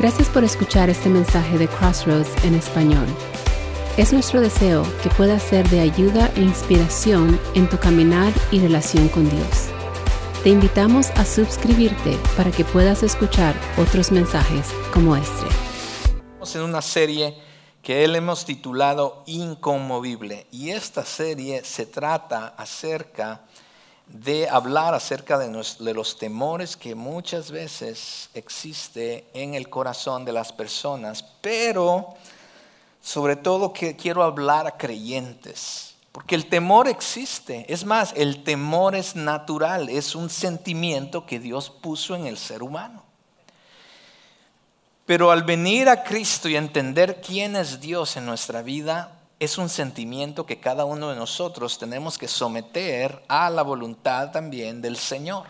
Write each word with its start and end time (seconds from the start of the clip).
Gracias 0.00 0.30
por 0.30 0.44
escuchar 0.44 0.88
este 0.88 1.10
mensaje 1.10 1.58
de 1.58 1.68
Crossroads 1.68 2.42
en 2.46 2.54
español. 2.54 3.06
Es 3.98 4.14
nuestro 4.14 4.40
deseo 4.40 4.82
que 5.02 5.10
pueda 5.10 5.38
ser 5.38 5.68
de 5.68 5.80
ayuda 5.80 6.32
e 6.36 6.40
inspiración 6.40 7.38
en 7.54 7.68
tu 7.68 7.76
caminar 7.76 8.32
y 8.50 8.60
relación 8.60 9.10
con 9.10 9.28
Dios. 9.28 9.68
Te 10.42 10.48
invitamos 10.48 11.10
a 11.10 11.26
suscribirte 11.26 12.16
para 12.34 12.50
que 12.50 12.64
puedas 12.64 13.02
escuchar 13.02 13.54
otros 13.76 14.10
mensajes 14.10 14.68
como 14.90 15.16
este. 15.16 15.46
Estamos 16.32 16.56
en 16.56 16.62
una 16.62 16.80
serie 16.80 17.36
que 17.82 18.02
él 18.02 18.16
hemos 18.16 18.46
titulado 18.46 19.22
Inconmovible 19.26 20.46
y 20.50 20.70
esta 20.70 21.04
serie 21.04 21.62
se 21.62 21.84
trata 21.84 22.54
acerca 22.56 23.34
de 23.34 23.59
hablar 24.50 24.94
acerca 24.94 25.38
de, 25.38 25.48
los 25.94 26.18
temores 26.18 26.76
que 26.76 26.94
muchas 26.94 27.50
veces 27.50 28.30
existe 28.34 29.26
en 29.34 29.54
el 29.54 29.68
corazón 29.68 30.24
de 30.24 30.32
las 30.32 30.52
personas, 30.52 31.24
pero 31.40 32.14
sobre 33.00 33.36
todo 33.36 33.72
que 33.72 33.96
quiero 33.96 34.22
hablar 34.22 34.66
a 34.66 34.76
creyentes, 34.76 35.94
porque 36.12 36.34
el 36.34 36.48
temor 36.48 36.88
existe, 36.88 37.64
es 37.72 37.84
más, 37.84 38.12
el 38.16 38.42
temor 38.42 38.94
es 38.94 39.14
natural, 39.14 39.88
es 39.88 40.14
un 40.14 40.28
sentimiento 40.28 41.24
que 41.24 41.38
Dios 41.38 41.70
puso 41.70 42.16
en 42.16 42.26
el 42.26 42.36
ser 42.36 42.62
humano. 42.62 43.04
Pero 45.06 45.30
al 45.30 45.44
venir 45.44 45.88
a 45.88 46.04
Cristo 46.04 46.48
y 46.48 46.56
entender 46.56 47.20
quién 47.20 47.56
es 47.56 47.80
Dios 47.80 48.16
en 48.16 48.26
nuestra 48.26 48.62
vida, 48.62 49.19
es 49.40 49.56
un 49.56 49.70
sentimiento 49.70 50.44
que 50.44 50.60
cada 50.60 50.84
uno 50.84 51.08
de 51.08 51.16
nosotros 51.16 51.78
tenemos 51.78 52.18
que 52.18 52.28
someter 52.28 53.22
a 53.26 53.48
la 53.48 53.62
voluntad 53.62 54.30
también 54.30 54.82
del 54.82 54.98
Señor. 54.98 55.46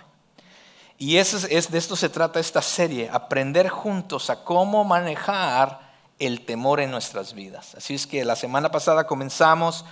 Y 0.96 1.16
es, 1.16 1.48
de 1.48 1.78
esto 1.78 1.96
se 1.96 2.08
trata 2.08 2.38
esta 2.38 2.62
serie, 2.62 3.10
aprender 3.12 3.68
juntos 3.68 4.30
a 4.30 4.44
cómo 4.44 4.84
manejar 4.84 5.80
el 6.20 6.44
temor 6.44 6.78
en 6.78 6.92
nuestras 6.92 7.34
vidas. 7.34 7.74
Así 7.74 7.94
es 7.96 8.06
que 8.06 8.24
la 8.24 8.36
semana 8.36 8.70
pasada 8.70 9.08
comenzamos 9.08 9.84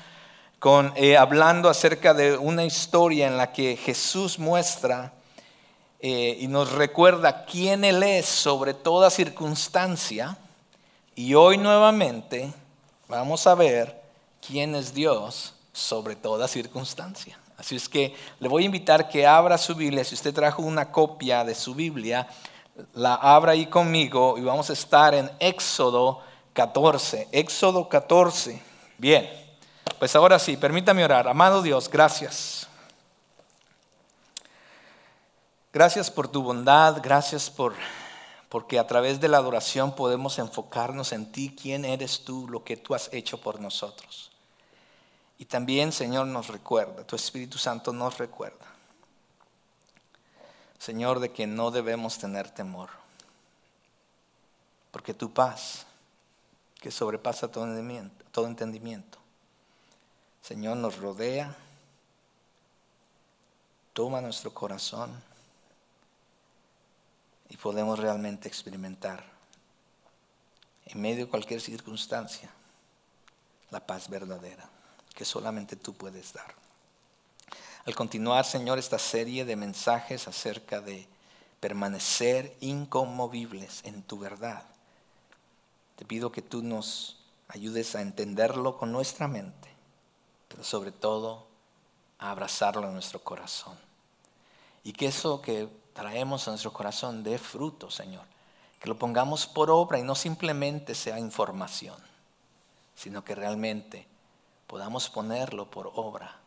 con, 0.61 0.93
eh, 0.95 1.17
hablando 1.17 1.69
acerca 1.69 2.15
de 2.15 2.39
una 2.39 2.65
historia 2.65 3.27
en 3.27 3.37
la 3.37 3.53
que 3.53 3.77
Jesús 3.77 4.39
muestra 4.39 5.13
eh, 5.99 6.37
y 6.39 6.47
nos 6.47 6.71
recuerda 6.71 7.45
quién 7.47 7.85
Él 7.85 8.05
es 8.05 8.27
sobre 8.27 8.75
toda 8.75 9.11
circunstancia. 9.11 10.39
Y 11.17 11.35
hoy 11.35 11.59
nuevamente 11.59 12.53
vamos 13.09 13.47
a 13.47 13.55
ver 13.55 14.01
quién 14.47 14.75
es 14.75 14.95
Dios 14.95 15.55
sobre 15.73 16.15
toda 16.15 16.47
circunstancia. 16.47 17.39
Así 17.57 17.75
es 17.75 17.89
que 17.89 18.15
le 18.39 18.49
voy 18.49 18.63
a 18.63 18.67
invitar 18.67 19.09
que 19.09 19.27
abra 19.27 19.59
su 19.59 19.75
Biblia. 19.75 20.05
Si 20.05 20.15
usted 20.15 20.33
trajo 20.33 20.63
una 20.63 20.93
copia 20.93 21.43
de 21.43 21.55
su 21.55 21.75
Biblia, 21.75 22.29
la 22.95 23.15
abra 23.15 23.53
ahí 23.53 23.67
conmigo 23.67 24.39
y 24.39 24.43
vamos 24.43 24.71
a 24.71 24.75
estar 24.75 25.15
en 25.15 25.29
Éxodo 25.41 26.21
14. 26.53 27.29
Éxodo 27.33 27.89
14. 27.89 28.63
Bien, 28.99 29.29
pues 29.99 30.15
ahora 30.15 30.39
sí, 30.39 30.57
permítame 30.57 31.05
orar. 31.05 31.27
Amado 31.27 31.63
Dios, 31.63 31.89
gracias. 31.89 32.69
Gracias 35.73 36.11
por 36.11 36.29
tu 36.29 36.43
bondad, 36.43 37.01
gracias 37.03 37.51
por 37.51 37.75
porque 38.49 38.79
a 38.79 38.87
través 38.87 39.21
de 39.21 39.29
la 39.29 39.39
adoración 39.39 39.95
podemos 39.95 40.39
enfocarnos 40.39 41.13
en 41.13 41.31
ti, 41.31 41.55
quién 41.61 41.85
eres 41.85 42.25
tú, 42.25 42.49
lo 42.49 42.65
que 42.65 42.77
tú 42.77 42.95
has 42.95 43.13
hecho 43.13 43.41
por 43.41 43.61
nosotros. 43.61 44.31
Y 45.39 45.45
también, 45.45 45.93
Señor, 45.93 46.27
nos 46.27 46.49
recuerda, 46.49 47.07
tu 47.07 47.15
Espíritu 47.15 47.59
Santo 47.59 47.93
nos 47.93 48.19
recuerda, 48.19 48.67
Señor, 50.79 51.21
de 51.21 51.31
que 51.31 51.47
no 51.47 51.71
debemos 51.71 52.19
tener 52.19 52.51
temor, 52.51 52.91
porque 54.91 55.15
tu 55.15 55.33
paz, 55.33 55.87
que 56.81 56.91
sobrepasa 56.91 57.51
todo 57.51 57.65
entendimiento, 57.65 58.25
todo 58.31 58.47
entendimiento 58.47 59.19
Señor, 60.49 60.79
nos 60.79 60.97
rodea, 60.97 61.55
toma 63.93 64.23
nuestro 64.23 64.55
corazón 64.55 65.11
y 67.49 67.57
podemos 67.57 67.99
realmente 67.99 68.49
experimentar 68.49 69.25
en 70.87 71.01
medio 71.01 71.25
de 71.27 71.31
cualquier 71.31 71.61
circunstancia 71.61 72.51
la 73.71 73.87
paz 73.87 74.09
verdadera 74.09 74.69
que 75.19 75.25
solamente 75.25 75.75
tú 75.75 75.95
puedes 75.95 76.33
dar. 76.33 76.55
Al 77.85 77.95
continuar, 77.97 78.45
Señor, 78.45 78.79
esta 78.79 79.01
serie 79.01 79.45
de 79.45 79.57
mensajes 79.57 80.29
acerca 80.29 80.81
de 80.81 81.09
permanecer 81.59 82.57
inconmovibles 82.61 83.81
en 83.85 84.05
tu 84.05 84.21
verdad, 84.21 84.63
te 85.97 86.05
pido 86.05 86.31
que 86.31 86.43
tú 86.43 86.63
nos 86.63 87.19
ayudes 87.49 87.97
a 87.97 88.03
entenderlo 88.03 88.79
con 88.79 88.93
nuestra 88.93 89.27
mente, 89.27 89.69
pero 90.47 90.63
sobre 90.63 90.93
todo 90.93 91.49
a 92.21 92.31
abrazarlo 92.31 92.87
en 92.87 92.93
nuestro 92.93 93.19
corazón. 93.25 93.77
Y 94.85 94.93
que 94.93 95.07
eso 95.07 95.43
que 95.43 95.69
traemos 95.99 96.47
a 96.47 96.53
nuestro 96.53 96.73
corazón 96.73 97.25
de 97.25 97.39
fruto, 97.39 97.91
Señor. 97.91 98.23
Que 98.79 98.89
lo 98.89 98.97
pongamos 98.97 99.49
por 99.49 99.69
obra 99.69 99.99
y 99.99 100.05
no 100.05 100.15
simplemente 100.15 100.95
sea 100.95 101.19
información, 101.19 101.97
sino 102.95 103.25
que 103.25 103.35
realmente 103.35 104.07
podamos 104.69 105.11
ponerlo 105.11 105.69
por 105.69 105.91
obra, 105.97 106.39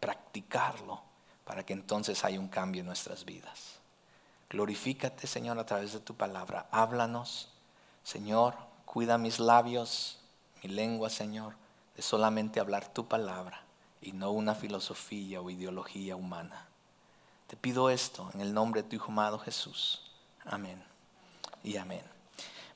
practicarlo, 0.00 1.02
para 1.44 1.66
que 1.66 1.74
entonces 1.74 2.24
haya 2.24 2.40
un 2.40 2.48
cambio 2.48 2.80
en 2.80 2.86
nuestras 2.86 3.26
vidas. 3.26 3.74
Glorifícate, 4.48 5.26
Señor, 5.26 5.58
a 5.58 5.66
través 5.66 5.92
de 5.92 6.00
tu 6.00 6.14
palabra. 6.14 6.66
Háblanos, 6.70 7.50
Señor, 8.02 8.54
cuida 8.86 9.18
mis 9.18 9.38
labios, 9.38 10.18
mi 10.62 10.70
lengua, 10.70 11.10
Señor, 11.10 11.56
de 11.94 12.00
solamente 12.00 12.58
hablar 12.58 12.88
tu 12.88 13.06
palabra 13.06 13.60
y 14.00 14.12
no 14.12 14.30
una 14.30 14.54
filosofía 14.54 15.42
o 15.42 15.50
ideología 15.50 16.16
humana. 16.16 16.67
Te 17.48 17.56
pido 17.56 17.88
esto 17.88 18.30
en 18.34 18.42
el 18.42 18.52
nombre 18.52 18.82
de 18.82 18.88
tu 18.90 18.96
Hijo 18.96 19.10
amado 19.10 19.38
Jesús. 19.38 20.02
Amén 20.44 20.82
y 21.64 21.78
amén. 21.78 22.02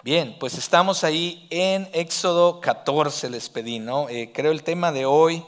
Bien, 0.03 0.35
pues 0.41 0.55
estamos 0.55 1.05
ahí 1.05 1.47
en 1.51 1.91
Éxodo 1.93 2.59
14, 2.59 3.29
les 3.29 3.51
pedí, 3.51 3.79
¿no? 3.79 4.09
Eh, 4.09 4.33
creo 4.33 4.51
el 4.51 4.63
tema 4.63 4.91
de 4.91 5.05
hoy, 5.05 5.45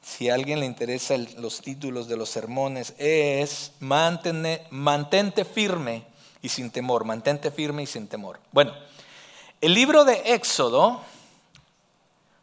si 0.00 0.30
a 0.30 0.34
alguien 0.34 0.60
le 0.60 0.66
interesa 0.66 1.16
los 1.38 1.60
títulos 1.60 2.06
de 2.06 2.16
los 2.16 2.30
sermones, 2.30 2.94
es 2.96 3.72
mantente 3.80 5.44
firme 5.44 6.04
y 6.40 6.48
sin 6.48 6.70
temor, 6.70 7.04
mantente 7.04 7.50
firme 7.50 7.82
y 7.82 7.86
sin 7.86 8.06
temor. 8.06 8.38
Bueno, 8.52 8.72
el 9.60 9.74
libro 9.74 10.04
de 10.04 10.32
Éxodo 10.32 11.00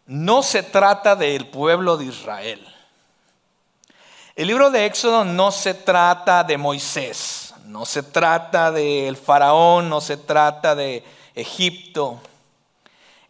no 0.08 0.44
se 0.44 0.62
trata 0.62 1.16
del 1.16 1.48
pueblo 1.48 1.96
de 1.96 2.06
Israel. 2.06 2.68
El 4.38 4.46
libro 4.46 4.70
de 4.70 4.86
Éxodo 4.86 5.26
no 5.26 5.52
se 5.52 5.74
trata 5.74 6.44
de 6.44 6.60
Moisés, 6.60 7.56
no 7.66 7.88
se 7.88 8.04
trata 8.04 8.72
del 8.72 9.18
faraón, 9.18 9.90
no 9.90 10.00
se 10.00 10.16
trata 10.16 10.76
de 10.76 11.04
Egipto. 11.34 12.20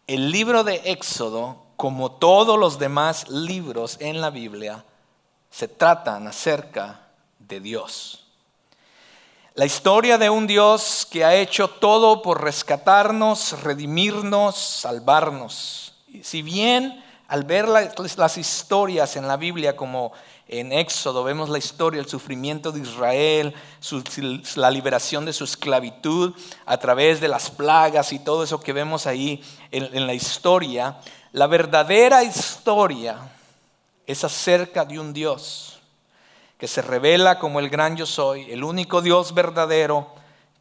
El 0.06 0.30
libro 0.30 0.64
de 0.64 0.82
Éxodo, 0.84 1.62
como 1.76 2.12
todos 2.12 2.58
los 2.58 2.78
demás 2.78 3.26
libros 3.30 3.96
en 4.00 4.20
la 4.20 4.28
Biblia, 4.28 4.84
se 5.50 5.66
tratan 5.66 6.26
acerca 6.26 7.00
de 7.38 7.60
Dios. 7.60 8.26
La 9.54 9.64
historia 9.64 10.18
de 10.18 10.28
un 10.28 10.46
Dios 10.46 11.08
que 11.10 11.24
ha 11.24 11.34
hecho 11.34 11.68
todo 11.68 12.20
por 12.20 12.44
rescatarnos, 12.44 13.62
redimirnos, 13.62 14.58
salvarnos. 14.58 15.94
Si 16.22 16.42
bien 16.42 17.02
al 17.28 17.44
ver 17.44 17.68
las 17.68 18.38
historias 18.38 19.16
en 19.16 19.28
la 19.28 19.36
Biblia 19.36 19.76
como 19.76 20.12
en 20.48 20.72
Éxodo 20.72 21.24
vemos 21.24 21.50
la 21.50 21.58
historia, 21.58 22.00
el 22.00 22.08
sufrimiento 22.08 22.72
de 22.72 22.80
Israel, 22.80 23.54
la 24.56 24.70
liberación 24.70 25.26
de 25.26 25.34
su 25.34 25.44
esclavitud 25.44 26.34
a 26.64 26.78
través 26.78 27.20
de 27.20 27.28
las 27.28 27.50
plagas 27.50 28.12
y 28.12 28.18
todo 28.18 28.42
eso 28.42 28.60
que 28.60 28.72
vemos 28.72 29.06
ahí 29.06 29.42
en, 29.70 29.94
en 29.94 30.06
la 30.06 30.14
historia. 30.14 30.98
La 31.32 31.46
verdadera 31.46 32.24
historia 32.24 33.18
es 34.06 34.24
acerca 34.24 34.86
de 34.86 34.98
un 34.98 35.12
Dios 35.12 35.80
que 36.56 36.66
se 36.66 36.80
revela 36.82 37.38
como 37.38 37.60
el 37.60 37.68
gran 37.68 37.96
yo 37.96 38.06
soy, 38.06 38.50
el 38.50 38.64
único 38.64 39.02
Dios 39.02 39.34
verdadero 39.34 40.08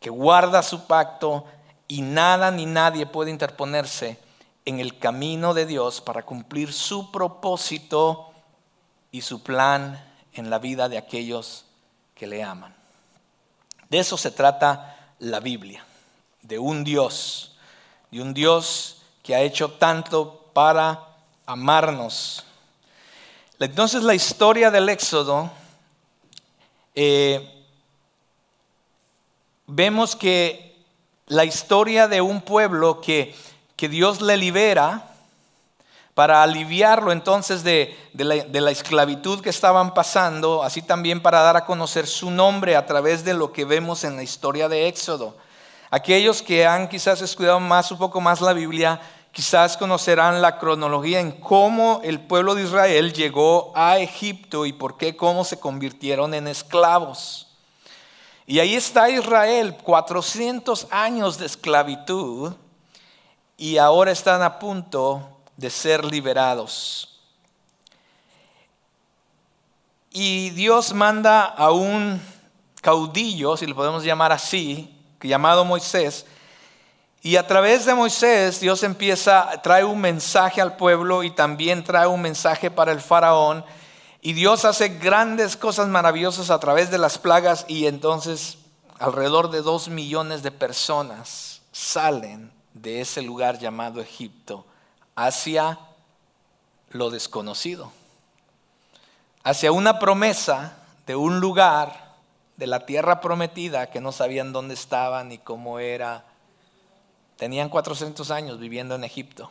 que 0.01 0.09
guarda 0.09 0.61
su 0.61 0.85
pacto 0.85 1.45
y 1.87 2.01
nada 2.01 2.51
ni 2.51 2.65
nadie 2.65 3.05
puede 3.05 3.31
interponerse 3.31 4.19
en 4.65 4.81
el 4.81 4.99
camino 4.99 5.53
de 5.53 5.65
Dios 5.65 6.01
para 6.01 6.23
cumplir 6.23 6.73
su 6.73 7.09
propósito 7.09 8.26
y 9.11 9.21
su 9.21 9.43
plan 9.43 10.03
en 10.33 10.49
la 10.49 10.59
vida 10.59 10.89
de 10.89 10.97
aquellos 10.97 11.65
que 12.15 12.27
le 12.27 12.43
aman. 12.43 12.75
De 13.89 13.99
eso 13.99 14.17
se 14.17 14.31
trata 14.31 15.13
la 15.19 15.39
Biblia, 15.39 15.85
de 16.41 16.59
un 16.59 16.83
Dios, 16.83 17.55
de 18.11 18.21
un 18.21 18.33
Dios 18.33 19.01
que 19.23 19.35
ha 19.35 19.41
hecho 19.41 19.71
tanto 19.71 20.49
para 20.53 21.07
amarnos. 21.45 22.43
Entonces 23.59 24.03
la 24.03 24.13
historia 24.13 24.69
del 24.69 24.89
Éxodo, 24.89 25.49
eh, 26.95 27.65
vemos 29.65 30.15
que 30.15 30.75
la 31.27 31.45
historia 31.45 32.07
de 32.07 32.21
un 32.21 32.41
pueblo 32.41 33.01
que, 33.01 33.35
que 33.75 33.89
Dios 33.89 34.21
le 34.21 34.37
libera 34.37 35.16
para 36.17 36.41
aliviarlo 36.41 37.11
entonces 37.11 37.63
de, 37.63 37.95
la, 38.15 38.71
esclavitud 38.71 39.39
que 39.39 39.51
estaban 39.51 39.93
pasando, 39.93 40.63
así 40.63 40.81
también 40.81 41.21
para 41.21 41.41
dar 41.41 41.55
a 41.57 41.63
conocer 41.63 42.07
su 42.07 42.31
nombre 42.31 42.75
a 42.75 42.87
través 42.87 43.23
de 43.23 43.35
lo 43.35 43.53
que 43.53 43.65
vemos 43.65 44.03
en 44.03 44.15
la 44.15 44.23
historia 44.23 44.67
de 44.67 44.87
Éxodo. 44.87 45.37
Aquellos 45.91 46.41
que 46.41 46.65
han 46.65 46.89
quizás 46.89 47.21
estudiado 47.21 47.59
más, 47.59 47.91
un 47.91 47.99
poco 47.99 48.19
más 48.19 48.41
la 48.41 48.53
Biblia, 48.53 48.99
quizás 49.31 49.77
conocerán 49.77 50.41
la 50.41 50.57
cronología 50.57 51.19
en 51.19 51.33
cómo 51.33 52.01
el 52.03 52.19
pueblo 52.19 52.55
de 52.55 52.63
Israel 52.63 53.13
llegó 53.13 53.71
a 53.75 53.99
Egipto 53.99 54.65
y 54.65 54.73
por 54.73 54.97
qué, 54.97 55.15
cómo 55.15 55.43
se 55.43 55.59
convirtieron 55.59 56.33
en 56.33 56.47
esclavos. 56.47 57.55
Y 58.47 58.57
ahí 58.57 58.73
está 58.73 59.07
Israel, 59.11 59.77
400 59.83 60.87
años 60.89 61.37
de 61.37 61.45
esclavitud, 61.45 62.53
y 63.55 63.77
ahora 63.77 64.09
están 64.09 64.41
a 64.41 64.57
punto 64.57 65.36
de 65.57 65.69
ser 65.69 66.05
liberados. 66.05 67.19
Y 70.11 70.51
Dios 70.51 70.93
manda 70.93 71.43
a 71.43 71.71
un 71.71 72.21
caudillo, 72.81 73.57
si 73.57 73.65
lo 73.65 73.75
podemos 73.75 74.03
llamar 74.03 74.31
así, 74.31 74.95
llamado 75.21 75.65
Moisés, 75.65 76.25
y 77.21 77.35
a 77.35 77.45
través 77.45 77.85
de 77.85 77.93
Moisés 77.93 78.59
Dios 78.59 78.83
empieza, 78.83 79.61
trae 79.61 79.83
un 79.83 79.99
mensaje 79.99 80.61
al 80.61 80.77
pueblo 80.77 81.23
y 81.23 81.31
también 81.31 81.83
trae 81.83 82.07
un 82.07 82.21
mensaje 82.21 82.71
para 82.71 82.91
el 82.91 83.01
faraón. 83.01 83.65
Y 84.21 84.33
Dios 84.33 84.65
hace 84.65 84.89
grandes 84.89 85.57
cosas 85.57 85.87
maravillosas 85.87 86.49
a 86.51 86.59
través 86.59 86.89
de 86.89 86.97
las 86.97 87.17
plagas 87.17 87.65
y 87.67 87.87
entonces 87.87 88.59
alrededor 88.99 89.49
de 89.49 89.61
dos 89.61 89.89
millones 89.89 90.41
de 90.41 90.51
personas 90.51 91.61
salen 91.71 92.51
de 92.73 93.01
ese 93.01 93.21
lugar 93.21 93.59
llamado 93.59 93.99
Egipto 93.99 94.65
hacia 95.17 95.79
lo 96.91 97.09
desconocido, 97.09 97.91
hacia 99.43 99.71
una 99.71 99.97
promesa 99.97 100.77
de 101.07 101.15
un 101.15 101.39
lugar 101.39 102.13
de 102.55 102.67
la 102.67 102.85
tierra 102.85 103.19
prometida 103.19 103.89
que 103.89 103.99
no 103.99 104.11
sabían 104.11 104.53
dónde 104.53 104.75
estaba 104.75 105.23
ni 105.23 105.39
cómo 105.39 105.79
era. 105.79 106.23
Tenían 107.35 107.69
400 107.69 108.29
años 108.29 108.59
viviendo 108.59 108.93
en 108.93 109.03
Egipto. 109.03 109.49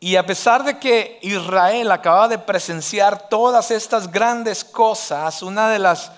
Y 0.00 0.16
a 0.16 0.24
pesar 0.24 0.64
de 0.64 0.78
que 0.78 1.18
Israel 1.20 1.92
acababa 1.92 2.28
de 2.28 2.38
presenciar 2.38 3.28
todas 3.28 3.70
estas 3.70 4.10
grandes 4.10 4.64
cosas, 4.64 5.42
una 5.42 5.68
de 5.68 5.78
las, 5.78 6.10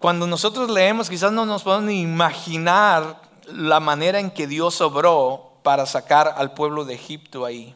cuando 0.00 0.26
nosotros 0.26 0.68
leemos 0.70 1.08
quizás 1.08 1.30
no 1.30 1.46
nos 1.46 1.62
podemos 1.62 1.86
ni 1.86 2.00
imaginar 2.00 3.20
la 3.46 3.78
manera 3.78 4.18
en 4.18 4.32
que 4.32 4.48
Dios 4.48 4.80
obró 4.80 5.47
para 5.62 5.86
sacar 5.86 6.34
al 6.36 6.52
pueblo 6.54 6.84
de 6.84 6.94
Egipto 6.94 7.44
ahí. 7.44 7.74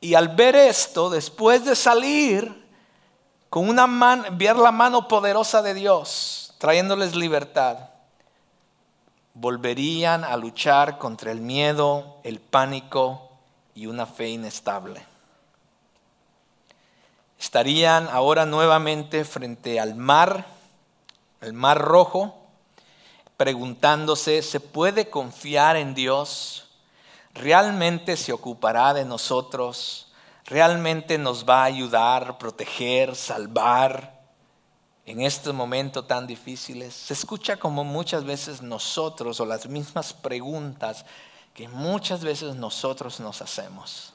Y 0.00 0.14
al 0.14 0.28
ver 0.28 0.54
esto, 0.56 1.10
después 1.10 1.64
de 1.64 1.74
salir, 1.74 2.64
con 3.48 3.68
una 3.68 3.86
mano, 3.86 4.24
ver 4.32 4.56
la 4.56 4.72
mano 4.72 5.08
poderosa 5.08 5.62
de 5.62 5.74
Dios, 5.74 6.54
trayéndoles 6.58 7.14
libertad, 7.14 7.78
volverían 9.34 10.24
a 10.24 10.36
luchar 10.36 10.98
contra 10.98 11.32
el 11.32 11.40
miedo, 11.40 12.18
el 12.22 12.40
pánico 12.40 13.30
y 13.74 13.86
una 13.86 14.06
fe 14.06 14.28
inestable. 14.28 15.04
Estarían 17.38 18.08
ahora 18.08 18.46
nuevamente 18.46 19.24
frente 19.24 19.80
al 19.80 19.94
mar, 19.94 20.46
el 21.40 21.52
mar 21.52 21.78
rojo, 21.78 22.43
preguntándose, 23.44 24.40
¿se 24.40 24.58
puede 24.58 25.10
confiar 25.10 25.76
en 25.76 25.94
Dios? 25.94 26.64
¿Realmente 27.34 28.16
se 28.16 28.32
ocupará 28.32 28.94
de 28.94 29.04
nosotros? 29.04 30.10
¿Realmente 30.46 31.18
nos 31.18 31.46
va 31.46 31.60
a 31.60 31.64
ayudar, 31.64 32.38
proteger, 32.38 33.14
salvar 33.14 34.18
en 35.04 35.20
este 35.20 35.52
momento 35.52 36.04
tan 36.06 36.26
difíciles? 36.26 36.94
Se 36.94 37.12
escucha 37.12 37.58
como 37.58 37.84
muchas 37.84 38.24
veces 38.24 38.62
nosotros 38.62 39.38
o 39.40 39.44
las 39.44 39.68
mismas 39.68 40.14
preguntas 40.14 41.04
que 41.52 41.68
muchas 41.68 42.24
veces 42.24 42.54
nosotros 42.54 43.20
nos 43.20 43.42
hacemos. 43.42 44.14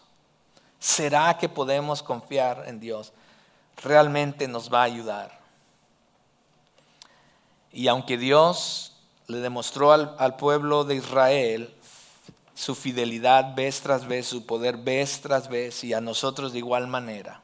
¿Será 0.79 1.37
que 1.37 1.47
podemos 1.47 2.01
confiar 2.01 2.63
en 2.65 2.79
Dios? 2.79 3.13
¿Realmente 3.83 4.47
nos 4.47 4.73
va 4.73 4.79
a 4.79 4.85
ayudar? 4.85 5.39
Y 7.71 7.87
aunque 7.87 8.17
Dios 8.17 8.88
le 9.29 9.37
demostró 9.37 9.91
al, 9.91 10.35
pueblo 10.37 10.83
de 10.83 10.95
Israel 10.95 11.71
su 12.55 12.73
fidelidad 12.73 13.53
vez 13.55 13.79
tras 13.79 14.07
vez, 14.07 14.25
su 14.25 14.45
poder 14.45 14.77
vez 14.77 15.21
tras 15.21 15.47
vez, 15.47 15.83
y 15.83 15.93
a 15.93 16.01
nosotros 16.01 16.51
de 16.51 16.57
igual 16.57 16.87
manera. 16.87 17.43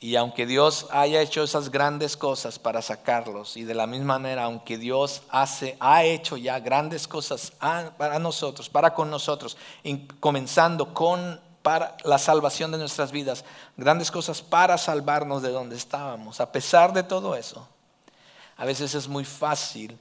Y 0.00 0.16
aunque 0.16 0.44
Dios 0.44 0.88
haya 0.90 1.22
hecho 1.22 1.44
esas 1.44 1.70
grandes 1.70 2.16
cosas 2.16 2.58
para 2.58 2.82
sacarlos, 2.82 3.56
y 3.56 3.62
de 3.62 3.74
la 3.74 3.86
misma 3.86 4.18
manera, 4.18 4.44
aunque 4.44 4.78
Dios 4.78 5.22
hace, 5.30 5.76
ha 5.78 6.02
hecho 6.02 6.36
ya 6.36 6.58
grandes 6.58 7.06
cosas 7.06 7.52
para 7.96 8.18
nosotros, 8.18 8.68
para 8.68 8.94
con 8.94 9.08
nosotros, 9.08 9.56
comenzando 10.18 10.92
con 10.92 11.40
la 12.04 12.18
salvación 12.18 12.72
de 12.72 12.78
nuestras 12.78 13.12
vidas, 13.12 13.44
grandes 13.76 14.10
cosas 14.10 14.42
para 14.42 14.76
salvarnos 14.76 15.40
de 15.42 15.50
donde 15.50 15.76
estábamos. 15.76 16.40
A 16.40 16.50
pesar 16.50 16.92
de 16.92 17.04
todo 17.04 17.36
eso, 17.36 17.68
a 18.56 18.64
veces 18.64 18.92
es 18.96 19.06
muy 19.06 19.24
fácil 19.24 19.96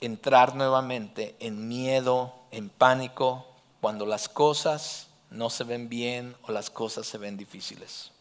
entrar 0.00 0.54
nuevamente 0.54 1.36
en 1.40 1.68
miedo, 1.68 2.34
en 2.50 2.68
pánico, 2.68 3.46
cuando 3.80 4.06
las 4.06 4.28
cosas 4.28 5.08
no 5.30 5.50
se 5.50 5.64
ven 5.64 5.88
bien 5.88 6.36
o 6.42 6.52
las 6.52 6.70
cosas 6.70 7.06
se 7.06 7.18
ven 7.18 7.36
difíciles. 7.36 8.12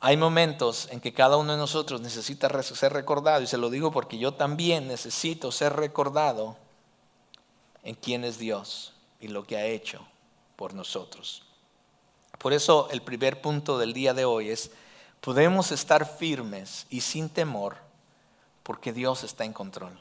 Hay 0.00 0.16
momentos 0.16 0.88
en 0.90 1.00
que 1.00 1.12
cada 1.12 1.36
uno 1.36 1.52
de 1.52 1.58
nosotros 1.58 2.00
necesita 2.00 2.62
ser 2.62 2.92
recordado, 2.92 3.42
y 3.42 3.46
se 3.46 3.58
lo 3.58 3.68
digo 3.68 3.90
porque 3.92 4.18
yo 4.18 4.32
también 4.32 4.88
necesito 4.88 5.52
ser 5.52 5.74
recordado 5.74 6.56
en 7.82 7.94
quién 7.94 8.24
es 8.24 8.38
Dios 8.38 8.94
y 9.20 9.28
lo 9.28 9.44
que 9.44 9.56
ha 9.56 9.66
hecho 9.66 10.06
por 10.56 10.72
nosotros. 10.72 11.42
Por 12.38 12.54
eso 12.54 12.88
el 12.90 13.02
primer 13.02 13.42
punto 13.42 13.78
del 13.78 13.92
día 13.92 14.14
de 14.14 14.24
hoy 14.24 14.48
es, 14.48 14.70
podemos 15.20 15.70
estar 15.70 16.06
firmes 16.06 16.86
y 16.88 17.02
sin 17.02 17.28
temor 17.28 17.76
porque 18.62 18.94
Dios 18.94 19.22
está 19.22 19.44
en 19.44 19.52
control 19.52 19.98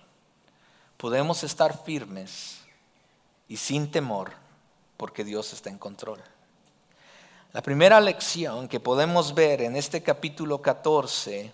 podemos 0.99 1.45
estar 1.45 1.81
firmes 1.85 2.59
y 3.47 3.55
sin 3.55 3.89
temor 3.89 4.33
porque 4.97 5.23
Dios 5.23 5.53
está 5.53 5.69
en 5.69 5.77
control. 5.77 6.21
La 7.53 7.61
primera 7.61 8.01
lección 8.01 8.67
que 8.67 8.81
podemos 8.81 9.33
ver 9.33 9.61
en 9.61 9.77
este 9.77 10.03
capítulo 10.03 10.61
14 10.61 11.53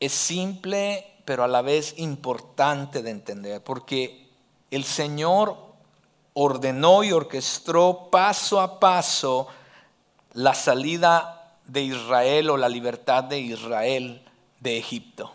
es 0.00 0.12
simple 0.12 1.06
pero 1.24 1.44
a 1.44 1.48
la 1.48 1.62
vez 1.62 1.94
importante 1.98 3.00
de 3.00 3.10
entender 3.10 3.62
porque 3.62 4.28
el 4.72 4.82
Señor 4.82 5.56
ordenó 6.34 7.04
y 7.04 7.12
orquestó 7.12 8.08
paso 8.10 8.60
a 8.60 8.80
paso 8.80 9.46
la 10.32 10.54
salida 10.54 11.60
de 11.64 11.82
Israel 11.82 12.50
o 12.50 12.56
la 12.56 12.68
libertad 12.68 13.22
de 13.22 13.38
Israel 13.38 14.28
de 14.58 14.78
Egipto. 14.78 15.32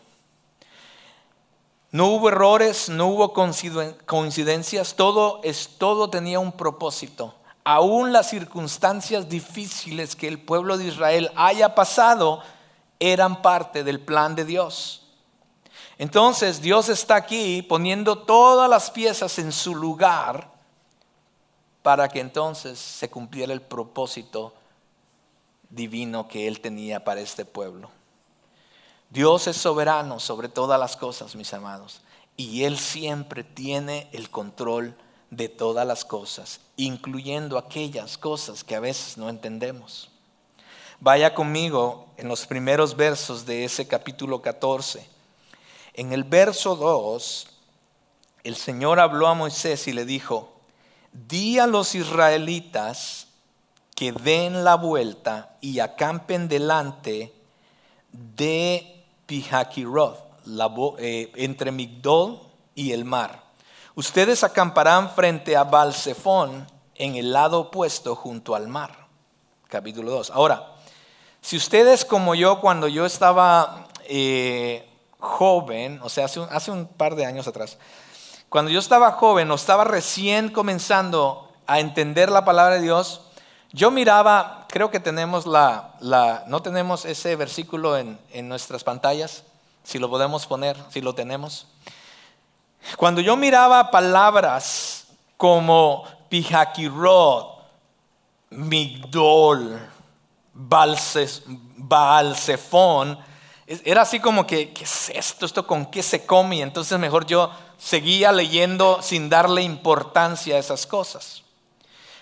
No 1.91 2.07
hubo 2.07 2.29
errores, 2.29 2.89
no 2.89 3.07
hubo 3.07 3.33
coincidencias, 3.33 4.95
todo, 4.95 5.39
es, 5.43 5.69
todo 5.77 6.09
tenía 6.09 6.39
un 6.39 6.51
propósito. 6.51 7.33
Aún 7.63 8.11
las 8.11 8.29
circunstancias 8.29 9.29
difíciles 9.29 10.15
que 10.15 10.27
el 10.27 10.39
pueblo 10.39 10.77
de 10.77 10.85
Israel 10.85 11.31
haya 11.35 11.75
pasado 11.75 12.41
eran 12.99 13.41
parte 13.41 13.83
del 13.83 13.99
plan 13.99 14.35
de 14.35 14.45
Dios. 14.45 15.03
Entonces 15.97 16.61
Dios 16.61 16.89
está 16.89 17.15
aquí 17.15 17.61
poniendo 17.61 18.19
todas 18.19 18.69
las 18.69 18.91
piezas 18.91 19.39
en 19.39 19.51
su 19.51 19.75
lugar 19.75 20.51
para 21.81 22.09
que 22.09 22.19
entonces 22.19 22.77
se 22.77 23.09
cumpliera 23.09 23.53
el 23.53 23.61
propósito 23.61 24.53
divino 25.69 26.27
que 26.27 26.47
Él 26.47 26.59
tenía 26.59 27.03
para 27.03 27.21
este 27.21 27.45
pueblo. 27.45 27.89
Dios 29.09 29.47
es 29.47 29.57
soberano 29.57 30.19
sobre 30.19 30.49
todas 30.49 30.79
las 30.79 30.97
cosas, 30.97 31.35
mis 31.35 31.53
amados, 31.53 32.01
y 32.35 32.63
Él 32.63 32.77
siempre 32.77 33.43
tiene 33.43 34.09
el 34.11 34.29
control 34.29 34.95
de 35.29 35.49
todas 35.49 35.87
las 35.87 36.05
cosas, 36.05 36.59
incluyendo 36.75 37.57
aquellas 37.57 38.17
cosas 38.17 38.63
que 38.63 38.75
a 38.75 38.79
veces 38.79 39.17
no 39.17 39.29
entendemos. 39.29 40.09
Vaya 40.99 41.33
conmigo 41.33 42.07
en 42.17 42.27
los 42.27 42.45
primeros 42.45 42.95
versos 42.95 43.45
de 43.45 43.65
ese 43.65 43.87
capítulo 43.87 44.41
14. 44.41 45.07
En 45.93 46.11
el 46.11 46.23
verso 46.23 46.75
2, 46.75 47.47
el 48.43 48.55
Señor 48.55 48.99
habló 48.99 49.27
a 49.27 49.35
Moisés 49.35 49.87
y 49.87 49.93
le 49.93 50.05
dijo, 50.05 50.53
di 51.11 51.59
a 51.59 51.67
los 51.67 51.95
israelitas 51.95 53.27
que 53.95 54.11
den 54.11 54.63
la 54.63 54.75
vuelta 54.75 55.57
y 55.61 55.79
acampen 55.79 56.47
delante 56.47 57.33
de 58.11 58.96
Pihakiroth, 59.27 60.17
eh, 60.97 61.31
entre 61.35 61.71
Migdol 61.71 62.41
y 62.73 62.93
el 62.93 63.05
mar. 63.05 63.43
Ustedes 63.93 64.43
acamparán 64.43 65.11
frente 65.11 65.55
a 65.55 65.63
Balsefón 65.63 66.65
en 66.95 67.15
el 67.15 67.33
lado 67.33 67.59
opuesto 67.59 68.15
junto 68.15 68.55
al 68.55 68.67
mar. 68.67 69.07
Capítulo 69.67 70.11
2. 70.11 70.31
Ahora, 70.31 70.75
si 71.41 71.57
ustedes 71.57 72.05
como 72.05 72.33
yo, 72.33 72.61
cuando 72.61 72.87
yo 72.87 73.05
estaba 73.05 73.87
eh, 74.05 74.89
joven, 75.19 75.99
o 76.01 76.09
sea, 76.09 76.25
hace 76.25 76.39
un, 76.39 76.47
hace 76.49 76.71
un 76.71 76.87
par 76.87 77.15
de 77.15 77.25
años 77.25 77.47
atrás, 77.47 77.77
cuando 78.49 78.71
yo 78.71 78.79
estaba 78.79 79.11
joven 79.11 79.51
o 79.51 79.55
estaba 79.55 79.83
recién 79.83 80.49
comenzando 80.49 81.51
a 81.65 81.81
entender 81.81 82.31
la 82.31 82.45
palabra 82.45 82.75
de 82.75 82.81
Dios, 82.81 83.26
yo 83.77 83.91
miraba, 83.91 84.65
creo 84.67 84.89
que 84.89 84.99
tenemos 84.99 85.45
la, 85.45 85.93
no 86.47 86.63
tenemos 86.63 87.05
ese 87.05 87.35
versículo 87.35 87.95
en, 87.95 88.17
nuestras 88.47 88.83
pantallas, 88.83 89.43
si 89.83 89.99
lo 89.99 90.09
podemos 90.09 90.47
poner, 90.47 90.75
si 90.89 90.99
lo 90.99 91.13
tenemos. 91.13 91.67
Cuando 92.97 93.21
yo 93.21 93.37
miraba 93.37 93.91
palabras 93.91 95.05
como 95.37 96.05
Pijaquirot, 96.27 97.55
Migdol, 98.49 99.79
Baalsefón, 101.75 103.19
era 103.67 104.01
así 104.01 104.19
como 104.19 104.47
que, 104.47 104.73
¿qué 104.73 104.85
es 104.85 105.09
esto? 105.09 105.45
¿Esto 105.45 105.67
con 105.67 105.85
qué 105.85 106.01
se 106.01 106.25
come? 106.25 106.61
Entonces 106.61 106.97
mejor 106.97 107.27
yo 107.27 107.51
seguía 107.77 108.31
leyendo 108.31 109.03
sin 109.03 109.29
darle 109.29 109.61
importancia 109.61 110.55
a 110.55 110.59
esas 110.59 110.87
cosas. 110.87 111.43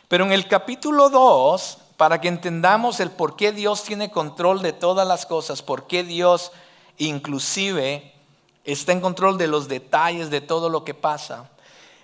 Pero 0.08 0.26
en 0.26 0.32
el 0.32 0.48
capítulo 0.48 1.10
2, 1.10 1.78
para 1.98 2.22
que 2.22 2.28
entendamos 2.28 3.00
el 3.00 3.12
por 3.12 3.36
qué 3.36 3.52
Dios 3.52 3.84
tiene 3.84 4.12
control 4.12 4.62
de 4.62 4.74
todas 4.74 5.08
las 5.08 5.26
cosas, 5.26 5.62
por 5.62 5.88
qué 5.88 6.04
Dios 6.04 6.52
inclusive 6.98 8.14
está 8.64 8.92
en 8.92 9.02
control 9.02 9.38
de 9.38 9.48
los 9.48 9.68
detalles 9.68 10.30
de 10.30 10.42
todo 10.42 10.70
lo 10.70 10.84
que 10.84 10.94
pasa, 10.94 11.50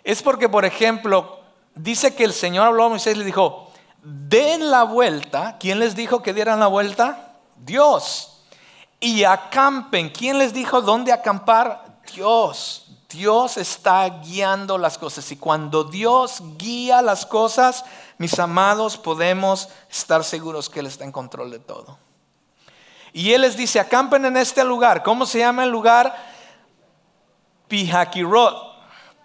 es 0.04 0.22
porque, 0.22 0.50
por 0.50 0.66
ejemplo, 0.66 1.40
dice 1.76 2.16
que 2.16 2.24
el 2.24 2.34
Señor 2.34 2.68
habló 2.68 2.86
a 2.86 2.90
Moisés 2.90 3.16
y 3.16 3.20
le 3.20 3.26
dijo, 3.26 3.72
den 4.02 4.72
la 4.72 4.84
vuelta. 4.84 5.58
¿Quién 5.60 5.80
les 5.80 5.96
dijo 5.96 6.22
que 6.22 6.34
dieran 6.34 6.60
la 6.60 6.68
vuelta? 6.68 7.36
Dios. 7.58 8.44
Y 9.00 9.24
acampen. 9.24 10.10
¿Quién 10.10 10.38
les 10.38 10.54
dijo 10.54 10.82
dónde 10.82 11.12
acampar? 11.12 12.00
Dios. 12.14 12.91
Dios 13.12 13.58
está 13.58 14.08
guiando 14.22 14.78
las 14.78 14.98
cosas 14.98 15.32
y 15.32 15.38
cuando 15.38 15.84
Dios 15.84 16.42
guía 16.58 17.02
las 17.02 17.26
cosas, 17.26 17.86
mis 18.18 18.38
amados, 18.40 18.98
podemos 18.98 19.70
estar 19.90 20.24
seguros 20.24 20.70
que 20.70 20.80
Él 20.80 20.88
está 20.88 21.04
en 21.04 21.12
control 21.12 21.52
de 21.52 21.60
todo. 21.60 21.98
Y 23.14 23.34
Él 23.34 23.42
les 23.42 23.58
dice, 23.58 23.80
acampen 23.80 24.26
en 24.26 24.38
este 24.38 24.64
lugar. 24.64 25.04
¿Cómo 25.04 25.26
se 25.26 25.40
llama 25.40 25.64
el 25.64 25.70
lugar? 25.70 26.16
Pijakirot. 27.68 28.56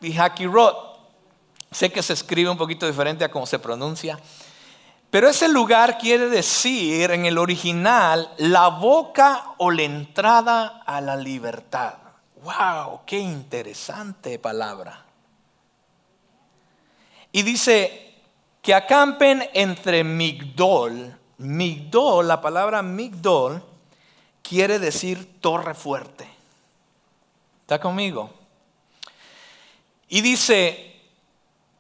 Pijakirot. 0.00 0.98
Sé 1.70 1.92
que 1.92 2.02
se 2.02 2.12
escribe 2.12 2.50
un 2.50 2.58
poquito 2.58 2.86
diferente 2.86 3.24
a 3.24 3.30
cómo 3.30 3.46
se 3.46 3.58
pronuncia. 3.58 4.18
Pero 5.10 5.28
ese 5.28 5.48
lugar 5.48 5.98
quiere 5.98 6.28
decir 6.28 7.10
en 7.10 7.26
el 7.26 7.38
original 7.38 8.30
la 8.38 8.68
boca 8.68 9.54
o 9.58 9.70
la 9.70 9.82
entrada 9.82 10.82
a 10.84 11.00
la 11.00 11.16
libertad. 11.16 12.05
¡Wow! 12.46 13.00
¡Qué 13.04 13.18
interesante 13.18 14.38
palabra! 14.38 15.04
Y 17.32 17.42
dice 17.42 18.14
que 18.62 18.72
acampen 18.72 19.50
entre 19.52 20.04
Migdol. 20.04 21.18
Migdol, 21.38 22.28
la 22.28 22.40
palabra 22.40 22.82
Migdol, 22.82 23.60
quiere 24.42 24.78
decir 24.78 25.40
torre 25.40 25.74
fuerte. 25.74 26.28
¿Está 27.62 27.80
conmigo? 27.80 28.30
Y 30.08 30.20
dice, 30.20 31.02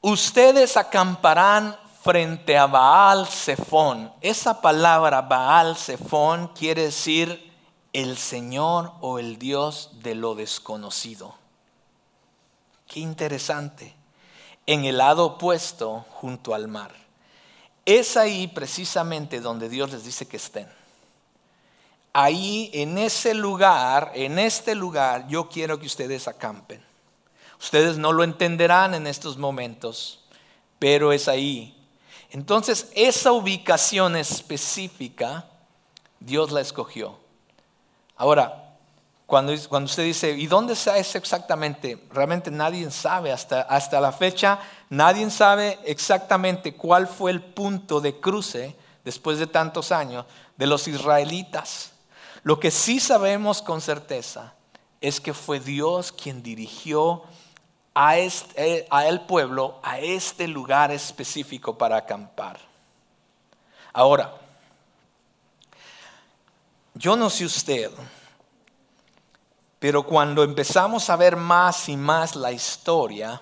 ustedes 0.00 0.76
acamparán 0.76 1.76
frente 2.02 2.58
a 2.58 2.66
Baal 2.66 3.28
Zephon. 3.28 4.12
Esa 4.20 4.60
palabra 4.60 5.22
Baal 5.22 5.76
Zephon 5.76 6.48
quiere 6.48 6.86
decir 6.86 7.45
el 7.96 8.18
Señor 8.18 8.92
o 9.00 9.18
el 9.18 9.38
Dios 9.38 9.88
de 10.02 10.14
lo 10.14 10.34
desconocido. 10.34 11.34
Qué 12.86 13.00
interesante. 13.00 13.94
En 14.66 14.84
el 14.84 14.98
lado 14.98 15.24
opuesto, 15.24 16.04
junto 16.10 16.54
al 16.54 16.68
mar. 16.68 16.92
Es 17.86 18.18
ahí 18.18 18.48
precisamente 18.48 19.40
donde 19.40 19.70
Dios 19.70 19.92
les 19.92 20.04
dice 20.04 20.28
que 20.28 20.36
estén. 20.36 20.68
Ahí, 22.12 22.70
en 22.74 22.98
ese 22.98 23.32
lugar, 23.32 24.12
en 24.14 24.38
este 24.38 24.74
lugar, 24.74 25.26
yo 25.28 25.48
quiero 25.48 25.80
que 25.80 25.86
ustedes 25.86 26.28
acampen. 26.28 26.84
Ustedes 27.58 27.96
no 27.96 28.12
lo 28.12 28.24
entenderán 28.24 28.92
en 28.92 29.06
estos 29.06 29.38
momentos, 29.38 30.22
pero 30.78 31.14
es 31.14 31.28
ahí. 31.28 31.74
Entonces, 32.30 32.90
esa 32.94 33.32
ubicación 33.32 34.16
específica, 34.16 35.48
Dios 36.20 36.52
la 36.52 36.60
escogió. 36.60 37.24
Ahora, 38.16 38.66
cuando, 39.26 39.52
usted 39.52 40.04
dice, 40.04 40.30
¿y 40.30 40.46
dónde 40.46 40.74
está 40.74 40.96
eso 40.98 41.18
exactamente? 41.18 41.98
Realmente 42.12 42.50
nadie 42.50 42.88
sabe, 42.92 43.32
hasta, 43.32 43.62
hasta 43.62 44.00
la 44.00 44.12
fecha 44.12 44.60
nadie 44.88 45.28
sabe 45.30 45.78
exactamente 45.84 46.74
cuál 46.74 47.08
fue 47.08 47.32
el 47.32 47.42
punto 47.42 48.00
de 48.00 48.20
cruce 48.20 48.76
después 49.04 49.38
de 49.38 49.48
tantos 49.48 49.90
años 49.90 50.26
de 50.56 50.66
los 50.66 50.86
israelitas. 50.86 51.90
Lo 52.44 52.60
que 52.60 52.70
sí 52.70 53.00
sabemos 53.00 53.62
con 53.62 53.80
certeza 53.80 54.54
es 55.00 55.20
que 55.20 55.34
fue 55.34 55.58
Dios 55.58 56.12
quien 56.12 56.42
dirigió 56.42 57.24
a, 57.94 58.18
este, 58.18 58.86
a 58.90 59.06
el 59.06 59.22
pueblo 59.22 59.80
a 59.82 59.98
este 59.98 60.46
lugar 60.46 60.92
específico 60.92 61.76
para 61.76 61.96
acampar. 61.96 62.60
Ahora, 63.92 64.34
yo 66.96 67.14
no 67.14 67.28
sé 67.28 67.44
usted, 67.44 67.90
pero 69.78 70.02
cuando 70.04 70.42
empezamos 70.42 71.10
a 71.10 71.16
ver 71.16 71.36
más 71.36 71.88
y 71.90 71.96
más 71.96 72.34
la 72.34 72.52
historia, 72.52 73.40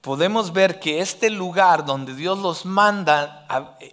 podemos 0.00 0.52
ver 0.52 0.80
que 0.80 1.00
este 1.00 1.28
lugar 1.28 1.84
donde 1.84 2.14
Dios 2.14 2.38
los 2.38 2.64
manda 2.64 3.46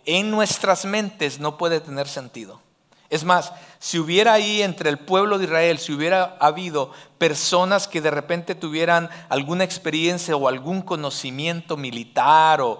en 0.06 0.32
nuestras 0.32 0.86
mentes 0.86 1.40
no 1.40 1.58
puede 1.58 1.82
tener 1.82 2.08
sentido. 2.08 2.62
Es 3.10 3.26
más, 3.26 3.52
si 3.80 4.00
hubiera 4.00 4.34
ahí 4.34 4.62
entre 4.62 4.90
el 4.90 4.98
pueblo 4.98 5.38
de 5.38 5.46
Israel, 5.46 5.78
si 5.80 5.92
hubiera 5.92 6.38
habido 6.40 6.92
personas 7.18 7.88
que 7.88 8.02
de 8.02 8.12
repente 8.12 8.56
tuvieran 8.56 9.10
alguna 9.28 9.66
experiencia 9.66 10.36
o 10.36 10.48
algún 10.48 10.84
conocimiento 10.84 11.76
militar 11.76 12.62
o, 12.62 12.80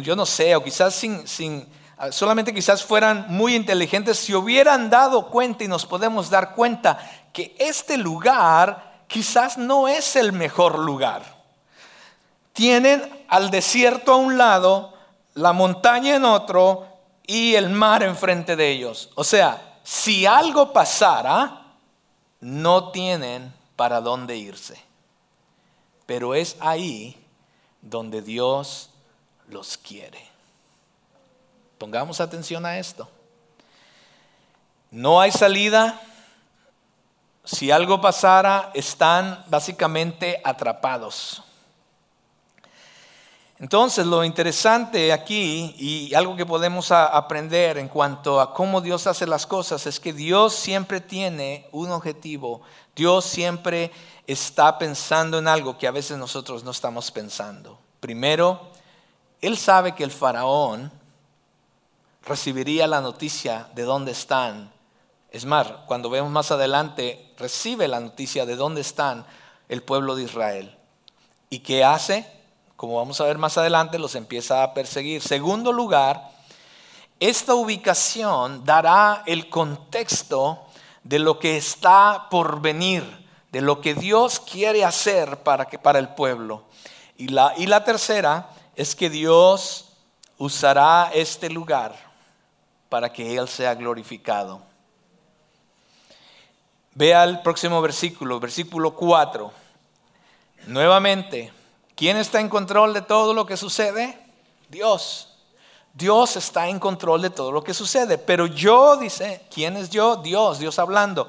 yo 0.00 0.16
no 0.16 0.24
sé, 0.24 0.56
o 0.56 0.64
quizás 0.64 0.94
sin, 0.94 1.26
sin 1.26 1.66
solamente 2.10 2.54
quizás 2.54 2.82
fueran 2.82 3.26
muy 3.28 3.54
inteligentes, 3.54 4.18
si 4.18 4.34
hubieran 4.34 4.90
dado 4.90 5.28
cuenta 5.28 5.64
y 5.64 5.68
nos 5.68 5.86
podemos 5.86 6.30
dar 6.30 6.54
cuenta 6.54 6.98
que 7.32 7.54
este 7.58 7.96
lugar 7.96 9.04
quizás 9.06 9.58
no 9.58 9.88
es 9.88 10.16
el 10.16 10.32
mejor 10.32 10.78
lugar. 10.78 11.22
Tienen 12.52 13.24
al 13.28 13.50
desierto 13.50 14.12
a 14.12 14.16
un 14.16 14.38
lado, 14.38 14.94
la 15.34 15.52
montaña 15.52 16.16
en 16.16 16.24
otro 16.24 16.86
y 17.26 17.54
el 17.54 17.70
mar 17.70 18.02
enfrente 18.02 18.56
de 18.56 18.70
ellos. 18.70 19.10
O 19.14 19.24
sea, 19.24 19.78
si 19.82 20.26
algo 20.26 20.72
pasara, 20.72 21.74
no 22.40 22.90
tienen 22.90 23.52
para 23.76 24.00
dónde 24.00 24.36
irse. 24.36 24.82
Pero 26.06 26.34
es 26.34 26.56
ahí 26.60 27.16
donde 27.82 28.22
Dios 28.22 28.90
los 29.48 29.76
quiere. 29.76 30.29
Pongamos 31.80 32.20
atención 32.20 32.66
a 32.66 32.78
esto. 32.78 33.08
No 34.90 35.18
hay 35.18 35.32
salida. 35.32 35.98
Si 37.42 37.70
algo 37.70 38.02
pasara, 38.02 38.70
están 38.74 39.42
básicamente 39.48 40.42
atrapados. 40.44 41.42
Entonces, 43.58 44.04
lo 44.04 44.24
interesante 44.24 45.10
aquí 45.10 45.74
y 45.78 46.12
algo 46.12 46.36
que 46.36 46.44
podemos 46.44 46.92
aprender 46.92 47.78
en 47.78 47.88
cuanto 47.88 48.42
a 48.42 48.52
cómo 48.52 48.82
Dios 48.82 49.06
hace 49.06 49.26
las 49.26 49.46
cosas 49.46 49.86
es 49.86 49.98
que 49.98 50.12
Dios 50.12 50.52
siempre 50.52 51.00
tiene 51.00 51.66
un 51.72 51.90
objetivo. 51.92 52.60
Dios 52.94 53.24
siempre 53.24 53.90
está 54.26 54.76
pensando 54.76 55.38
en 55.38 55.48
algo 55.48 55.78
que 55.78 55.86
a 55.86 55.92
veces 55.92 56.18
nosotros 56.18 56.62
no 56.62 56.72
estamos 56.72 57.10
pensando. 57.10 57.78
Primero, 58.00 58.68
Él 59.40 59.56
sabe 59.56 59.94
que 59.94 60.04
el 60.04 60.10
faraón 60.10 60.99
recibiría 62.30 62.86
la 62.86 63.00
noticia 63.00 63.66
de 63.74 63.82
dónde 63.82 64.12
están. 64.12 64.72
Es 65.32 65.44
más, 65.44 65.66
cuando 65.86 66.08
vemos 66.08 66.30
más 66.30 66.52
adelante, 66.52 67.34
recibe 67.36 67.88
la 67.88 67.98
noticia 67.98 68.46
de 68.46 68.54
dónde 68.54 68.82
están 68.82 69.26
el 69.68 69.82
pueblo 69.82 70.14
de 70.14 70.22
Israel. 70.22 70.78
¿Y 71.50 71.58
qué 71.58 71.82
hace? 71.82 72.24
Como 72.76 72.94
vamos 72.94 73.20
a 73.20 73.24
ver 73.24 73.36
más 73.36 73.58
adelante, 73.58 73.98
los 73.98 74.14
empieza 74.14 74.62
a 74.62 74.74
perseguir. 74.74 75.20
Segundo 75.22 75.72
lugar, 75.72 76.30
esta 77.18 77.54
ubicación 77.54 78.64
dará 78.64 79.24
el 79.26 79.50
contexto 79.50 80.66
de 81.02 81.18
lo 81.18 81.40
que 81.40 81.56
está 81.56 82.28
por 82.30 82.60
venir, 82.60 83.02
de 83.50 83.60
lo 83.60 83.80
que 83.80 83.94
Dios 83.94 84.38
quiere 84.38 84.84
hacer 84.84 85.42
para, 85.42 85.64
que, 85.66 85.80
para 85.80 85.98
el 85.98 86.10
pueblo. 86.10 86.62
Y 87.18 87.26
la, 87.26 87.54
y 87.56 87.66
la 87.66 87.82
tercera 87.82 88.50
es 88.76 88.94
que 88.94 89.10
Dios 89.10 89.94
usará 90.38 91.10
este 91.12 91.50
lugar 91.50 92.09
para 92.90 93.10
que 93.10 93.38
Él 93.38 93.48
sea 93.48 93.74
glorificado. 93.74 94.60
Vea 96.94 97.24
el 97.24 97.40
próximo 97.40 97.80
versículo, 97.80 98.38
versículo 98.38 98.94
4. 98.94 99.50
Nuevamente, 100.66 101.50
¿quién 101.94 102.18
está 102.18 102.40
en 102.40 102.50
control 102.50 102.92
de 102.92 103.00
todo 103.00 103.32
lo 103.32 103.46
que 103.46 103.56
sucede? 103.56 104.18
Dios. 104.68 105.28
Dios 105.94 106.36
está 106.36 106.68
en 106.68 106.78
control 106.78 107.22
de 107.22 107.30
todo 107.30 107.52
lo 107.52 107.64
que 107.64 107.72
sucede. 107.72 108.18
Pero 108.18 108.46
yo, 108.46 108.96
dice, 108.96 109.46
¿quién 109.52 109.76
es 109.76 109.88
yo? 109.88 110.16
Dios, 110.16 110.58
Dios 110.58 110.78
hablando. 110.78 111.28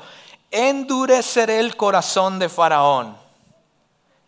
Endureceré 0.49 1.59
el 1.59 1.77
corazón 1.77 2.39
de 2.39 2.49
Faraón 2.49 3.15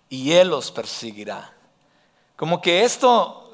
y 0.08 0.32
él 0.32 0.50
los 0.50 0.72
perseguirá. 0.72 1.52
Como 2.36 2.62
que 2.62 2.84
esto, 2.84 3.52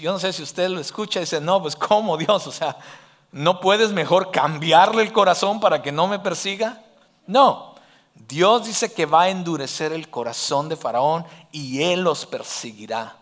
yo 0.00 0.12
no 0.12 0.18
sé 0.18 0.32
si 0.32 0.42
usted 0.42 0.68
lo 0.68 0.80
escucha 0.80 1.18
y 1.18 1.22
dice, 1.22 1.40
no, 1.40 1.60
pues 1.60 1.74
¿cómo 1.74 2.16
Dios? 2.16 2.46
O 2.46 2.52
sea, 2.52 2.76
¿no 3.32 3.60
puedes 3.60 3.92
mejor 3.92 4.30
cambiarle 4.30 5.02
el 5.02 5.12
corazón 5.12 5.58
para 5.58 5.82
que 5.82 5.90
no 5.90 6.06
me 6.06 6.18
persiga? 6.18 6.82
No, 7.26 7.74
Dios 8.14 8.66
dice 8.66 8.92
que 8.92 9.06
va 9.06 9.22
a 9.22 9.30
endurecer 9.30 9.92
el 9.92 10.08
corazón 10.08 10.68
de 10.68 10.76
Faraón 10.76 11.24
y 11.50 11.82
él 11.82 12.02
los 12.02 12.26
perseguirá. 12.26 13.16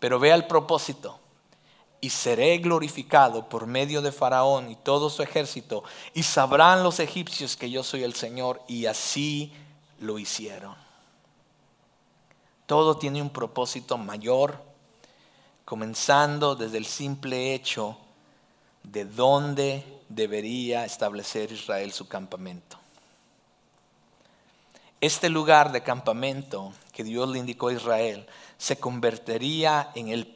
Pero 0.00 0.18
vea 0.18 0.34
el 0.34 0.46
propósito 0.46 1.18
y 2.04 2.10
seré 2.10 2.58
glorificado 2.58 3.48
por 3.48 3.66
medio 3.66 4.02
de 4.02 4.12
Faraón 4.12 4.70
y 4.70 4.76
todo 4.76 5.08
su 5.08 5.22
ejército, 5.22 5.84
y 6.12 6.22
sabrán 6.22 6.82
los 6.82 7.00
egipcios 7.00 7.56
que 7.56 7.70
yo 7.70 7.82
soy 7.82 8.02
el 8.02 8.12
Señor, 8.14 8.60
y 8.68 8.84
así 8.84 9.54
lo 10.00 10.18
hicieron. 10.18 10.74
Todo 12.66 12.98
tiene 12.98 13.22
un 13.22 13.30
propósito 13.30 13.96
mayor, 13.96 14.62
comenzando 15.64 16.54
desde 16.54 16.76
el 16.76 16.84
simple 16.84 17.54
hecho 17.54 17.96
de 18.84 19.04
dónde 19.04 19.84
debería 20.08 20.84
establecer 20.84 21.50
Israel 21.50 21.92
su 21.92 22.06
campamento. 22.06 22.78
Este 25.00 25.28
lugar 25.28 25.72
de 25.72 25.82
campamento 25.82 26.72
que 26.92 27.04
Dios 27.04 27.28
le 27.28 27.38
indicó 27.38 27.68
a 27.68 27.72
Israel 27.74 28.26
se 28.56 28.78
convertiría 28.78 29.90
en 29.94 30.08
el 30.08 30.34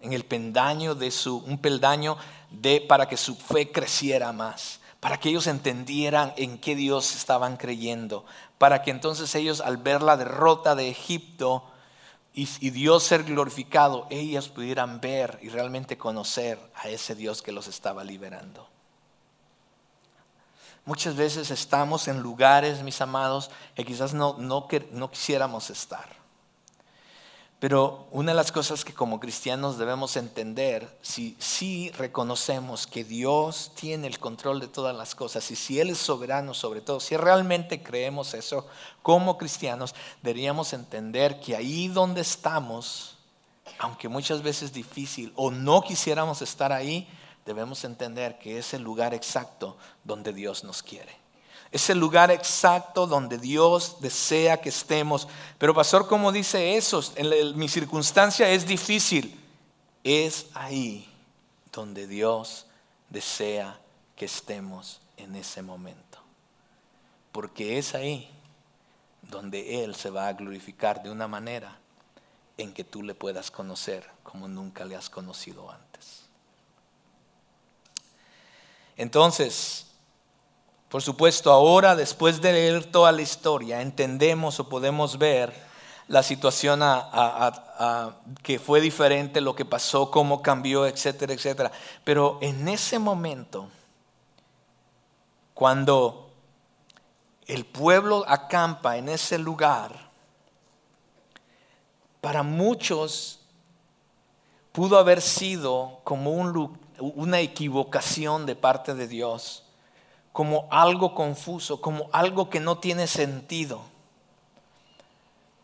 en 0.00 0.12
el 0.12 0.24
peldaño 0.24 0.94
de 0.94 1.10
su, 1.10 1.38
un 1.38 1.58
peldaño 1.58 2.16
de, 2.50 2.80
para 2.80 3.08
que 3.08 3.16
su 3.16 3.34
fe 3.34 3.70
creciera 3.70 4.32
más, 4.32 4.80
para 5.00 5.18
que 5.18 5.28
ellos 5.30 5.46
entendieran 5.46 6.32
en 6.36 6.58
qué 6.58 6.74
Dios 6.74 7.14
estaban 7.14 7.56
creyendo, 7.56 8.24
para 8.58 8.82
que 8.82 8.90
entonces 8.90 9.34
ellos 9.34 9.60
al 9.60 9.76
ver 9.76 10.02
la 10.02 10.16
derrota 10.16 10.74
de 10.74 10.88
Egipto 10.88 11.64
y, 12.38 12.70
Dios 12.70 13.02
ser 13.02 13.24
glorificado, 13.24 14.06
ellos 14.10 14.48
pudieran 14.48 15.00
ver 15.00 15.40
y 15.42 15.48
realmente 15.48 15.98
conocer 15.98 16.60
a 16.76 16.88
ese 16.88 17.16
Dios 17.16 17.42
que 17.42 17.50
los 17.50 17.66
estaba 17.66 18.04
liberando. 18.04 18.68
Muchas 20.84 21.16
veces 21.16 21.50
estamos 21.50 22.06
en 22.06 22.20
lugares, 22.20 22.84
mis 22.84 23.00
amados, 23.00 23.50
que 23.74 23.84
quizás 23.84 24.14
no, 24.14 24.36
no, 24.38 24.68
no 24.92 25.10
quisiéramos 25.10 25.70
estar. 25.70 26.17
Pero 27.60 28.06
una 28.12 28.30
de 28.30 28.36
las 28.36 28.52
cosas 28.52 28.84
que 28.84 28.94
como 28.94 29.18
cristianos 29.18 29.78
debemos 29.78 30.16
entender, 30.16 30.96
si, 31.02 31.36
si 31.40 31.90
reconocemos 31.90 32.86
que 32.86 33.02
Dios 33.02 33.72
tiene 33.74 34.06
el 34.06 34.20
control 34.20 34.60
de 34.60 34.68
todas 34.68 34.94
las 34.94 35.16
cosas 35.16 35.50
y 35.50 35.56
si 35.56 35.80
Él 35.80 35.90
es 35.90 35.98
soberano 35.98 36.54
sobre 36.54 36.80
todo, 36.82 37.00
si 37.00 37.16
realmente 37.16 37.82
creemos 37.82 38.34
eso 38.34 38.68
como 39.02 39.36
cristianos, 39.38 39.96
deberíamos 40.22 40.72
entender 40.72 41.40
que 41.40 41.56
ahí 41.56 41.88
donde 41.88 42.20
estamos, 42.20 43.18
aunque 43.80 44.08
muchas 44.08 44.40
veces 44.40 44.72
difícil 44.72 45.32
o 45.34 45.50
no 45.50 45.82
quisiéramos 45.82 46.42
estar 46.42 46.72
ahí, 46.72 47.08
debemos 47.44 47.82
entender 47.82 48.38
que 48.38 48.58
es 48.58 48.72
el 48.72 48.82
lugar 48.82 49.14
exacto 49.14 49.76
donde 50.04 50.32
Dios 50.32 50.62
nos 50.62 50.80
quiere. 50.80 51.27
Es 51.70 51.90
el 51.90 51.98
lugar 51.98 52.30
exacto 52.30 53.06
donde 53.06 53.38
Dios 53.38 53.96
desea 54.00 54.60
que 54.60 54.70
estemos. 54.70 55.28
Pero 55.58 55.74
pastor, 55.74 56.08
¿cómo 56.08 56.32
dice 56.32 56.76
eso? 56.76 57.02
En 57.16 57.58
mi 57.58 57.68
circunstancia 57.68 58.48
es 58.48 58.66
difícil. 58.66 59.38
Es 60.02 60.46
ahí 60.54 61.12
donde 61.72 62.06
Dios 62.06 62.66
desea 63.10 63.78
que 64.16 64.24
estemos 64.24 65.00
en 65.16 65.36
ese 65.36 65.62
momento. 65.62 66.18
Porque 67.32 67.78
es 67.78 67.94
ahí 67.94 68.30
donde 69.22 69.84
Él 69.84 69.94
se 69.94 70.10
va 70.10 70.28
a 70.28 70.32
glorificar 70.32 71.02
de 71.02 71.10
una 71.10 71.28
manera 71.28 71.78
en 72.56 72.72
que 72.72 72.84
tú 72.84 73.02
le 73.02 73.14
puedas 73.14 73.50
conocer 73.50 74.08
como 74.22 74.48
nunca 74.48 74.84
le 74.84 74.96
has 74.96 75.10
conocido 75.10 75.70
antes. 75.70 76.22
Entonces, 78.96 79.87
por 80.88 81.02
supuesto, 81.02 81.52
ahora, 81.52 81.94
después 81.94 82.40
de 82.40 82.52
leer 82.52 82.90
toda 82.90 83.12
la 83.12 83.20
historia, 83.20 83.82
entendemos 83.82 84.58
o 84.58 84.68
podemos 84.68 85.18
ver 85.18 85.52
la 86.08 86.22
situación 86.22 86.80
que 88.42 88.58
fue 88.58 88.80
diferente, 88.80 89.42
lo 89.42 89.54
que 89.54 89.66
pasó, 89.66 90.10
cómo 90.10 90.40
cambió, 90.40 90.86
etcétera, 90.86 91.34
etcétera. 91.34 91.70
Pero 92.04 92.38
en 92.40 92.66
ese 92.68 92.98
momento, 92.98 93.68
cuando 95.52 96.30
el 97.46 97.66
pueblo 97.66 98.24
acampa 98.26 98.96
en 98.96 99.10
ese 99.10 99.38
lugar, 99.38 100.08
para 102.22 102.42
muchos 102.42 103.40
pudo 104.72 104.98
haber 104.98 105.20
sido 105.20 106.00
como 106.04 106.30
una 106.30 107.40
equivocación 107.40 108.46
de 108.46 108.56
parte 108.56 108.94
de 108.94 109.06
Dios 109.06 109.64
como 110.38 110.68
algo 110.70 111.16
confuso, 111.16 111.80
como 111.80 112.08
algo 112.12 112.48
que 112.48 112.60
no 112.60 112.78
tiene 112.78 113.08
sentido. 113.08 113.82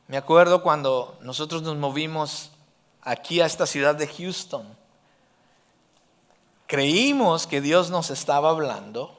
Me 0.09 0.17
acuerdo 0.17 0.65
cuando 0.65 1.17
nosotros 1.21 1.63
nos 1.63 1.77
movimos 1.77 2.51
aquí 3.01 3.41
a 3.41 3.47
esta 3.47 3.67
ciudad 3.67 3.95
de 3.95 4.09
Houston. 4.09 4.67
Creímos 6.67 7.47
que 7.47 7.61
Dios 7.61 7.91
nos 7.91 8.11
estaba 8.11 8.51
hablando. 8.51 9.17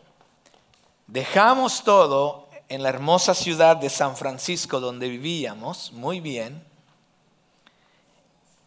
Dejamos 1.08 1.86
todo 1.86 2.50
en 2.68 2.84
la 2.84 2.90
hermosa 2.90 3.34
ciudad 3.34 3.78
de 3.78 3.90
San 3.90 4.18
Francisco 4.18 4.82
donde 4.82 5.08
vivíamos, 5.08 5.94
muy 5.94 6.20
bien. 6.20 6.66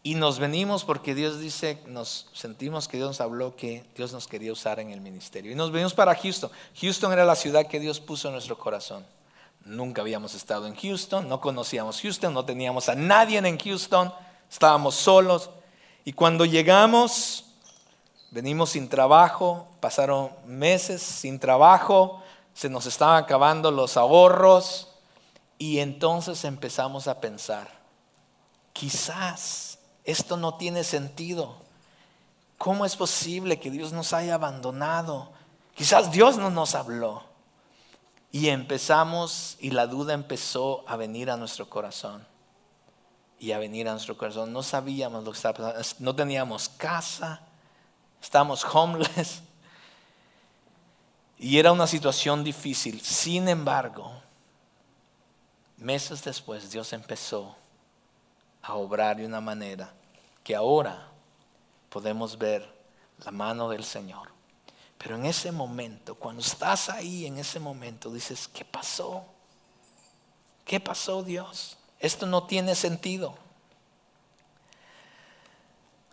Y 0.01 0.15
nos 0.15 0.39
venimos 0.39 0.85
porque 0.85 1.13
Dios 1.13 1.39
dice, 1.39 1.81
nos 1.85 2.27
sentimos 2.33 2.87
que 2.87 2.97
Dios 2.97 3.09
nos 3.09 3.21
habló 3.21 3.55
que 3.55 3.83
Dios 3.95 4.13
nos 4.13 4.27
quería 4.27 4.53
usar 4.53 4.79
en 4.79 4.91
el 4.91 5.01
ministerio. 5.01 5.51
Y 5.51 5.55
nos 5.55 5.71
venimos 5.71 5.93
para 5.93 6.15
Houston. 6.15 6.49
Houston 6.81 7.11
era 7.11 7.25
la 7.25 7.35
ciudad 7.35 7.67
que 7.67 7.79
Dios 7.79 7.99
puso 7.99 8.29
en 8.29 8.33
nuestro 8.33 8.57
corazón. 8.57 9.05
Nunca 9.65 10.01
habíamos 10.01 10.35
estado 10.35 10.67
en 10.67 10.75
Houston, 10.75 11.27
no 11.27 11.41
conocíamos 11.41 12.01
Houston, 12.01 12.33
no 12.33 12.45
teníamos 12.45 12.87
a 12.87 12.95
nadie 12.95 13.39
en 13.39 13.59
Houston, 13.59 14.13
estábamos 14.49 14.95
solos. 14.95 15.49
Y 16.05 16.13
cuando 16.13 16.45
llegamos, 16.45 17.43
venimos 18.31 18.69
sin 18.71 18.87
trabajo, 18.87 19.67
pasaron 19.81 20.31
meses 20.45 21.01
sin 21.01 21.39
trabajo, 21.39 22.23
se 22.53 22.69
nos 22.69 22.85
estaban 22.85 23.21
acabando 23.21 23.69
los 23.69 23.97
ahorros 23.97 24.87
y 25.57 25.79
entonces 25.79 26.45
empezamos 26.45 27.07
a 27.09 27.19
pensar, 27.19 27.69
quizás 28.71 29.68
esto 30.09 30.37
no 30.37 30.55
tiene 30.55 30.83
sentido. 30.83 31.55
¿Cómo 32.57 32.85
es 32.85 32.95
posible 32.95 33.59
que 33.59 33.71
Dios 33.71 33.93
nos 33.93 34.11
haya 34.13 34.35
abandonado? 34.35 35.31
Quizás 35.75 36.11
Dios 36.11 36.37
no 36.37 36.49
nos 36.49 36.75
habló. 36.75 37.23
Y 38.31 38.49
empezamos, 38.49 39.55
y 39.59 39.71
la 39.71 39.87
duda 39.87 40.13
empezó 40.13 40.83
a 40.87 40.95
venir 40.95 41.31
a 41.31 41.37
nuestro 41.37 41.69
corazón. 41.69 42.27
Y 43.39 43.53
a 43.53 43.59
venir 43.59 43.87
a 43.87 43.91
nuestro 43.91 44.17
corazón. 44.17 44.51
No 44.51 44.61
sabíamos 44.61 45.23
lo 45.23 45.31
que 45.31 45.37
estaba 45.37 45.73
pasando. 45.73 45.95
No 45.99 46.15
teníamos 46.15 46.67
casa. 46.69 47.41
Estábamos 48.21 48.65
homeless. 48.65 49.41
Y 51.37 51.57
era 51.57 51.71
una 51.71 51.87
situación 51.87 52.43
difícil. 52.43 52.99
Sin 52.99 53.47
embargo, 53.47 54.11
meses 55.77 56.21
después 56.23 56.69
Dios 56.69 56.91
empezó 56.91 57.55
a 58.61 58.73
obrar 58.73 59.15
de 59.15 59.25
una 59.25 59.39
manera 59.39 59.93
que 60.49 60.55
ahora 60.55 61.07
podemos 61.89 62.35
ver 62.35 62.67
la 63.23 63.29
mano 63.29 63.69
del 63.69 63.83
Señor. 63.83 64.29
Pero 64.97 65.15
en 65.15 65.27
ese 65.27 65.51
momento, 65.51 66.15
cuando 66.15 66.41
estás 66.41 66.89
ahí 66.89 67.27
en 67.27 67.37
ese 67.37 67.59
momento, 67.59 68.11
dices, 68.11 68.47
¿qué 68.47 68.65
pasó? 68.65 69.25
¿Qué 70.65 70.79
pasó 70.79 71.21
Dios? 71.21 71.77
Esto 71.99 72.25
no 72.25 72.47
tiene 72.47 72.73
sentido. 72.73 73.35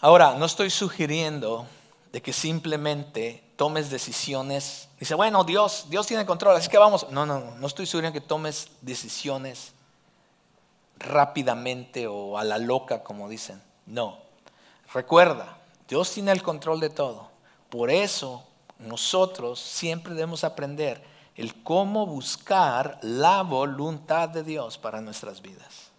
Ahora, 0.00 0.34
no 0.34 0.44
estoy 0.44 0.68
sugiriendo 0.68 1.66
de 2.12 2.20
que 2.20 2.34
simplemente 2.34 3.42
tomes 3.56 3.88
decisiones. 3.88 4.90
Dice, 5.00 5.14
bueno, 5.14 5.44
Dios, 5.44 5.86
Dios 5.88 6.06
tiene 6.06 6.26
control, 6.26 6.56
así 6.56 6.68
que 6.68 6.76
vamos. 6.76 7.08
No, 7.08 7.24
no, 7.24 7.52
no 7.52 7.66
estoy 7.66 7.86
seguro 7.86 8.12
que 8.12 8.20
tomes 8.20 8.68
decisiones 8.82 9.72
rápidamente 10.98 12.06
o 12.06 12.36
a 12.36 12.44
la 12.44 12.58
loca, 12.58 13.02
como 13.02 13.30
dicen. 13.30 13.62
No. 13.86 14.25
Recuerda, 14.92 15.58
Dios 15.88 16.10
tiene 16.12 16.32
el 16.32 16.42
control 16.42 16.80
de 16.80 16.90
todo. 16.90 17.28
Por 17.70 17.90
eso 17.90 18.44
nosotros 18.78 19.60
siempre 19.60 20.14
debemos 20.14 20.44
aprender 20.44 21.02
el 21.36 21.62
cómo 21.62 22.06
buscar 22.06 22.98
la 23.02 23.42
voluntad 23.42 24.28
de 24.28 24.42
Dios 24.42 24.78
para 24.78 25.00
nuestras 25.00 25.42
vidas. 25.42 25.90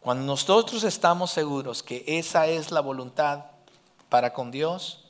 Cuando 0.00 0.24
nosotros 0.24 0.84
estamos 0.84 1.30
seguros 1.30 1.82
que 1.82 2.04
esa 2.06 2.46
es 2.46 2.70
la 2.70 2.80
voluntad 2.80 3.44
para 4.08 4.32
con 4.32 4.50
Dios, 4.50 5.04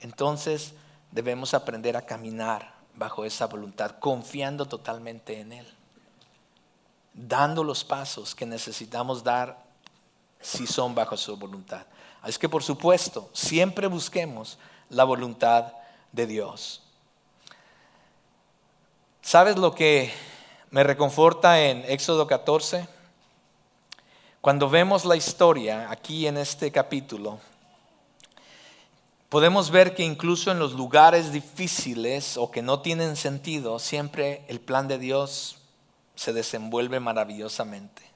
entonces 0.00 0.74
debemos 1.12 1.54
aprender 1.54 1.96
a 1.96 2.06
caminar 2.06 2.74
bajo 2.94 3.24
esa 3.24 3.46
voluntad, 3.46 3.92
confiando 4.00 4.66
totalmente 4.66 5.40
en 5.40 5.52
Él, 5.52 5.66
dando 7.14 7.62
los 7.62 7.84
pasos 7.84 8.34
que 8.34 8.46
necesitamos 8.46 9.22
dar 9.22 9.62
si 10.40 10.66
son 10.66 10.94
bajo 10.94 11.16
su 11.16 11.36
voluntad. 11.36 11.86
Es 12.26 12.38
que 12.38 12.48
por 12.48 12.62
supuesto, 12.62 13.30
siempre 13.32 13.86
busquemos 13.86 14.58
la 14.88 15.04
voluntad 15.04 15.72
de 16.12 16.26
Dios. 16.26 16.82
¿Sabes 19.22 19.56
lo 19.56 19.74
que 19.74 20.12
me 20.70 20.82
reconforta 20.82 21.60
en 21.60 21.84
Éxodo 21.86 22.26
14? 22.26 22.88
Cuando 24.40 24.68
vemos 24.68 25.04
la 25.04 25.16
historia 25.16 25.90
aquí 25.90 26.26
en 26.26 26.36
este 26.36 26.72
capítulo, 26.72 27.38
podemos 29.28 29.70
ver 29.70 29.94
que 29.94 30.02
incluso 30.02 30.50
en 30.50 30.58
los 30.58 30.72
lugares 30.72 31.32
difíciles 31.32 32.36
o 32.36 32.50
que 32.50 32.62
no 32.62 32.80
tienen 32.80 33.16
sentido, 33.16 33.78
siempre 33.78 34.44
el 34.48 34.60
plan 34.60 34.88
de 34.88 34.98
Dios 34.98 35.58
se 36.16 36.32
desenvuelve 36.32 37.00
maravillosamente. 37.00 38.09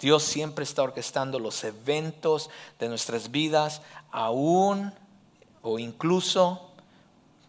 Dios 0.00 0.22
siempre 0.22 0.64
está 0.64 0.82
orquestando 0.82 1.38
los 1.38 1.62
eventos 1.64 2.50
de 2.78 2.88
nuestras 2.88 3.30
vidas, 3.30 3.82
aún 4.10 4.92
o 5.62 5.78
incluso, 5.78 6.70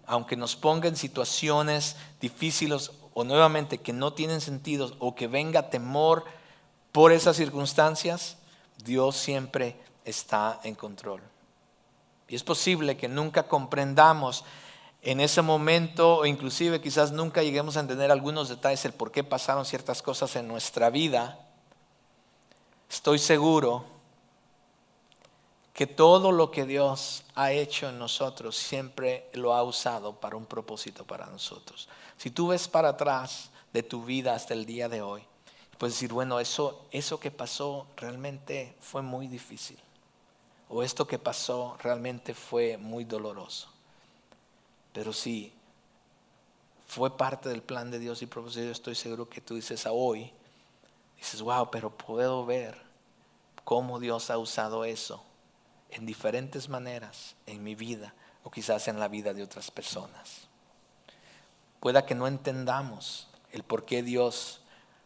aunque 0.05 0.35
nos 0.35 0.55
ponga 0.55 0.87
en 0.87 0.95
situaciones 0.95 1.95
difíciles 2.21 2.91
o 3.13 3.23
nuevamente 3.23 3.79
que 3.79 3.93
no 3.93 4.13
tienen 4.13 4.41
sentido 4.41 4.95
o 4.99 5.15
que 5.15 5.27
venga 5.27 5.69
temor 5.69 6.25
por 6.91 7.11
esas 7.11 7.35
circunstancias, 7.35 8.37
Dios 8.83 9.15
siempre 9.15 9.75
está 10.05 10.59
en 10.63 10.75
control. 10.75 11.21
Y 12.27 12.35
es 12.35 12.43
posible 12.43 12.97
que 12.97 13.07
nunca 13.07 13.47
comprendamos 13.47 14.43
en 15.01 15.19
ese 15.19 15.41
momento 15.41 16.17
o 16.17 16.25
inclusive 16.25 16.81
quizás 16.81 17.11
nunca 17.11 17.43
lleguemos 17.43 17.77
a 17.77 17.81
entender 17.81 18.11
algunos 18.11 18.49
detalles 18.49 18.85
el 18.85 18.93
por 18.93 19.11
qué 19.11 19.23
pasaron 19.23 19.65
ciertas 19.65 20.01
cosas 20.01 20.35
en 20.35 20.47
nuestra 20.47 20.89
vida. 20.89 21.44
Estoy 22.89 23.19
seguro 23.19 23.83
que 25.73 25.87
todo 25.87 26.31
lo 26.31 26.51
que 26.51 26.65
Dios 26.65 27.23
ha 27.35 27.51
hecho 27.51 27.89
en 27.89 27.99
nosotros 27.99 28.55
siempre 28.55 29.29
lo 29.33 29.53
ha 29.53 29.63
usado 29.63 30.19
para 30.19 30.37
un 30.37 30.45
propósito 30.45 31.05
para 31.05 31.25
nosotros. 31.25 31.89
Si 32.17 32.31
tú 32.31 32.47
ves 32.47 32.67
para 32.67 32.89
atrás 32.89 33.49
de 33.73 33.83
tu 33.83 34.05
vida 34.05 34.33
hasta 34.33 34.53
el 34.53 34.65
día 34.65 34.87
de 34.87 35.01
hoy, 35.01 35.23
puedes 35.77 35.95
decir, 35.95 36.13
bueno, 36.13 36.39
eso, 36.39 36.85
eso 36.91 37.19
que 37.19 37.31
pasó 37.31 37.87
realmente 37.97 38.75
fue 38.79 39.01
muy 39.01 39.27
difícil 39.27 39.77
o 40.69 40.83
esto 40.83 41.07
que 41.07 41.19
pasó 41.19 41.77
realmente 41.81 42.33
fue 42.33 42.77
muy 42.77 43.03
doloroso. 43.03 43.69
Pero 44.93 45.13
sí, 45.13 45.53
fue 46.87 47.15
parte 47.15 47.49
del 47.49 47.61
plan 47.61 47.91
de 47.91 47.99
Dios 47.99 48.21
y 48.21 48.25
propósito. 48.25 48.71
Estoy 48.71 48.95
seguro 48.95 49.29
que 49.29 49.41
tú 49.41 49.55
dices 49.55 49.85
a 49.85 49.91
hoy, 49.91 50.31
dices, 51.25 51.41
wow, 51.41 51.69
pero 51.71 51.95
puedo 51.95 52.45
ver 52.45 52.77
cómo 53.63 53.99
Dios 53.99 54.29
ha 54.29 54.37
usado 54.37 54.85
eso 54.85 55.23
en 55.89 56.05
diferentes 56.05 56.69
maneras 56.69 57.35
en 57.45 57.63
mi 57.63 57.75
vida 57.75 58.13
o 58.43 58.51
quizás 58.51 58.87
en 58.87 58.99
la 58.99 59.07
vida 59.07 59.33
de 59.33 59.43
otras 59.43 59.71
personas. 59.71 60.47
Pueda 61.79 62.05
que 62.05 62.15
no 62.15 62.27
entendamos 62.27 63.27
el 63.51 63.63
por 63.63 63.85
qué 63.85 64.03
Dios 64.03 64.61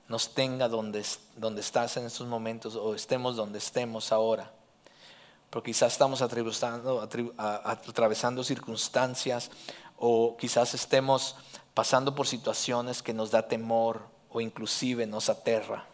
nos 0.07 0.33
tenga 0.33 0.67
donde, 0.67 1.05
donde 1.35 1.61
estás 1.61 1.95
en 1.97 2.05
estos 2.05 2.27
momentos 2.27 2.75
o 2.75 2.95
estemos 2.95 3.35
donde 3.35 3.59
estemos 3.59 4.11
ahora 4.11 4.51
porque 5.49 5.71
quizás 5.71 5.93
estamos 5.93 6.21
atravesando 6.21 8.43
circunstancias 8.43 9.49
o 9.97 10.37
quizás 10.37 10.75
estemos 10.75 11.35
pasando 11.73 12.13
por 12.13 12.27
situaciones 12.27 13.01
que 13.01 13.13
nos 13.13 13.31
da 13.31 13.47
temor 13.47 14.03
o 14.29 14.41
inclusive 14.41 15.07
nos 15.07 15.29
aterra. 15.29 15.87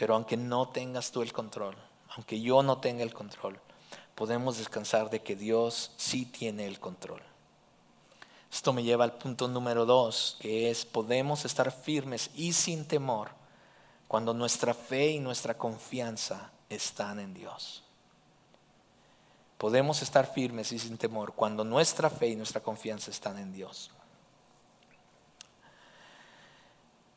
Pero 0.00 0.14
aunque 0.14 0.38
no 0.38 0.66
tengas 0.66 1.10
tú 1.10 1.20
el 1.20 1.30
control, 1.30 1.76
aunque 2.16 2.40
yo 2.40 2.62
no 2.62 2.78
tenga 2.78 3.02
el 3.02 3.12
control, 3.12 3.60
podemos 4.14 4.56
descansar 4.56 5.10
de 5.10 5.20
que 5.20 5.36
Dios 5.36 5.92
sí 5.98 6.24
tiene 6.24 6.66
el 6.66 6.80
control. 6.80 7.20
Esto 8.50 8.72
me 8.72 8.82
lleva 8.82 9.04
al 9.04 9.18
punto 9.18 9.46
número 9.46 9.84
dos, 9.84 10.38
que 10.40 10.70
es 10.70 10.86
podemos 10.86 11.44
estar 11.44 11.70
firmes 11.70 12.30
y 12.34 12.54
sin 12.54 12.88
temor 12.88 13.32
cuando 14.08 14.32
nuestra 14.32 14.72
fe 14.72 15.10
y 15.10 15.20
nuestra 15.20 15.58
confianza 15.58 16.50
están 16.70 17.20
en 17.20 17.34
Dios. 17.34 17.84
Podemos 19.58 20.00
estar 20.00 20.32
firmes 20.32 20.72
y 20.72 20.78
sin 20.78 20.96
temor 20.96 21.34
cuando 21.34 21.62
nuestra 21.62 22.08
fe 22.08 22.28
y 22.28 22.36
nuestra 22.36 22.62
confianza 22.62 23.10
están 23.10 23.36
en 23.36 23.52
Dios. 23.52 23.90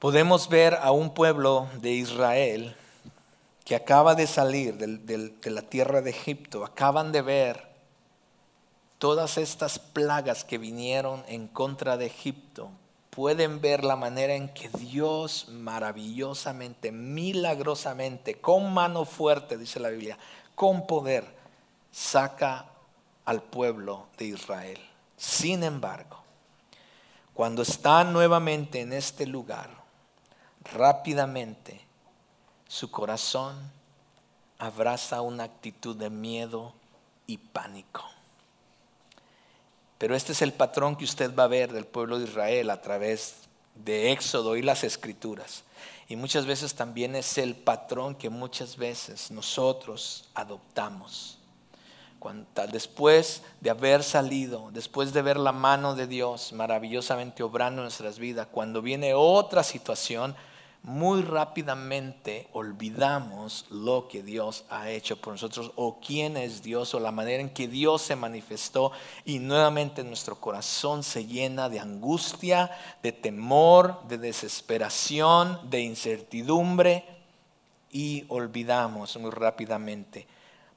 Podemos 0.03 0.49
ver 0.49 0.73
a 0.81 0.91
un 0.91 1.13
pueblo 1.13 1.69
de 1.79 1.91
Israel 1.91 2.75
que 3.63 3.73
acaba 3.73 4.15
de 4.15 4.27
salir 4.27 4.75
de 4.75 5.49
la 5.49 5.61
tierra 5.61 6.01
de 6.01 6.09
Egipto, 6.09 6.65
acaban 6.65 7.13
de 7.13 7.21
ver 7.21 7.69
todas 8.97 9.37
estas 9.37 9.79
plagas 9.79 10.43
que 10.43 10.57
vinieron 10.57 11.23
en 11.29 11.47
contra 11.47 11.95
de 11.95 12.07
Egipto, 12.07 12.69
pueden 13.11 13.61
ver 13.61 13.85
la 13.85 13.95
manera 13.95 14.33
en 14.33 14.49
que 14.49 14.67
Dios 14.77 15.47
maravillosamente, 15.47 16.91
milagrosamente, 16.91 18.41
con 18.41 18.73
mano 18.73 19.05
fuerte, 19.05 19.57
dice 19.57 19.79
la 19.79 19.87
Biblia, 19.87 20.17
con 20.53 20.85
poder, 20.85 21.23
saca 21.93 22.65
al 23.23 23.41
pueblo 23.41 24.07
de 24.17 24.25
Israel. 24.25 24.81
Sin 25.15 25.63
embargo, 25.63 26.17
cuando 27.33 27.61
están 27.61 28.11
nuevamente 28.11 28.81
en 28.81 28.91
este 28.91 29.25
lugar, 29.25 29.81
rápidamente 30.71 31.81
su 32.67 32.89
corazón 32.89 33.55
abraza 34.57 35.21
una 35.21 35.43
actitud 35.43 35.95
de 35.95 36.09
miedo 36.09 36.73
y 37.27 37.37
pánico. 37.37 38.03
Pero 39.97 40.15
este 40.15 40.31
es 40.31 40.41
el 40.41 40.53
patrón 40.53 40.95
que 40.95 41.05
usted 41.05 41.33
va 41.33 41.43
a 41.43 41.47
ver 41.47 41.71
del 41.71 41.85
pueblo 41.85 42.17
de 42.17 42.25
Israel 42.25 42.69
a 42.69 42.81
través 42.81 43.35
de 43.75 44.11
Éxodo 44.11 44.55
y 44.55 44.61
las 44.61 44.83
escrituras. 44.83 45.63
Y 46.09 46.15
muchas 46.15 46.45
veces 46.45 46.75
también 46.75 47.15
es 47.15 47.37
el 47.37 47.55
patrón 47.55 48.15
que 48.15 48.29
muchas 48.29 48.77
veces 48.77 49.31
nosotros 49.31 50.29
adoptamos. 50.33 51.37
Después 52.71 53.43
de 53.59 53.69
haber 53.69 54.01
salido, 54.01 54.69
después 54.71 55.11
de 55.11 55.21
ver 55.21 55.37
la 55.37 55.51
mano 55.51 55.93
de 55.93 56.07
Dios 56.07 56.53
maravillosamente 56.53 57.43
obrando 57.43 57.81
en 57.81 57.85
nuestras 57.85 58.17
vidas, 58.17 58.47
cuando 58.49 58.81
viene 58.81 59.13
otra 59.13 59.61
situación, 59.61 60.35
muy 60.83 61.21
rápidamente 61.21 62.49
olvidamos 62.51 63.65
lo 63.69 64.09
que 64.09 64.21
Dios 64.21 64.65
ha 64.69 64.89
hecho 64.89 65.15
por 65.15 65.31
nosotros 65.31 65.71
o 65.77 66.01
quién 66.05 66.35
es 66.35 66.61
Dios 66.61 66.93
o 66.93 66.99
la 66.99 67.13
manera 67.13 67.41
en 67.41 67.51
que 67.51 67.69
Dios 67.69 68.01
se 68.01 68.17
manifestó. 68.17 68.91
Y 69.23 69.39
nuevamente 69.39 70.03
nuestro 70.03 70.41
corazón 70.41 71.03
se 71.03 71.25
llena 71.25 71.69
de 71.69 71.79
angustia, 71.79 72.69
de 73.01 73.13
temor, 73.13 74.05
de 74.09 74.17
desesperación, 74.17 75.57
de 75.69 75.81
incertidumbre 75.81 77.05
y 77.89 78.25
olvidamos 78.27 79.15
muy 79.15 79.31
rápidamente, 79.31 80.27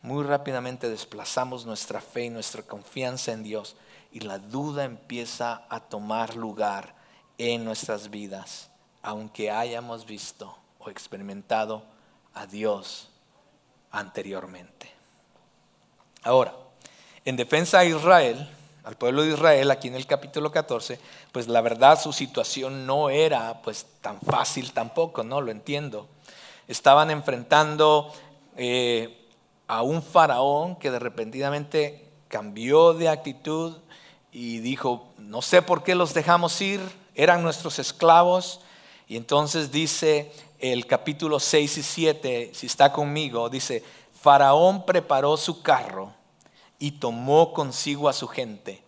muy 0.03 0.23
rápidamente 0.23 0.89
desplazamos 0.89 1.67
nuestra 1.67 2.01
fe 2.01 2.27
y 2.27 2.31
nuestra 2.31 2.63
confianza 2.63 3.33
en 3.33 3.43
Dios. 3.43 3.75
Y 4.13 4.21
la 4.21 4.39
duda 4.39 4.85
empieza 4.85 5.65
a 5.69 5.81
tomar 5.81 6.37
lugar 6.37 6.95
en 7.39 7.65
nuestras 7.65 8.09
vidas 8.09 8.71
aunque 9.07 9.53
hayamos 9.53 10.05
visto 10.05 10.53
o 10.81 10.91
experimentado 10.91 11.85
a 12.35 12.45
Dios 12.45 13.09
anteriormente. 13.93 14.91
Ahora, 16.25 16.53
en 17.25 17.37
defensa 17.37 17.79
a 17.79 17.85
Israel, 17.85 18.49
al 18.83 18.97
pueblo 18.97 19.23
de 19.23 19.35
Israel, 19.35 19.71
aquí 19.71 19.87
en 19.87 19.95
el 19.95 20.09
capítulo 20.09 20.51
14, 20.51 20.99
pues 21.31 21.47
la 21.47 21.61
verdad 21.61 22.01
su 22.01 22.13
situación 22.13 22.85
no 22.85 23.09
era 23.09 23.63
pues 23.63 23.87
tan 24.01 24.21
fácil 24.21 24.73
tampoco, 24.73 25.23
¿no? 25.23 25.41
Lo 25.41 25.53
entiendo. 25.53 26.09
Estaban 26.67 27.13
enfrentando 27.13 28.13
eh, 28.57 29.29
a 29.69 29.83
un 29.83 30.03
faraón 30.03 30.75
que 30.75 30.91
de 30.91 30.99
repentinamente 30.99 32.09
cambió 32.27 32.93
de 32.93 33.09
actitud 33.09 33.77
y 34.33 34.59
dijo, 34.59 35.13
no 35.17 35.43
sé 35.43 35.63
por 35.63 35.85
qué 35.85 35.95
los 35.95 36.13
dejamos 36.13 36.61
ir, 36.61 36.81
eran 37.15 37.45
nuestros 37.45 37.79
esclavos. 37.79 38.63
Y 39.09 39.17
entonces 39.17 39.71
dice 39.71 40.33
el 40.59 40.87
capítulo 40.87 41.39
6 41.39 41.79
y 41.79 41.83
7, 41.83 42.51
si 42.55 42.67
está 42.67 42.93
conmigo, 42.93 43.49
dice, 43.49 43.85
Faraón 44.21 44.85
preparó 44.85 45.37
su 45.37 45.63
carro 45.63 46.13
y 46.79 46.93
tomó 46.93 47.53
consigo 47.53 48.09
a 48.09 48.13
su 48.13 48.27
gente. 48.27 48.83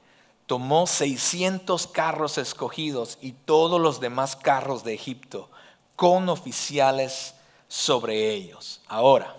Tomó 0.46 0.86
600 0.86 1.86
carros 1.86 2.38
escogidos 2.38 3.18
y 3.20 3.32
todos 3.32 3.80
los 3.80 4.00
demás 4.00 4.34
carros 4.34 4.82
de 4.82 4.94
Egipto, 4.94 5.50
con 5.94 6.28
oficiales 6.28 7.34
sobre 7.68 8.32
ellos. 8.32 8.80
Ahora, 8.88 9.36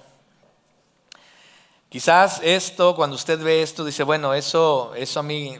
quizás 1.90 2.40
esto, 2.44 2.96
cuando 2.96 3.16
usted 3.16 3.42
ve 3.42 3.64
esto, 3.64 3.84
dice, 3.84 4.04
bueno, 4.04 4.34
eso, 4.34 4.94
eso 4.96 5.20
a 5.20 5.24
mí, 5.24 5.58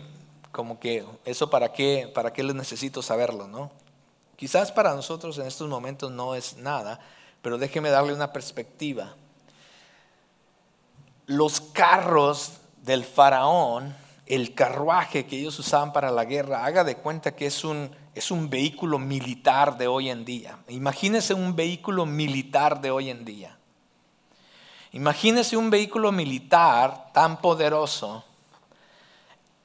como 0.52 0.80
que, 0.80 1.04
eso 1.26 1.50
para 1.50 1.74
qué, 1.74 2.10
para 2.14 2.32
qué 2.32 2.44
les 2.44 2.56
necesito 2.56 3.02
saberlo, 3.02 3.48
¿no? 3.48 3.72
Quizás 4.40 4.72
para 4.72 4.96
nosotros 4.96 5.38
en 5.38 5.48
estos 5.48 5.68
momentos 5.68 6.10
no 6.14 6.34
es 6.34 6.56
nada, 6.56 6.98
pero 7.42 7.58
déjeme 7.58 7.90
darle 7.90 8.14
una 8.14 8.32
perspectiva. 8.32 9.14
Los 11.26 11.60
carros 11.60 12.54
del 12.78 13.04
faraón, 13.04 13.94
el 14.26 14.56
carruaje 14.56 15.26
que 15.26 15.40
ellos 15.40 15.60
usaban 15.60 15.92
para 15.92 16.10
la 16.10 16.24
guerra, 16.24 16.64
haga 16.64 16.86
de 16.86 16.96
cuenta 16.96 17.36
que 17.36 17.48
es 17.48 17.66
un, 17.66 17.94
es 18.16 18.32
un 18.32 18.50
vehículo 18.50 18.98
militar 18.98 19.78
de 19.78 19.90
hoy 19.90 20.10
en 20.10 20.24
día. 20.24 20.58
Imagínese 20.70 21.34
un 21.34 21.54
vehículo 21.54 22.06
militar 22.06 22.80
de 22.80 22.92
hoy 22.92 23.10
en 23.10 23.26
día. 23.26 23.58
Imagínese 24.94 25.58
un 25.58 25.70
vehículo 25.70 26.14
militar 26.14 27.12
tan 27.12 27.42
poderoso 27.42 28.24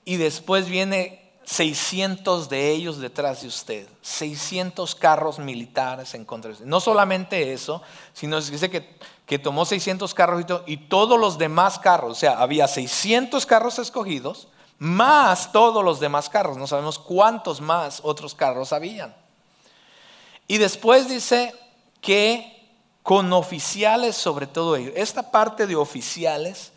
y 0.05 0.17
después 0.17 0.69
viene 0.69 1.24
600 1.45 2.49
de 2.49 2.71
ellos 2.71 2.99
detrás 2.99 3.43
de 3.43 3.49
usted, 3.49 3.89
600 4.01 4.95
carros 4.95 5.39
militares 5.39 6.15
en 6.15 6.25
contra 6.25 6.49
de 6.49 6.53
usted. 6.55 6.67
No 6.67 6.81
solamente 6.81 7.53
eso, 7.53 7.83
sino 8.13 8.41
que 8.41 8.51
dice 8.51 8.71
que, 8.71 8.99
que 9.27 9.39
tomó 9.39 9.65
600 9.65 10.15
carros 10.15 10.45
y, 10.67 10.77
todos 10.77 11.21
los 11.21 11.37
demás 11.37 11.79
carros, 11.79 12.13
o 12.13 12.15
sea, 12.15 12.39
había 12.41 12.67
600 12.67 13.45
carros 13.47 13.79
escogidos, 13.79 14.49
más 14.79 15.53
todos 15.53 15.85
los 15.85 16.01
demás 16.01 16.29
carros, 16.29 16.57
no 16.57 16.67
sabemos 16.67 16.99
cuántos 16.99 17.61
más 17.61 18.01
otros 18.03 18.35
carros 18.35 18.73
habían. 18.73 19.15
Y 20.49 20.59
después 20.59 21.09
dice 21.09 21.55
que 22.01 22.51
con 23.03 23.33
oficiales 23.33 24.17
sobre 24.17 24.47
todo 24.47 24.77
ellos, 24.77 24.95
esta 24.97 25.31
parte 25.31 25.67
de 25.67 25.77
oficiales 25.77 26.73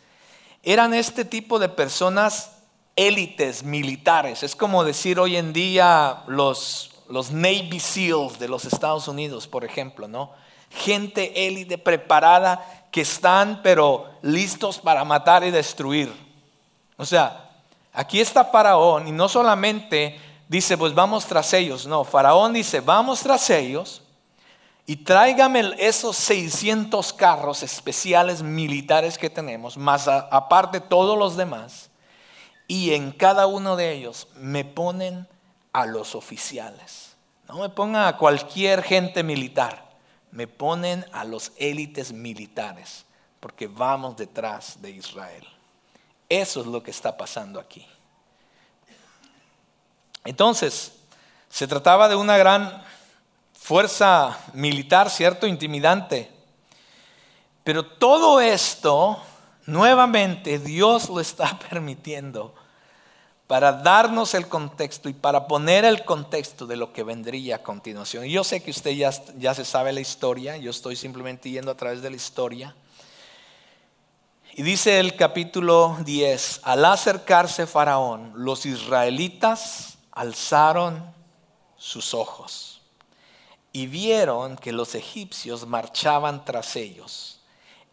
eran 0.62 0.92
este 0.92 1.24
tipo 1.24 1.58
de 1.58 1.70
personas 1.70 2.57
élites 2.98 3.62
militares. 3.62 4.42
Es 4.42 4.56
como 4.56 4.82
decir 4.82 5.20
hoy 5.20 5.36
en 5.36 5.52
día 5.52 6.24
los, 6.26 6.90
los 7.08 7.30
Navy 7.30 7.78
SEALs 7.78 8.40
de 8.40 8.48
los 8.48 8.64
Estados 8.64 9.06
Unidos, 9.06 9.46
por 9.46 9.64
ejemplo, 9.64 10.08
¿no? 10.08 10.32
Gente 10.68 11.46
élite 11.46 11.78
preparada 11.78 12.88
que 12.90 13.02
están 13.02 13.60
pero 13.62 14.10
listos 14.20 14.80
para 14.80 15.04
matar 15.04 15.44
y 15.44 15.52
destruir. 15.52 16.12
O 16.96 17.06
sea, 17.06 17.50
aquí 17.92 18.20
está 18.20 18.44
Faraón 18.44 19.06
y 19.06 19.12
no 19.12 19.28
solamente 19.28 20.20
dice, 20.48 20.76
pues 20.76 20.92
vamos 20.92 21.24
tras 21.24 21.52
ellos, 21.52 21.86
no, 21.86 22.02
Faraón 22.02 22.52
dice, 22.52 22.80
vamos 22.80 23.20
tras 23.20 23.48
ellos 23.50 24.02
y 24.86 24.96
tráigame 24.96 25.72
esos 25.78 26.16
600 26.16 27.12
carros 27.12 27.62
especiales 27.62 28.42
militares 28.42 29.16
que 29.16 29.30
tenemos, 29.30 29.76
más 29.76 30.08
aparte 30.08 30.80
todos 30.80 31.16
los 31.16 31.36
demás 31.36 31.87
y 32.68 32.92
en 32.92 33.12
cada 33.12 33.46
uno 33.46 33.76
de 33.76 33.92
ellos 33.92 34.28
me 34.36 34.64
ponen 34.64 35.26
a 35.72 35.86
los 35.86 36.14
oficiales. 36.14 37.16
No 37.48 37.60
me 37.60 37.70
pongan 37.70 38.06
a 38.06 38.18
cualquier 38.18 38.82
gente 38.82 39.22
militar, 39.22 39.88
me 40.30 40.46
ponen 40.46 41.04
a 41.12 41.24
los 41.24 41.50
élites 41.56 42.12
militares, 42.12 43.06
porque 43.40 43.66
vamos 43.66 44.18
detrás 44.18 44.80
de 44.82 44.90
Israel. 44.90 45.48
Eso 46.28 46.60
es 46.60 46.66
lo 46.66 46.82
que 46.82 46.90
está 46.90 47.16
pasando 47.16 47.58
aquí. 47.58 47.86
Entonces, 50.24 50.92
se 51.48 51.66
trataba 51.66 52.06
de 52.06 52.16
una 52.16 52.36
gran 52.36 52.82
fuerza 53.54 54.38
militar, 54.52 55.08
¿cierto? 55.08 55.46
Intimidante. 55.46 56.30
Pero 57.64 57.86
todo 57.86 58.42
esto 58.42 59.22
Nuevamente 59.68 60.58
Dios 60.58 61.10
lo 61.10 61.20
está 61.20 61.58
permitiendo 61.70 62.54
para 63.48 63.72
darnos 63.72 64.34
el 64.34 64.46
contexto 64.46 65.08
y 65.08 65.12
para 65.12 65.48
poner 65.48 65.84
el 65.84 66.04
contexto 66.04 66.66
de 66.68 66.76
lo 66.76 66.92
que 66.92 67.02
vendría 67.02 67.56
a 67.56 67.62
continuación. 67.64 68.24
Y 68.24 68.30
yo 68.30 68.44
sé 68.44 68.62
que 68.62 68.70
usted 68.70 68.92
ya, 68.92 69.10
ya 69.36 69.54
se 69.54 69.64
sabe 69.64 69.92
la 69.92 70.00
historia, 70.00 70.56
yo 70.56 70.70
estoy 70.70 70.94
simplemente 70.94 71.50
yendo 71.50 71.72
a 71.72 71.76
través 71.76 72.00
de 72.00 72.10
la 72.10 72.16
historia. 72.16 72.76
Y 74.54 74.62
dice 74.62 75.00
el 75.00 75.16
capítulo 75.16 75.96
10, 76.04 76.60
al 76.62 76.84
acercarse 76.84 77.66
Faraón, 77.66 78.32
los 78.36 78.64
israelitas 78.66 79.98
alzaron 80.12 81.12
sus 81.76 82.14
ojos 82.14 82.82
y 83.72 83.88
vieron 83.88 84.56
que 84.56 84.70
los 84.70 84.94
egipcios 84.94 85.66
marchaban 85.66 86.44
tras 86.44 86.76
ellos 86.76 87.38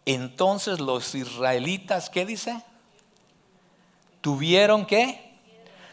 entonces 0.06 0.80
los 0.80 1.16
israelitas, 1.16 2.10
¿qué 2.10 2.26
dice? 2.26 2.62
Tuvieron 4.22 4.86
qué? 4.86 5.25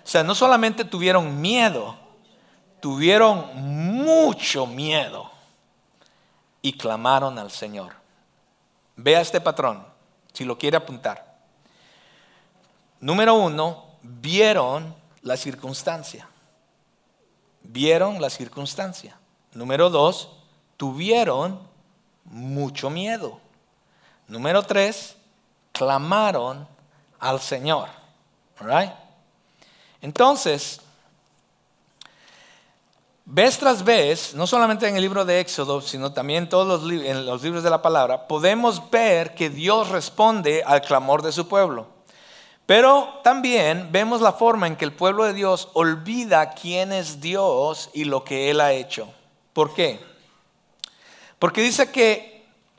O 0.04 0.06
sea, 0.06 0.22
no 0.22 0.34
solamente 0.34 0.84
tuvieron 0.84 1.40
miedo, 1.40 1.96
tuvieron 2.80 3.54
mucho 3.54 4.66
miedo 4.66 5.30
y 6.60 6.76
clamaron 6.76 7.38
al 7.38 7.50
Señor. 7.50 7.94
Vea 8.96 9.20
este 9.20 9.40
patrón, 9.40 9.86
si 10.32 10.44
lo 10.44 10.58
quiere 10.58 10.76
apuntar. 10.76 11.36
Número 13.00 13.34
uno, 13.34 13.84
vieron 14.02 14.94
la 15.22 15.36
circunstancia. 15.36 16.28
Vieron 17.62 18.20
la 18.20 18.30
circunstancia. 18.30 19.16
Número 19.54 19.90
dos, 19.90 20.30
tuvieron 20.76 21.60
mucho 22.24 22.90
miedo. 22.90 23.40
Número 24.26 24.62
tres, 24.62 25.16
clamaron 25.72 26.66
al 27.18 27.40
Señor. 27.40 27.88
Entonces, 30.02 30.80
vez 33.24 33.58
tras 33.58 33.82
vez, 33.82 34.34
no 34.34 34.46
solamente 34.46 34.86
en 34.86 34.96
el 34.96 35.02
libro 35.02 35.24
de 35.24 35.40
Éxodo, 35.40 35.80
sino 35.80 36.12
también 36.12 36.48
todos 36.48 36.82
los, 36.82 36.92
en 36.92 37.24
los 37.24 37.42
libros 37.42 37.62
de 37.62 37.70
la 37.70 37.80
palabra, 37.80 38.28
podemos 38.28 38.90
ver 38.90 39.34
que 39.34 39.48
Dios 39.48 39.88
responde 39.88 40.62
al 40.66 40.82
clamor 40.82 41.22
de 41.22 41.32
su 41.32 41.48
pueblo. 41.48 41.86
Pero 42.66 43.20
también 43.24 43.88
vemos 43.90 44.20
la 44.20 44.32
forma 44.32 44.66
en 44.66 44.76
que 44.76 44.84
el 44.84 44.92
pueblo 44.92 45.24
de 45.24 45.32
Dios 45.32 45.68
olvida 45.72 46.50
quién 46.50 46.92
es 46.92 47.20
Dios 47.20 47.88
y 47.94 48.04
lo 48.04 48.24
que 48.24 48.50
Él 48.50 48.60
ha 48.60 48.72
hecho. 48.72 49.08
¿Por 49.52 49.72
qué? 49.74 49.98
Porque 51.38 51.62
dice 51.62 51.90
que 51.90 52.32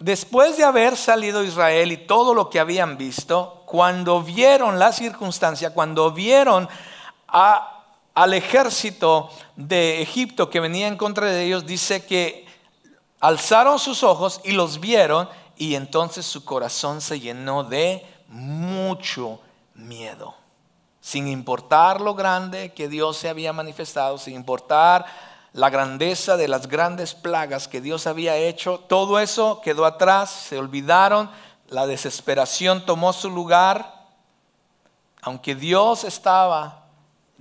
Después 0.03 0.57
de 0.57 0.65
haber 0.65 0.97
salido 0.97 1.45
Israel 1.45 1.93
y 1.93 1.95
todo 1.95 2.33
lo 2.33 2.49
que 2.49 2.59
habían 2.59 2.97
visto, 2.97 3.63
cuando 3.65 4.21
vieron 4.21 4.77
la 4.77 4.91
circunstancia, 4.91 5.73
cuando 5.73 6.11
vieron 6.11 6.67
al 7.33 8.33
ejército 8.33 9.29
de 9.55 10.01
Egipto 10.01 10.49
que 10.49 10.59
venía 10.59 10.87
en 10.87 10.97
contra 10.97 11.27
de 11.27 11.43
ellos, 11.43 11.65
dice 11.65 12.05
que 12.05 12.45
alzaron 13.19 13.79
sus 13.79 14.03
ojos 14.03 14.39
y 14.43 14.51
los 14.51 14.79
vieron 14.79 15.27
y 15.57 15.75
entonces 15.75 16.25
su 16.25 16.45
corazón 16.45 17.01
se 17.01 17.19
llenó 17.19 17.63
de 17.63 18.05
mucho 18.27 19.39
miedo. 19.75 20.35
Sin 21.01 21.27
importar 21.27 22.01
lo 22.01 22.15
grande 22.15 22.73
que 22.73 22.87
Dios 22.87 23.17
se 23.17 23.29
había 23.29 23.51
manifestado, 23.51 24.17
sin 24.17 24.35
importar 24.35 25.05
la 25.53 25.69
grandeza 25.69 26.37
de 26.37 26.47
las 26.47 26.67
grandes 26.67 27.13
plagas 27.13 27.67
que 27.67 27.81
Dios 27.81 28.07
había 28.07 28.35
hecho, 28.37 28.79
todo 28.87 29.19
eso 29.19 29.61
quedó 29.61 29.85
atrás, 29.85 30.29
se 30.29 30.57
olvidaron, 30.57 31.29
la 31.67 31.85
desesperación 31.87 32.85
tomó 32.85 33.13
su 33.13 33.29
lugar, 33.29 34.07
aunque 35.21 35.55
Dios 35.55 36.03
estaba, 36.03 36.82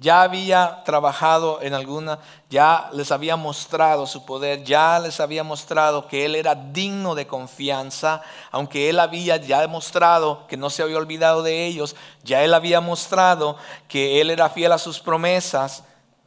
ya 0.03 0.23
había 0.23 0.83
trabajado 0.85 1.63
en 1.63 1.75
alguna, 1.75 2.19
ya 2.51 2.91
les 2.93 3.13
había 3.13 3.37
mostrado 3.37 4.05
su 4.07 4.27
poder, 4.27 4.65
ya 4.65 4.99
les 4.99 5.21
había 5.21 5.45
mostrado 5.45 6.09
que 6.09 6.25
Él 6.25 6.35
era 6.35 6.57
digno 6.57 7.15
de 7.15 7.29
confianza, 7.29 8.21
aunque 8.51 8.91
Él 8.91 8.99
había 8.99 9.37
ya 9.37 9.61
demostrado 9.61 10.45
que 10.49 10.57
no 10.57 10.71
se 10.71 10.83
había 10.83 10.99
olvidado 10.99 11.45
de 11.45 11.67
ellos, 11.67 11.95
ya 12.25 12.43
Él 12.43 12.53
había 12.53 12.81
mostrado 12.81 13.57
que 13.87 14.21
Él 14.21 14.31
era 14.31 14.51
fiel 14.51 14.73
a 14.73 14.79
sus 14.79 14.99
promesas, 14.99 15.85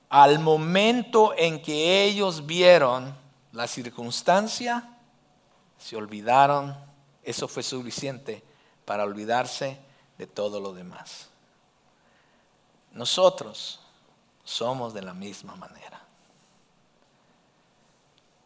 al 0.09 0.39
momento 0.39 1.33
en 1.37 1.61
que 1.61 2.05
ellos 2.05 2.45
vieron 2.45 3.13
la 3.51 3.67
circunstancia, 3.67 4.89
se 5.77 5.97
olvidaron, 5.97 6.77
eso 7.23 7.49
fue 7.49 7.61
suficiente 7.61 8.41
para 8.85 9.03
olvidarse 9.03 9.77
de 10.17 10.27
todo 10.27 10.61
lo 10.61 10.73
demás. 10.73 11.34
Nosotros 12.95 13.81
somos 14.45 14.93
de 14.93 15.01
la 15.01 15.13
misma 15.13 15.55
manera. 15.55 16.01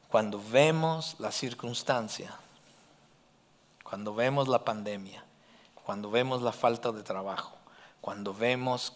Cuando 0.10 0.42
vemos 0.42 1.16
la 1.20 1.32
circunstancia, 1.32 2.36
cuando 3.84 4.16
vemos 4.16 4.48
la 4.48 4.66
pandemia, 4.66 5.24
cuando 5.86 6.10
vemos 6.10 6.42
la 6.42 6.52
falta 6.52 6.92
de 6.92 7.04
trabajo, 7.04 7.56
cuando 8.02 8.34
vemos 8.34 8.94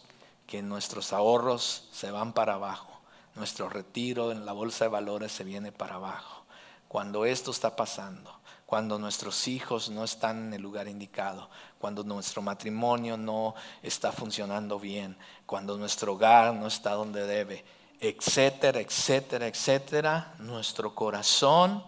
que 0.48 0.63
nuestros 0.63 1.13
ahorros 1.13 1.88
se 1.92 2.10
van 2.10 2.34
para 2.34 2.56
abajo, 2.56 3.00
nuestro 3.36 3.70
retiro 3.70 4.32
en 4.32 4.48
la 4.48 4.54
bolsa 4.54 4.86
de 4.86 4.89
valores 4.89 5.32
se 5.32 5.44
viene 5.44 5.72
para 5.72 5.96
abajo, 5.96 6.46
cuando 6.88 7.26
esto 7.26 7.52
está 7.52 7.76
pasando, 7.76 8.39
cuando 8.74 8.98
nuestros 8.98 9.48
hijos 9.48 9.92
no 9.92 10.04
están 10.04 10.48
en 10.48 10.54
el 10.56 10.62
lugar 10.64 10.88
indicado, 10.88 11.48
cuando 11.78 12.04
nuestro 12.04 12.42
matrimonio 12.42 13.18
no 13.18 13.54
está 13.84 14.12
funcionando 14.12 14.80
bien, 14.80 15.16
cuando 15.46 15.78
nuestro 15.78 16.14
hogar 16.14 16.56
no 16.56 16.66
está 16.66 16.94
donde 16.94 17.28
debe, 17.28 17.64
etcétera, 18.00 18.80
etcétera, 18.80 19.46
etcétera, 19.46 20.34
nuestro 20.40 20.96
corazón 20.96 21.84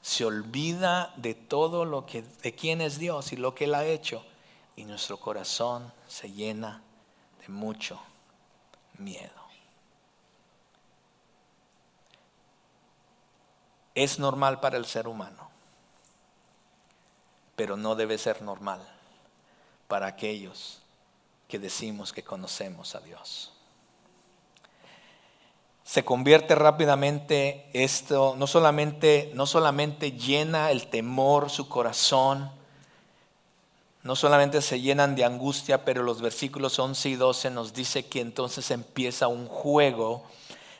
se 0.00 0.24
olvida 0.24 1.12
de 1.16 1.34
todo 1.34 1.84
lo 1.84 2.06
que, 2.06 2.22
de 2.22 2.54
quién 2.54 2.82
es 2.82 3.00
Dios 3.00 3.32
y 3.32 3.36
lo 3.36 3.56
que 3.56 3.64
Él 3.64 3.74
ha 3.74 3.84
hecho, 3.84 4.24
y 4.76 4.84
nuestro 4.84 5.16
corazón 5.18 5.92
se 6.06 6.30
llena 6.30 6.84
de 7.40 7.52
mucho 7.52 8.00
miedo. 8.96 9.42
Es 13.96 14.20
normal 14.20 14.60
para 14.60 14.76
el 14.76 14.86
ser 14.86 15.08
humano, 15.08 15.50
pero 17.56 17.76
no 17.76 17.94
debe 17.94 18.18
ser 18.18 18.42
normal 18.42 18.80
para 19.88 20.06
aquellos 20.06 20.80
que 21.48 21.58
decimos 21.58 22.12
que 22.12 22.22
conocemos 22.22 22.94
a 22.94 23.00
Dios. 23.00 23.52
Se 25.84 26.04
convierte 26.04 26.54
rápidamente 26.54 27.68
esto, 27.72 28.34
no 28.38 28.46
solamente, 28.46 29.30
no 29.34 29.46
solamente 29.46 30.12
llena 30.12 30.70
el 30.70 30.88
temor 30.88 31.50
su 31.50 31.68
corazón, 31.68 32.50
no 34.02 34.16
solamente 34.16 34.62
se 34.62 34.80
llenan 34.80 35.14
de 35.14 35.24
angustia, 35.24 35.84
pero 35.84 36.02
los 36.02 36.20
versículos 36.20 36.78
11 36.78 37.08
y 37.10 37.14
12 37.16 37.50
nos 37.50 37.72
dice 37.72 38.06
que 38.06 38.20
entonces 38.20 38.70
empieza 38.70 39.28
un 39.28 39.46
juego 39.46 40.24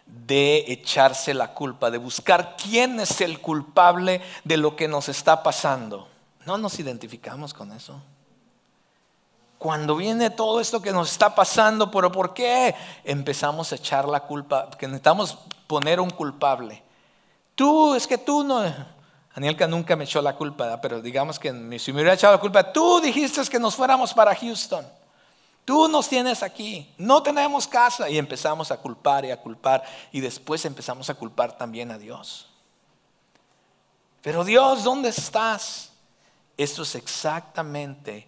de 0.06 0.64
echarse 0.68 1.34
la 1.34 1.54
culpa, 1.54 1.90
de 1.90 1.98
buscar 1.98 2.56
quién 2.56 2.98
es 2.98 3.20
el 3.20 3.40
culpable 3.40 4.20
de 4.44 4.56
lo 4.56 4.74
que 4.74 4.88
nos 4.88 5.08
está 5.08 5.42
pasando. 5.42 6.08
No 6.46 6.58
nos 6.58 6.78
identificamos 6.78 7.54
con 7.54 7.72
eso. 7.72 8.00
Cuando 9.58 9.94
viene 9.94 10.30
todo 10.30 10.60
esto 10.60 10.82
que 10.82 10.92
nos 10.92 11.12
está 11.12 11.34
pasando, 11.34 11.90
pero 11.90 12.10
¿por 12.10 12.34
qué? 12.34 12.74
Empezamos 13.04 13.70
a 13.70 13.76
echar 13.76 14.08
la 14.08 14.20
culpa, 14.20 14.68
que 14.70 14.88
necesitamos 14.88 15.38
poner 15.68 16.00
un 16.00 16.10
culpable. 16.10 16.82
Tú, 17.54 17.94
es 17.94 18.06
que 18.06 18.18
tú 18.18 18.42
no... 18.42 18.62
Anielka 19.34 19.66
nunca 19.66 19.96
me 19.96 20.04
echó 20.04 20.20
la 20.20 20.36
culpa, 20.36 20.78
pero 20.80 21.00
digamos 21.00 21.38
que 21.38 21.50
si 21.78 21.92
me 21.92 22.00
hubiera 22.00 22.14
echado 22.14 22.34
la 22.34 22.40
culpa, 22.40 22.72
tú 22.72 23.00
dijiste 23.00 23.40
que 23.48 23.58
nos 23.58 23.74
fuéramos 23.74 24.12
para 24.12 24.34
Houston. 24.34 24.84
Tú 25.64 25.86
nos 25.88 26.08
tienes 26.08 26.42
aquí, 26.42 26.92
no 26.98 27.22
tenemos 27.22 27.66
casa. 27.68 28.10
Y 28.10 28.18
empezamos 28.18 28.70
a 28.70 28.78
culpar 28.78 29.24
y 29.24 29.30
a 29.30 29.40
culpar. 29.40 29.84
Y 30.10 30.20
después 30.20 30.64
empezamos 30.64 31.08
a 31.08 31.14
culpar 31.14 31.56
también 31.56 31.92
a 31.92 31.98
Dios. 31.98 32.48
Pero 34.22 34.44
Dios, 34.44 34.84
¿dónde 34.84 35.10
estás? 35.10 35.91
Esto 36.56 36.82
es 36.82 36.94
exactamente 36.94 38.26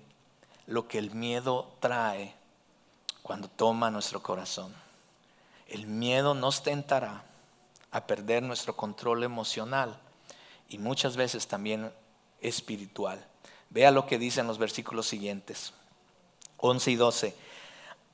lo 0.66 0.88
que 0.88 0.98
el 0.98 1.10
miedo 1.10 1.72
trae 1.80 2.34
cuando 3.22 3.48
toma 3.48 3.90
nuestro 3.90 4.22
corazón. 4.22 4.74
El 5.68 5.86
miedo 5.86 6.34
nos 6.34 6.62
tentará 6.62 7.24
a 7.90 8.06
perder 8.06 8.42
nuestro 8.42 8.76
control 8.76 9.22
emocional 9.22 9.98
y 10.68 10.78
muchas 10.78 11.16
veces 11.16 11.46
también 11.46 11.92
espiritual. 12.40 13.24
Vea 13.70 13.90
lo 13.90 14.06
que 14.06 14.18
dicen 14.18 14.46
los 14.46 14.58
versículos 14.58 15.06
siguientes. 15.06 15.72
11 16.58 16.90
y 16.90 16.96
12. 16.96 17.36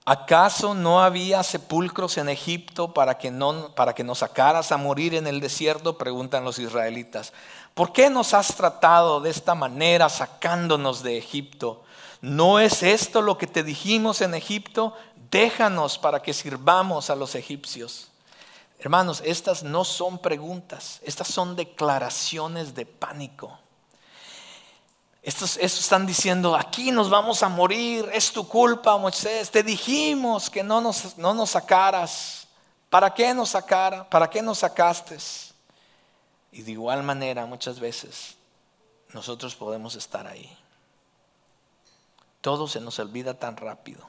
¿Acaso 0.07 0.75
no 0.75 1.03
había 1.03 1.43
sepulcros 1.43 2.17
en 2.17 2.29
Egipto 2.29 2.95
para 2.95 3.19
que, 3.19 3.31
no, 3.31 3.75
para 3.75 3.95
que 3.95 4.03
nos 4.03 4.19
sacaras 4.19 4.73
a 4.73 4.79
morir 4.79 5.15
en 5.15 5.27
el 5.27 5.41
desierto? 5.41 5.99
Preguntan 5.99 6.45
los 6.45 6.59
israelitas. 6.59 7.33
¿Por 7.75 7.93
qué 7.93 8.09
nos 8.09 8.35
has 8.35 8.57
tratado 8.57 9.21
de 9.21 9.31
esta 9.31 9.55
manera 9.55 10.09
sacándonos 10.09 11.03
de 11.03 11.19
Egipto? 11.19 11.83
¿No 12.23 12.61
es 12.61 12.83
esto 12.83 13.23
lo 13.23 13.39
que 13.39 13.47
te 13.47 13.63
dijimos 13.63 14.21
en 14.21 14.35
Egipto? 14.35 14.95
Déjanos 15.31 15.99
para 15.99 16.23
que 16.23 16.33
sirvamos 16.33 17.11
a 17.11 17.15
los 17.15 17.35
egipcios. 17.35 18.09
Hermanos, 18.79 19.23
estas 19.25 19.63
no 19.63 19.85
son 19.85 20.19
preguntas, 20.19 21.01
estas 21.05 21.29
son 21.29 21.55
declaraciones 21.55 22.75
de 22.75 22.87
pánico. 22.87 23.59
Estos, 25.23 25.59
están 25.59 26.07
diciendo, 26.07 26.57
aquí 26.57 26.91
nos 26.91 27.11
vamos 27.11 27.43
a 27.43 27.49
morir, 27.49 28.09
es 28.13 28.33
tu 28.33 28.49
culpa, 28.49 28.97
Moisés, 28.97 29.51
te 29.51 29.63
dijimos 29.63 30.49
que 30.49 30.63
no 30.63 30.81
nos, 30.81 31.19
no 31.19 31.35
nos 31.35 31.51
sacaras. 31.51 32.47
¿Para 32.89 33.13
qué 33.13 33.35
nos 33.35 33.51
sacara? 33.51 34.09
¿Para 34.09 34.29
qué 34.31 34.41
nos 34.41 34.59
sacaste? 34.59 35.19
Y 36.53 36.63
de 36.63 36.73
igual 36.73 37.03
manera, 37.03 37.45
muchas 37.47 37.79
veces, 37.79 38.37
nosotros 39.13 39.55
podemos 39.55 39.95
estar 39.95 40.27
ahí. 40.27 40.57
Todo 42.41 42.67
se 42.67 42.81
nos 42.81 42.99
olvida 42.99 43.35
tan 43.35 43.57
rápido. 43.57 44.09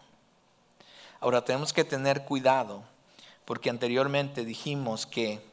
Ahora 1.19 1.43
tenemos 1.43 1.73
que 1.73 1.83
tener 1.83 2.23
cuidado, 2.23 2.83
porque 3.45 3.69
anteriormente 3.69 4.45
dijimos 4.45 5.05
que 5.05 5.50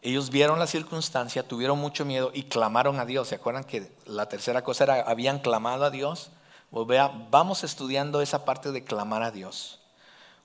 ellos 0.00 0.30
vieron 0.30 0.58
la 0.58 0.66
circunstancia, 0.66 1.46
tuvieron 1.46 1.78
mucho 1.78 2.04
miedo 2.04 2.30
y 2.32 2.44
clamaron 2.44 3.00
a 3.00 3.04
Dios. 3.04 3.28
¿Se 3.28 3.34
acuerdan 3.34 3.64
que 3.64 3.90
la 4.06 4.28
tercera 4.28 4.62
cosa 4.62 4.84
era, 4.84 5.00
habían 5.02 5.40
clamado 5.40 5.84
a 5.84 5.90
Dios? 5.90 6.30
Pues 6.70 6.86
vamos 7.30 7.64
estudiando 7.64 8.20
esa 8.20 8.44
parte 8.44 8.70
de 8.70 8.84
clamar 8.84 9.22
a 9.22 9.30
Dios. 9.30 9.80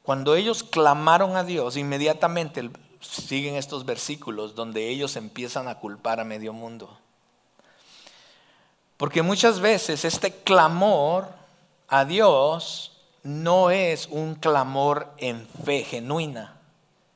Cuando 0.02 0.36
ellos 0.36 0.64
clamaron 0.64 1.36
a 1.36 1.44
Dios, 1.44 1.78
inmediatamente 1.78 2.70
siguen 3.00 3.56
estos 3.56 3.86
versículos 3.86 4.56
donde 4.56 4.90
ellos 4.90 5.16
empiezan 5.16 5.68
a 5.68 5.80
culpar 5.80 6.20
a 6.20 6.24
medio 6.24 6.52
mundo. 6.52 6.98
Porque 8.98 9.22
muchas 9.22 9.60
veces 9.60 10.04
este 10.06 10.32
clamor 10.32 11.28
a 11.88 12.06
Dios 12.06 12.92
no 13.22 13.70
es 13.70 14.08
un 14.08 14.36
clamor 14.36 15.14
en 15.18 15.48
fe 15.64 15.84
genuina, 15.84 16.58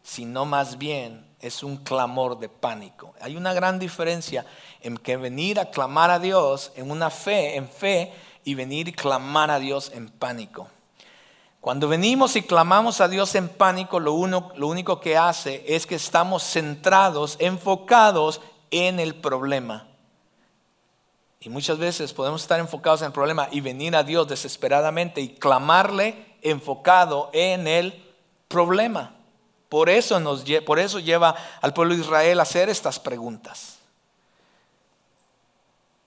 sino 0.04 0.46
más 0.46 0.78
bien 0.78 1.27
es 1.40 1.64
un 1.64 1.78
clamor 1.78 2.40
de 2.40 2.50
pánico. 2.50 3.14
Hay 3.22 3.36
una 3.36 3.54
gran 3.54 3.80
diferencia 3.80 4.46
en 4.82 4.98
que 4.98 5.18
venir 5.18 5.60
a 5.60 5.70
clamar 5.70 6.10
a 6.10 6.20
Dios 6.20 6.72
en 6.76 6.90
una 6.92 7.10
fe, 7.10 7.56
en 7.56 7.70
fe, 7.70 8.14
y 8.44 8.56
venir 8.56 8.88
y 8.88 8.94
clamar 8.94 9.52
a 9.52 9.60
Dios 9.60 9.92
en 9.94 10.08
pánico. 10.08 10.70
Cuando 11.60 11.90
venimos 11.90 12.38
y 12.38 12.44
clamamos 12.44 13.02
a 13.02 13.10
Dios 13.10 13.36
en 13.36 13.50
pánico, 13.50 14.00
lo, 14.00 14.16
lo 14.56 14.68
único 14.68 15.02
que 15.02 15.18
hace 15.18 15.66
es 15.68 15.86
que 15.86 15.96
estamos 15.96 16.44
centrados, 16.44 17.36
enfocados 17.40 18.40
en 18.72 19.02
el 19.02 19.16
problema. 19.16 19.86
Y 21.42 21.50
muchas 21.50 21.78
veces 21.78 22.14
podemos 22.14 22.42
estar 22.42 22.60
enfocados 22.60 23.02
en 23.02 23.08
el 23.08 23.12
problema 23.12 23.50
y 23.52 23.60
venir 23.60 23.98
a 23.98 24.04
Dios 24.04 24.30
desesperadamente 24.30 25.20
y 25.20 25.36
clamarle 25.36 26.38
enfocado 26.42 27.30
en 27.34 27.68
el 27.68 28.02
problema. 28.48 29.17
Por 29.70 29.90
eso, 29.90 30.20
nos, 30.20 30.46
por 30.66 30.80
eso 30.80 31.00
lleva 31.00 31.36
al 31.62 31.74
pueblo 31.74 31.96
de 31.96 32.02
Israel 32.02 32.40
a 32.40 32.44
hacer 32.44 32.70
estas 32.70 33.00
preguntas. 33.00 33.78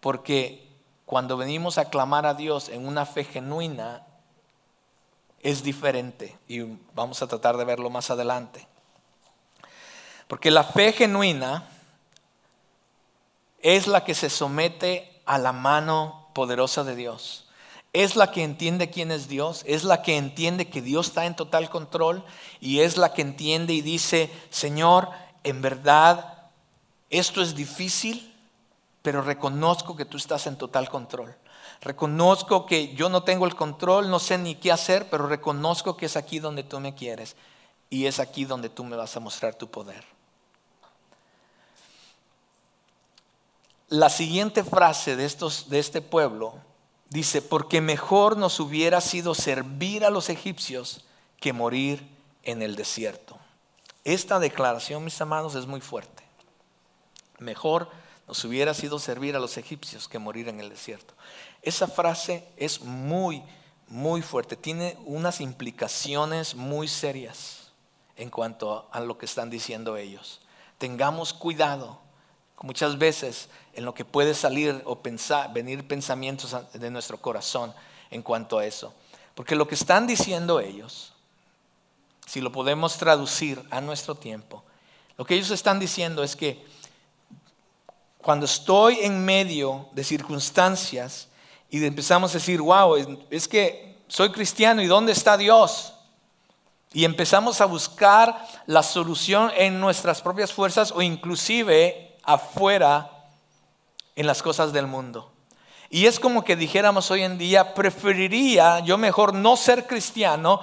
Porque 0.01 0.67
cuando 1.05 1.37
venimos 1.37 1.77
a 1.77 1.91
clamar 1.91 2.25
a 2.25 2.35
Dios 2.35 2.71
en 2.71 2.87
una 2.87 3.05
fe 3.05 3.25
genuina, 3.25 4.07
es 5.43 5.63
diferente. 5.63 6.39
Y 6.49 6.61
vamos 6.95 7.23
a 7.23 7.27
tratar 7.27 7.57
de 7.57 7.65
verlo 7.65 7.91
más 7.91 8.11
adelante. 8.11 8.67
Porque 10.27 10.51
la 10.51 10.65
fe 10.65 10.93
genuina 10.93 11.65
es 13.59 13.87
la 13.87 14.05
que 14.05 14.15
se 14.15 14.31
somete 14.31 15.21
a 15.27 15.37
la 15.37 15.53
mano 15.53 16.29
poderosa 16.33 16.83
de 16.85 16.95
Dios 16.95 17.50
es 17.93 18.15
la 18.15 18.31
que 18.31 18.45
entiende 18.45 18.91
quién 18.91 19.11
es 19.11 19.29
Dios, 19.29 19.65
es 19.67 19.83
la 19.85 20.03
que 20.03 20.17
entiende 20.17 20.69
que 20.69 20.81
Dios 20.81 21.09
está 21.09 21.27
en 21.27 21.35
total 21.35 21.71
control 21.71 22.25
y 22.61 22.81
es 22.81 22.97
la 22.97 23.13
que 23.13 23.23
entiende 23.23 23.73
y 23.73 23.81
dice, 23.81 24.31
Señor, 24.51 25.09
en 25.43 25.61
verdad, 25.61 26.51
esto 27.09 27.43
es 27.43 27.55
difícil, 27.55 28.33
pero 29.03 29.23
reconozco 29.23 29.97
que 29.97 30.05
tú 30.05 30.17
estás 30.17 30.47
en 30.47 30.57
total 30.57 30.89
control. 30.89 31.35
Reconozco 31.81 32.67
que 32.67 32.95
yo 32.95 33.09
no 33.09 33.23
tengo 33.23 33.47
el 33.47 33.57
control, 33.57 34.11
no 34.11 34.19
sé 34.19 34.39
ni 34.39 34.55
qué 34.55 34.71
hacer, 34.71 35.09
pero 35.11 35.27
reconozco 35.27 35.97
que 35.97 36.07
es 36.07 36.17
aquí 36.17 36.39
donde 36.39 36.63
tú 36.63 36.79
me 36.79 36.95
quieres 36.95 37.35
y 37.89 38.07
es 38.07 38.21
aquí 38.21 38.45
donde 38.45 38.69
tú 38.69 38.85
me 38.85 38.97
vas 38.97 39.17
a 39.17 39.21
mostrar 39.21 39.55
tu 39.55 39.69
poder. 39.69 40.05
La 43.89 44.11
siguiente 44.11 44.63
frase 44.63 45.17
de, 45.17 45.25
estos, 45.25 45.69
de 45.69 45.81
este 45.81 46.01
pueblo 46.01 46.55
dice, 47.11 47.43
porque 47.43 47.81
mejor 47.81 48.37
nos 48.37 48.59
hubiera 48.61 49.01
sido 49.01 49.35
servir 49.35 50.05
a 50.05 50.11
los 50.11 50.29
egipcios 50.31 51.05
que 51.39 51.53
morir 51.53 52.09
en 52.45 52.63
el 52.63 52.77
desierto. 52.77 53.39
Esta 54.05 54.39
declaración, 54.39 55.05
mis 55.05 55.21
amados, 55.21 55.55
es 55.55 55.67
muy 55.67 55.81
fuerte. 55.81 56.23
Mejor 57.39 57.91
nos 58.27 58.45
hubiera 58.45 58.75
sido 58.75 58.99
servir 58.99 59.37
a 59.37 59.41
los 59.41 59.57
egipcios 59.59 60.09
que 60.09 60.19
morir 60.19 60.49
en 60.49 60.61
el 60.61 60.71
desierto. 60.71 61.15
Esa 61.63 61.89
frase 61.89 62.47
es 62.57 62.81
muy, 62.81 63.43
muy 63.89 64.23
fuerte. 64.23 64.57
Tiene 64.57 64.97
unas 65.05 65.41
implicaciones 65.41 66.55
muy 66.55 66.87
serias 66.87 67.73
en 68.17 68.31
cuanto 68.31 68.89
a 68.93 69.01
lo 69.01 69.19
que 69.19 69.27
están 69.27 69.51
diciendo 69.51 69.97
ellos. 69.97 70.41
Tengamos 70.79 71.33
cuidado. 71.33 72.01
Muchas 72.63 72.99
veces 72.99 73.49
en 73.73 73.85
lo 73.85 73.95
que 73.95 74.05
puede 74.05 74.35
salir 74.35 74.83
o 74.85 74.97
pensar, 74.97 75.53
venir 75.53 75.87
pensamientos 75.87 76.55
de 76.73 76.91
nuestro 76.91 77.19
corazón 77.19 77.73
en 78.11 78.23
cuanto 78.23 78.59
a 78.59 78.67
eso. 78.67 78.93
Porque 79.35 79.55
lo 79.55 79.67
que 79.67 79.75
están 79.75 80.07
diciendo 80.07 80.61
ellos, 80.61 81.15
si 82.27 82.41
lo 82.41 82.53
podemos 82.53 82.99
traducir 82.99 83.63
a 83.71 83.81
nuestro 83.81 84.15
tiempo, 84.15 84.63
lo 85.17 85.25
que 85.25 85.35
ellos 85.35 85.51
están 85.51 85.79
diciendo 85.79 86.23
es 86.23 86.37
que 86.37 86.63
cuando 88.19 88.45
estoy 88.45 88.99
en 89.01 89.25
medio 89.25 89.89
de 89.93 90.05
circunstancias 90.05 91.29
y 91.71 91.83
empezamos 91.85 92.33
a 92.33 92.35
decir, 92.35 92.61
wow, 92.61 92.97
es 93.31 93.49
que 93.49 93.97
soy 94.09 94.31
cristiano 94.33 94.83
y 94.83 94.87
¿dónde 94.87 95.13
está 95.13 95.39
Dios? 95.39 95.95
Y 96.93 97.05
empezamos 97.05 97.61
a 97.61 97.67
buscar 97.67 98.47
la 98.67 98.83
solución 98.83 99.51
en 99.57 99.81
nuestras 99.81 100.21
propias 100.21 100.53
fuerzas 100.53 100.93
o 100.93 101.01
inclusive 101.01 102.10
afuera 102.23 103.11
en 104.17 104.27
las 104.27 104.43
cosas 104.43 104.73
del 104.73 104.87
mundo. 104.87 105.33
Y 105.89 106.07
es 106.07 106.21
como 106.21 106.45
que 106.45 106.55
dijéramos 106.55 107.11
hoy 107.11 107.23
en 107.23 107.37
día, 107.37 107.75
preferiría 107.75 108.81
yo 108.81 108.97
mejor 108.97 109.35
no 109.35 109.57
ser 109.57 109.87
cristiano, 109.87 110.61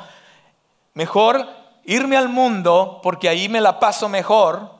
mejor 0.93 1.47
irme 1.83 2.15
al 2.15 2.29
mundo 2.29 2.99
porque 3.03 3.27
ahí 3.27 3.49
me 3.49 3.61
la 3.61 3.79
paso 3.79 4.07
mejor 4.07 4.71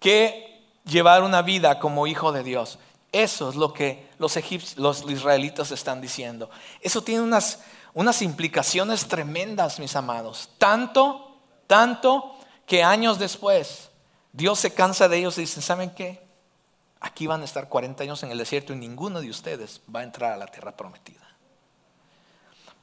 que 0.00 0.62
llevar 0.84 1.22
una 1.22 1.42
vida 1.42 1.78
como 1.78 2.06
hijo 2.06 2.32
de 2.32 2.42
Dios. 2.42 2.78
Eso 3.12 3.50
es 3.50 3.54
lo 3.54 3.72
que 3.72 4.08
los, 4.18 4.36
los 4.76 5.10
israelitas 5.10 5.70
están 5.70 6.00
diciendo. 6.00 6.50
Eso 6.80 7.02
tiene 7.02 7.22
unas, 7.22 7.60
unas 7.92 8.22
implicaciones 8.22 9.06
tremendas, 9.06 9.78
mis 9.78 9.94
amados. 9.94 10.48
Tanto, 10.58 11.36
tanto 11.66 12.34
que 12.66 12.82
años 12.82 13.18
después 13.18 13.90
Dios 14.34 14.58
se 14.58 14.74
cansa 14.74 15.08
de 15.08 15.18
ellos 15.18 15.38
y 15.38 15.42
dice, 15.42 15.62
¿saben 15.62 15.90
qué? 15.90 16.20
Aquí 17.00 17.28
van 17.28 17.42
a 17.42 17.44
estar 17.44 17.68
40 17.68 18.02
años 18.02 18.20
en 18.24 18.32
el 18.32 18.38
desierto 18.38 18.72
y 18.72 18.76
ninguno 18.76 19.20
de 19.20 19.30
ustedes 19.30 19.80
va 19.94 20.00
a 20.00 20.02
entrar 20.02 20.32
a 20.32 20.36
la 20.36 20.48
tierra 20.48 20.72
prometida. 20.72 21.20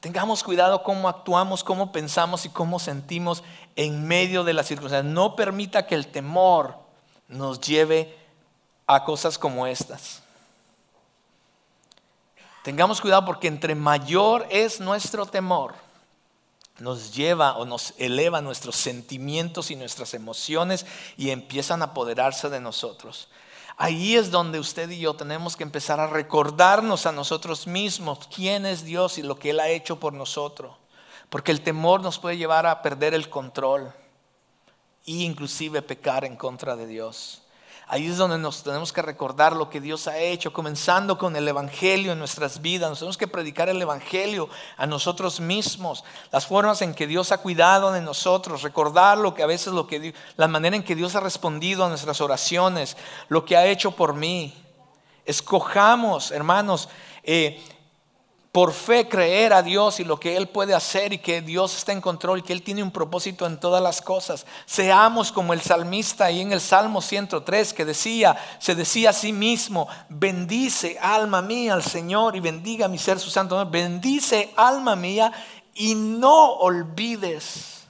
Tengamos 0.00 0.42
cuidado 0.42 0.82
cómo 0.82 1.10
actuamos, 1.10 1.62
cómo 1.62 1.92
pensamos 1.92 2.46
y 2.46 2.48
cómo 2.48 2.78
sentimos 2.78 3.44
en 3.76 4.08
medio 4.08 4.44
de 4.44 4.54
las 4.54 4.66
circunstancias. 4.66 5.12
No 5.12 5.36
permita 5.36 5.86
que 5.86 5.94
el 5.94 6.06
temor 6.06 6.76
nos 7.28 7.60
lleve 7.60 8.18
a 8.86 9.04
cosas 9.04 9.36
como 9.36 9.66
estas. 9.66 10.22
Tengamos 12.64 13.02
cuidado 13.02 13.26
porque 13.26 13.48
entre 13.48 13.74
mayor 13.74 14.46
es 14.48 14.80
nuestro 14.80 15.26
temor, 15.26 15.74
nos 16.78 17.14
lleva 17.14 17.56
o 17.56 17.64
nos 17.64 17.94
eleva 17.98 18.40
nuestros 18.40 18.76
sentimientos 18.76 19.70
y 19.70 19.76
nuestras 19.76 20.14
emociones 20.14 20.86
y 21.16 21.30
empiezan 21.30 21.82
a 21.82 21.86
apoderarse 21.86 22.48
de 22.48 22.60
nosotros. 22.60 23.28
Ahí 23.76 24.16
es 24.16 24.30
donde 24.30 24.58
usted 24.58 24.90
y 24.90 25.00
yo 25.00 25.14
tenemos 25.14 25.56
que 25.56 25.62
empezar 25.62 25.98
a 26.00 26.06
recordarnos 26.06 27.06
a 27.06 27.12
nosotros 27.12 27.66
mismos 27.66 28.28
quién 28.34 28.66
es 28.66 28.84
Dios 28.84 29.18
y 29.18 29.22
lo 29.22 29.38
que 29.38 29.50
Él 29.50 29.60
ha 29.60 29.68
hecho 29.68 29.98
por 29.98 30.12
nosotros. 30.12 30.76
Porque 31.30 31.52
el 31.52 31.62
temor 31.62 32.02
nos 32.02 32.18
puede 32.18 32.36
llevar 32.36 32.66
a 32.66 32.82
perder 32.82 33.14
el 33.14 33.30
control 33.30 33.92
e 35.06 35.12
inclusive 35.12 35.82
pecar 35.82 36.24
en 36.24 36.36
contra 36.36 36.76
de 36.76 36.86
Dios. 36.86 37.41
Ahí 37.92 38.06
es 38.06 38.16
donde 38.16 38.38
nos 38.38 38.62
tenemos 38.62 38.90
que 38.90 39.02
recordar 39.02 39.54
lo 39.54 39.68
que 39.68 39.78
Dios 39.78 40.08
ha 40.08 40.16
hecho, 40.16 40.50
comenzando 40.50 41.18
con 41.18 41.36
el 41.36 41.46
Evangelio 41.46 42.12
en 42.12 42.18
nuestras 42.18 42.62
vidas. 42.62 42.88
Nos 42.88 43.00
tenemos 43.00 43.18
que 43.18 43.28
predicar 43.28 43.68
el 43.68 43.82
Evangelio 43.82 44.48
a 44.78 44.86
nosotros 44.86 45.40
mismos, 45.40 46.02
las 46.30 46.46
formas 46.46 46.80
en 46.80 46.94
que 46.94 47.06
Dios 47.06 47.32
ha 47.32 47.42
cuidado 47.42 47.92
de 47.92 48.00
nosotros, 48.00 48.62
recordar 48.62 49.18
lo 49.18 49.34
que 49.34 49.42
a 49.42 49.46
veces 49.46 49.74
lo 49.74 49.86
que 49.86 50.14
la 50.38 50.48
manera 50.48 50.74
en 50.74 50.84
que 50.84 50.94
Dios 50.94 51.16
ha 51.16 51.20
respondido 51.20 51.84
a 51.84 51.90
nuestras 51.90 52.22
oraciones, 52.22 52.96
lo 53.28 53.44
que 53.44 53.58
ha 53.58 53.66
hecho 53.66 53.90
por 53.90 54.14
mí. 54.14 54.54
Escojamos, 55.26 56.30
hermanos, 56.30 56.88
eh, 57.22 57.62
por 58.52 58.74
fe 58.74 59.08
creer 59.08 59.54
a 59.54 59.62
Dios 59.62 59.98
y 59.98 60.04
lo 60.04 60.20
que 60.20 60.36
Él 60.36 60.46
puede 60.46 60.74
hacer 60.74 61.14
y 61.14 61.18
que 61.18 61.40
Dios 61.40 61.74
está 61.74 61.92
en 61.92 62.02
control 62.02 62.40
y 62.40 62.42
que 62.42 62.52
Él 62.52 62.62
tiene 62.62 62.82
un 62.82 62.90
propósito 62.90 63.46
en 63.46 63.58
todas 63.58 63.82
las 63.82 64.02
cosas. 64.02 64.44
Seamos 64.66 65.32
como 65.32 65.54
el 65.54 65.62
salmista 65.62 66.26
ahí 66.26 66.42
en 66.42 66.52
el 66.52 66.60
Salmo 66.60 67.00
103 67.00 67.72
que 67.72 67.86
decía, 67.86 68.36
se 68.58 68.74
decía 68.74 69.10
a 69.10 69.14
sí 69.14 69.32
mismo, 69.32 69.88
bendice 70.10 70.98
alma 71.00 71.40
mía 71.40 71.72
al 71.72 71.82
Señor 71.82 72.36
y 72.36 72.40
bendiga 72.40 72.88
mi 72.88 72.98
ser 72.98 73.18
su 73.18 73.30
santo. 73.30 73.64
Bendice 73.70 74.52
alma 74.54 74.96
mía 74.96 75.32
y 75.74 75.94
no 75.94 76.52
olvides 76.56 77.84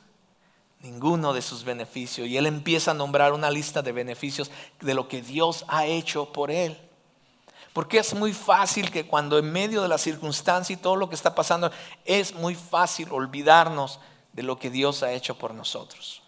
ninguno 0.78 1.32
de 1.32 1.42
sus 1.42 1.64
beneficios. 1.64 2.28
Y 2.28 2.36
Él 2.36 2.46
empieza 2.46 2.92
a 2.92 2.94
nombrar 2.94 3.32
una 3.32 3.50
lista 3.50 3.82
de 3.82 3.90
beneficios 3.90 4.52
de 4.80 4.94
lo 4.94 5.08
que 5.08 5.22
Dios 5.22 5.64
ha 5.66 5.86
hecho 5.86 6.32
por 6.32 6.52
Él. 6.52 6.78
Porque 7.72 7.98
es 7.98 8.14
muy 8.14 8.32
fácil 8.32 8.90
que 8.90 9.06
cuando 9.06 9.38
en 9.38 9.50
medio 9.50 9.82
de 9.82 9.88
la 9.88 9.98
circunstancia 9.98 10.74
y 10.74 10.76
todo 10.76 10.96
lo 10.96 11.08
que 11.08 11.14
está 11.14 11.34
pasando, 11.34 11.70
es 12.04 12.34
muy 12.34 12.54
fácil 12.54 13.08
olvidarnos 13.10 13.98
de 14.32 14.42
lo 14.42 14.58
que 14.58 14.70
Dios 14.70 15.02
ha 15.02 15.12
hecho 15.12 15.38
por 15.38 15.54
nosotros. 15.54 16.22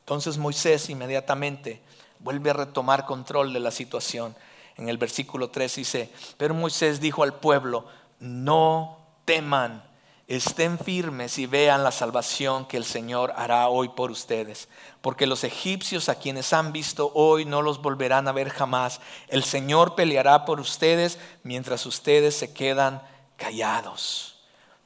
Entonces 0.00 0.36
Moisés 0.36 0.90
inmediatamente 0.90 1.80
vuelve 2.18 2.50
a 2.50 2.54
retomar 2.54 3.06
control 3.06 3.52
de 3.52 3.60
la 3.60 3.70
situación. 3.70 4.34
En 4.76 4.88
el 4.88 4.98
versículo 4.98 5.50
3 5.50 5.76
dice, 5.76 6.10
pero 6.36 6.54
Moisés 6.54 7.00
dijo 7.00 7.22
al 7.22 7.34
pueblo, 7.34 7.86
no 8.18 8.98
teman 9.24 9.82
estén 10.26 10.78
firmes 10.78 11.38
y 11.38 11.46
vean 11.46 11.84
la 11.84 11.92
salvación 11.92 12.66
que 12.66 12.76
el 12.76 12.84
Señor 12.84 13.32
hará 13.36 13.68
hoy 13.68 13.90
por 13.90 14.10
ustedes. 14.10 14.68
Porque 15.00 15.26
los 15.26 15.44
egipcios 15.44 16.08
a 16.08 16.14
quienes 16.14 16.52
han 16.52 16.72
visto 16.72 17.12
hoy 17.14 17.44
no 17.44 17.62
los 17.62 17.82
volverán 17.82 18.26
a 18.28 18.32
ver 18.32 18.50
jamás. 18.50 19.00
El 19.28 19.44
Señor 19.44 19.94
peleará 19.94 20.44
por 20.44 20.60
ustedes 20.60 21.18
mientras 21.42 21.84
ustedes 21.86 22.36
se 22.36 22.52
quedan 22.52 23.02
callados. 23.36 24.34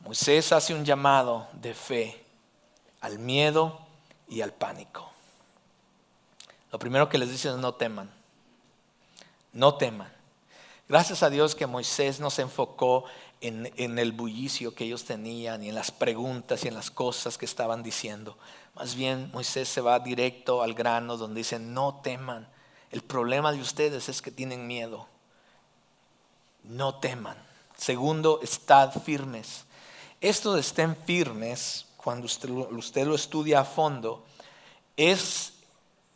Moisés 0.00 0.52
hace 0.52 0.74
un 0.74 0.84
llamado 0.84 1.48
de 1.52 1.74
fe 1.74 2.24
al 3.00 3.18
miedo 3.18 3.80
y 4.28 4.40
al 4.40 4.52
pánico. 4.52 5.10
Lo 6.72 6.78
primero 6.78 7.08
que 7.08 7.18
les 7.18 7.30
dice 7.30 7.48
es 7.48 7.56
no 7.56 7.74
teman. 7.74 8.10
No 9.52 9.74
teman. 9.76 10.12
Gracias 10.88 11.22
a 11.22 11.30
Dios 11.30 11.54
que 11.54 11.66
Moisés 11.66 12.18
nos 12.18 12.38
enfocó 12.38 13.04
en, 13.40 13.98
el 13.98 14.12
bullicio 14.12 14.74
que 14.74 14.84
ellos 14.84 15.04
tenían 15.04 15.62
y 15.62 15.68
en 15.68 15.74
las 15.74 15.90
preguntas 15.90 16.64
y 16.64 16.68
en 16.68 16.74
las 16.74 16.90
cosas 16.90 17.38
que 17.38 17.44
estaban 17.44 17.82
diciendo. 17.82 18.36
Más 18.74 18.94
bien 18.94 19.30
Moisés 19.32 19.68
se 19.68 19.80
va 19.80 20.00
directo 20.00 20.62
al 20.62 20.74
grano 20.74 21.16
donde 21.16 21.40
dice, 21.40 21.58
no 21.58 22.00
teman. 22.02 22.48
El 22.90 23.02
problema 23.02 23.52
de 23.52 23.60
ustedes 23.60 24.08
es 24.08 24.22
que 24.22 24.30
tienen 24.30 24.66
miedo. 24.66 25.06
No 26.64 26.96
teman. 26.96 27.36
Segundo, 27.76 28.40
estad 28.42 28.92
firmes. 29.02 29.64
Esto 30.20 30.54
de 30.54 30.60
estén 30.60 30.96
firmes, 30.96 31.86
cuando 31.96 32.26
usted, 32.26 33.06
lo 33.06 33.14
estudia 33.14 33.60
a 33.60 33.64
fondo, 33.64 34.24
es, 34.96 35.52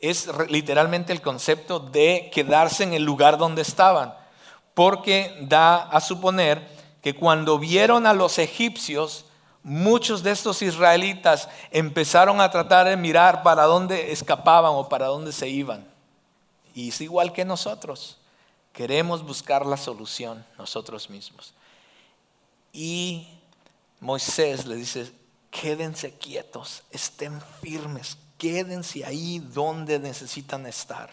es 0.01 0.29
literalmente 0.49 1.13
el 1.13 1.23
concepto 1.23 1.79
de 1.79 2.31
quedarse 2.35 2.83
en 2.83 2.95
el 2.95 3.05
lugar 3.05 3.39
donde 3.39 3.63
estaban. 3.63 4.13
Porque 4.75 5.37
da 5.43 5.83
a 5.83 6.01
suponer 6.01 6.72
que 7.03 7.15
cuando 7.15 7.59
vieron 7.59 8.07
a 8.07 8.15
los 8.15 8.39
egipcios, 8.39 9.27
muchos 9.63 10.23
de 10.23 10.31
estos 10.31 10.63
israelitas 10.63 11.49
empezaron 11.71 12.41
a 12.41 12.51
tratar 12.51 12.87
de 12.87 12.97
mirar 12.97 13.43
para 13.43 13.65
dónde 13.65 14.13
escapaban 14.13 14.73
o 14.75 14.89
para 14.89 15.07
dónde 15.07 15.33
se 15.33 15.49
iban. 15.49 15.87
Y 16.75 16.89
es 16.89 17.01
igual 17.01 17.33
que 17.33 17.45
nosotros. 17.45 18.19
Queremos 18.73 19.23
buscar 19.23 19.67
la 19.67 19.77
solución 19.77 20.47
nosotros 20.57 21.11
mismos. 21.11 21.53
Y 22.73 23.29
Moisés 24.01 24.65
le 24.65 24.77
dice, 24.77 25.13
quédense 25.51 26.17
quietos, 26.17 26.83
estén 26.91 27.41
firmes, 27.61 28.17
quédense 28.39 29.05
ahí 29.05 29.41
donde 29.41 29.99
necesitan 29.99 30.67
estar. 30.67 31.11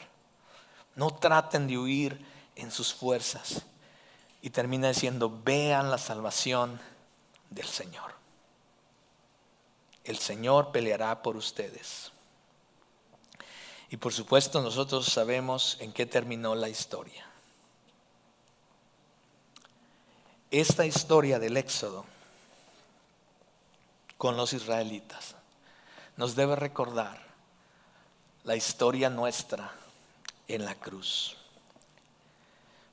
No 0.95 1.11
traten 1.11 1.67
de 1.67 1.77
huir 1.77 2.25
en 2.55 2.71
sus 2.71 2.93
fuerzas. 2.93 3.63
Y 4.41 4.51
termina 4.51 4.87
diciendo, 4.87 5.41
vean 5.43 5.91
la 5.91 5.97
salvación 5.97 6.79
del 7.49 7.67
Señor. 7.67 8.13
El 10.03 10.17
Señor 10.17 10.71
peleará 10.71 11.21
por 11.21 11.35
ustedes. 11.35 12.11
Y 13.89 13.97
por 13.97 14.13
supuesto 14.13 14.61
nosotros 14.61 15.05
sabemos 15.07 15.77
en 15.79 15.91
qué 15.91 16.05
terminó 16.05 16.55
la 16.55 16.69
historia. 16.69 17.29
esta 20.51 20.85
historia 20.85 21.39
del 21.39 21.57
Éxodo 21.57 22.05
con 24.17 24.35
los 24.35 24.53
israelitas 24.53 25.35
nos 26.17 26.35
debe 26.35 26.55
recordar 26.55 27.21
la 28.43 28.55
historia 28.55 29.09
nuestra 29.09 29.71
en 30.47 30.65
la 30.65 30.75
cruz. 30.75 31.37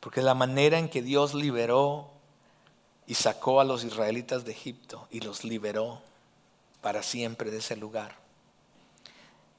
Porque 0.07 0.23
la 0.23 0.35
manera 0.35 0.79
en 0.79 0.89
que 0.89 1.03
Dios 1.03 1.35
liberó 1.35 2.13
y 3.09 3.15
sacó 3.15 3.61
a 3.61 3.65
los 3.65 3.83
israelitas 3.83 4.45
de 4.45 4.53
Egipto 4.53 5.09
y 5.11 5.19
los 5.19 5.43
liberó 5.43 6.01
para 6.81 7.03
siempre 7.03 7.51
de 7.51 7.59
ese 7.59 7.75
lugar, 7.75 8.17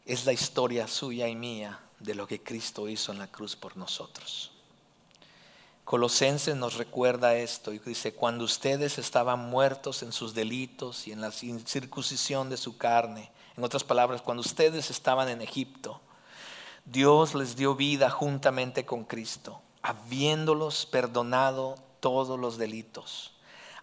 es 0.06 0.26
la 0.26 0.32
historia 0.32 0.88
suya 0.88 1.28
y 1.28 1.36
mía 1.36 1.82
de 2.00 2.16
lo 2.16 2.28
que 2.28 2.42
Cristo 2.42 2.88
hizo 2.88 3.12
en 3.12 3.20
la 3.20 3.28
cruz 3.28 3.58
por 3.58 3.76
nosotros. 3.76 4.54
Colosenses 5.84 6.56
nos 6.56 6.76
recuerda 6.76 7.36
esto 7.36 7.74
y 7.74 7.80
dice, 7.80 8.14
cuando 8.14 8.46
ustedes 8.46 9.00
estaban 9.00 9.50
muertos 9.50 10.02
en 10.02 10.14
sus 10.14 10.34
delitos 10.34 11.10
y 11.10 11.12
en 11.12 11.20
la 11.20 11.32
circuncisión 11.32 12.50
de 12.50 12.56
su 12.56 12.78
carne, 12.78 13.34
en 13.58 13.66
otras 13.66 13.84
palabras, 13.84 14.22
cuando 14.22 14.40
ustedes 14.40 14.92
estaban 14.92 15.28
en 15.28 15.42
Egipto, 15.42 16.00
Dios 16.86 17.36
les 17.36 17.58
dio 17.58 17.76
vida 17.76 18.10
juntamente 18.10 18.86
con 18.86 19.04
Cristo, 19.04 19.62
habiéndolos 19.82 20.86
perdonado 20.86 21.76
todos 22.00 22.40
los 22.40 22.58
delitos 22.58 23.34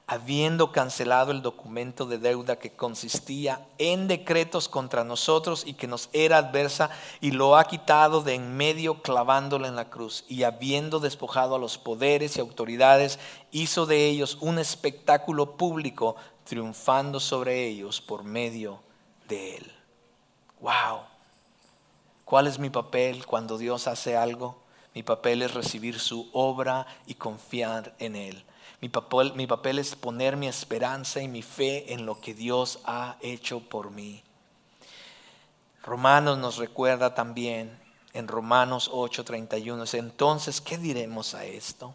habiendo 0.07 0.71
cancelado 0.71 1.33
el 1.33 1.41
documento 1.41 2.05
de 2.05 2.19
deuda 2.19 2.57
que 2.57 2.73
consistía 2.73 3.67
en 3.79 4.07
decretos 4.07 4.69
contra 4.69 5.03
nosotros 5.03 5.65
y 5.67 5.75
que 5.75 5.87
nos 5.87 6.11
era 6.13 6.37
adversa, 6.37 6.91
y 7.21 7.31
lo 7.31 7.57
ha 7.57 7.65
quitado 7.65 8.23
de 8.23 8.35
en 8.35 8.55
medio 8.57 9.01
clavándolo 9.01 9.67
en 9.67 9.77
la 9.77 9.89
cruz, 9.89 10.25
y 10.29 10.43
habiendo 10.43 11.01
despojado 11.01 11.55
a 11.55 11.59
los 11.59 11.79
poderes 11.79 12.37
y 12.37 12.41
autoridades, 12.41 13.19
hizo 13.51 13.87
de 13.87 14.07
ellos 14.07 14.37
un 14.41 14.59
espectáculo 14.59 15.57
público, 15.57 16.17
triunfando 16.45 17.21
sobre 17.21 17.67
ellos 17.67 18.03
por 18.03 18.25
medio 18.25 18.81
de 19.29 19.57
él. 19.57 19.73
¡Wow! 20.61 21.01
¿Cuál 22.27 22.47
es 22.47 22.59
mi 22.59 22.69
papel 22.69 23.25
cuando 23.25 23.57
Dios 23.57 23.87
hace 23.87 24.17
algo? 24.17 24.64
Mi 24.95 25.03
papel 25.03 25.43
es 25.43 25.55
recibir 25.55 25.99
su 25.99 26.31
obra 26.33 26.87
y 27.07 27.15
confiar 27.15 27.95
en 27.99 28.17
él. 28.17 28.45
Mi 28.81 28.89
papel, 28.89 29.33
mi 29.35 29.47
papel 29.47 29.79
es 29.79 29.97
poner 29.97 30.37
mi 30.37 30.47
esperanza 30.47 31.21
y 31.21 31.29
mi 31.29 31.43
fe 31.43 31.93
en 31.93 32.07
lo 32.07 32.21
que 32.21 32.35
Dios 32.35 32.79
ha 32.85 33.17
hecho 33.21 33.61
por 33.61 33.91
mí. 33.91 34.23
Romanos 35.83 36.39
nos 36.39 36.57
recuerda 36.57 37.15
también 37.15 37.79
en 38.13 38.29
Romanos 38.29 38.89
8:31, 38.93 39.95
entonces, 39.95 40.61
¿qué 40.61 40.79
diremos 40.79 41.35
a 41.35 41.45
esto? 41.45 41.95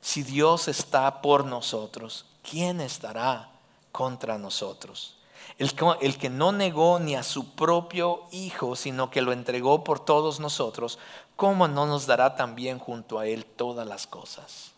Si 0.00 0.22
Dios 0.22 0.66
está 0.66 1.22
por 1.22 1.44
nosotros, 1.44 2.26
¿quién 2.42 2.80
estará 2.80 3.50
contra 3.92 4.36
nosotros? 4.36 5.16
El, 5.58 6.18
que 6.18 6.30
no 6.30 6.52
negó 6.52 6.98
ni 6.98 7.14
a 7.14 7.22
su 7.22 7.54
propio 7.54 8.22
Hijo, 8.30 8.74
sino 8.74 9.10
que 9.10 9.22
lo 9.22 9.32
entregó 9.32 9.84
por 9.84 10.00
todos 10.00 10.40
nosotros, 10.40 10.98
¿cómo 11.36 11.68
no 11.68 11.86
nos 11.86 12.06
dará 12.06 12.36
también 12.36 12.78
junto 12.78 13.18
a 13.18 13.26
Él 13.26 13.44
todas 13.44 13.86
las 13.86 14.06
cosas? 14.06 14.72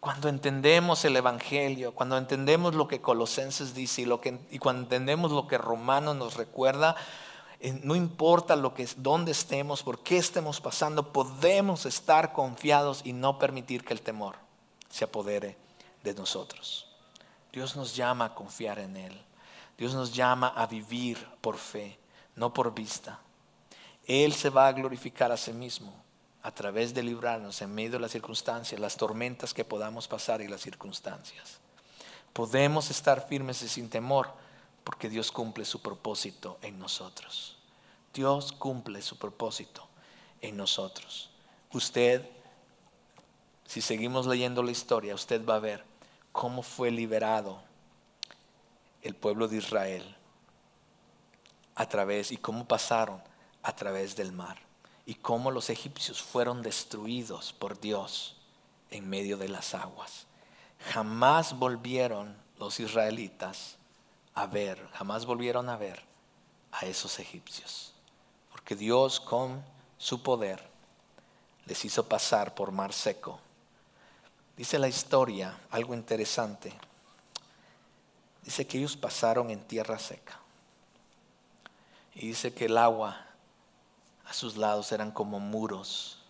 Cuando 0.00 0.28
entendemos 0.28 1.04
el 1.04 1.16
Evangelio, 1.16 1.94
cuando 1.94 2.18
entendemos 2.18 2.74
lo 2.74 2.86
que 2.86 3.00
Colosenses 3.00 3.74
dice 3.74 4.02
y, 4.50 4.58
cuando 4.58 4.82
entendemos 4.82 5.32
lo 5.32 5.48
que 5.48 5.58
Romanos 5.58 6.16
nos 6.16 6.34
recuerda, 6.34 6.96
eh, 7.60 7.80
no 7.82 7.96
importa 7.96 8.54
lo 8.56 8.74
que, 8.74 8.86
dónde 8.98 9.32
estemos, 9.32 9.82
por 9.82 10.00
qué 10.00 10.18
estemos 10.18 10.60
pasando, 10.60 11.12
podemos 11.12 11.86
estar 11.86 12.32
confiados 12.32 13.00
y 13.04 13.12
no 13.12 13.38
permitir 13.38 13.84
que 13.84 13.94
el 13.94 14.02
temor 14.02 14.36
se 14.90 15.04
apodere 15.04 15.56
de 16.04 16.14
nosotros. 16.14 16.86
Dios 17.52 17.74
nos 17.74 17.96
llama 17.96 18.26
a 18.26 18.34
confiar 18.34 18.78
en 18.78 18.96
Él. 18.96 19.25
Dios 19.76 19.94
nos 19.94 20.12
llama 20.12 20.48
a 20.48 20.66
vivir 20.66 21.18
por 21.40 21.58
fe, 21.58 21.98
no 22.34 22.52
por 22.52 22.74
vista. 22.74 23.20
Él 24.06 24.32
se 24.32 24.50
va 24.50 24.68
a 24.68 24.72
glorificar 24.72 25.32
a 25.32 25.36
sí 25.36 25.52
mismo 25.52 25.92
a 26.42 26.52
través 26.52 26.94
de 26.94 27.02
librarnos 27.02 27.60
en 27.60 27.74
medio 27.74 27.92
de 27.92 28.00
las 28.00 28.12
circunstancias, 28.12 28.80
las 28.80 28.96
tormentas 28.96 29.52
que 29.52 29.64
podamos 29.64 30.06
pasar 30.06 30.40
y 30.40 30.48
las 30.48 30.60
circunstancias. 30.60 31.58
Podemos 32.32 32.90
estar 32.90 33.26
firmes 33.26 33.62
y 33.62 33.68
sin 33.68 33.90
temor 33.90 34.30
porque 34.84 35.08
Dios 35.08 35.32
cumple 35.32 35.64
su 35.64 35.82
propósito 35.82 36.58
en 36.62 36.78
nosotros. 36.78 37.56
Dios 38.14 38.52
cumple 38.52 39.02
su 39.02 39.18
propósito 39.18 39.88
en 40.40 40.56
nosotros. 40.56 41.30
Usted, 41.72 42.24
si 43.66 43.80
seguimos 43.80 44.26
leyendo 44.26 44.62
la 44.62 44.70
historia, 44.70 45.14
usted 45.14 45.44
va 45.44 45.56
a 45.56 45.60
ver 45.60 45.84
cómo 46.30 46.62
fue 46.62 46.90
liberado 46.90 47.65
el 49.06 49.14
pueblo 49.14 49.48
de 49.48 49.56
Israel 49.56 50.16
a 51.74 51.88
través 51.88 52.32
y 52.32 52.36
cómo 52.36 52.66
pasaron 52.66 53.22
a 53.62 53.74
través 53.74 54.16
del 54.16 54.32
mar 54.32 54.58
y 55.04 55.14
cómo 55.14 55.50
los 55.50 55.70
egipcios 55.70 56.22
fueron 56.22 56.62
destruidos 56.62 57.52
por 57.52 57.78
Dios 57.80 58.36
en 58.90 59.08
medio 59.08 59.36
de 59.36 59.48
las 59.48 59.74
aguas. 59.74 60.26
Jamás 60.92 61.58
volvieron 61.58 62.36
los 62.58 62.80
israelitas 62.80 63.76
a 64.34 64.46
ver, 64.46 64.88
jamás 64.92 65.24
volvieron 65.24 65.68
a 65.68 65.76
ver 65.76 66.02
a 66.72 66.84
esos 66.86 67.18
egipcios, 67.18 67.94
porque 68.50 68.76
Dios 68.76 69.20
con 69.20 69.64
su 69.96 70.22
poder 70.22 70.62
les 71.64 71.84
hizo 71.84 72.06
pasar 72.06 72.54
por 72.54 72.70
mar 72.70 72.92
seco. 72.92 73.40
Dice 74.56 74.78
la 74.78 74.88
historia 74.88 75.58
algo 75.70 75.94
interesante. 75.94 76.72
Dice 78.46 78.64
que 78.64 78.78
ellos 78.78 78.96
pasaron 78.96 79.50
en 79.50 79.58
tierra 79.58 79.98
seca. 79.98 80.38
Y 82.14 82.28
dice 82.28 82.54
que 82.54 82.66
el 82.66 82.78
agua 82.78 83.26
a 84.24 84.32
sus 84.32 84.56
lados 84.56 84.92
eran 84.92 85.10
como 85.10 85.40
muros. 85.40 86.22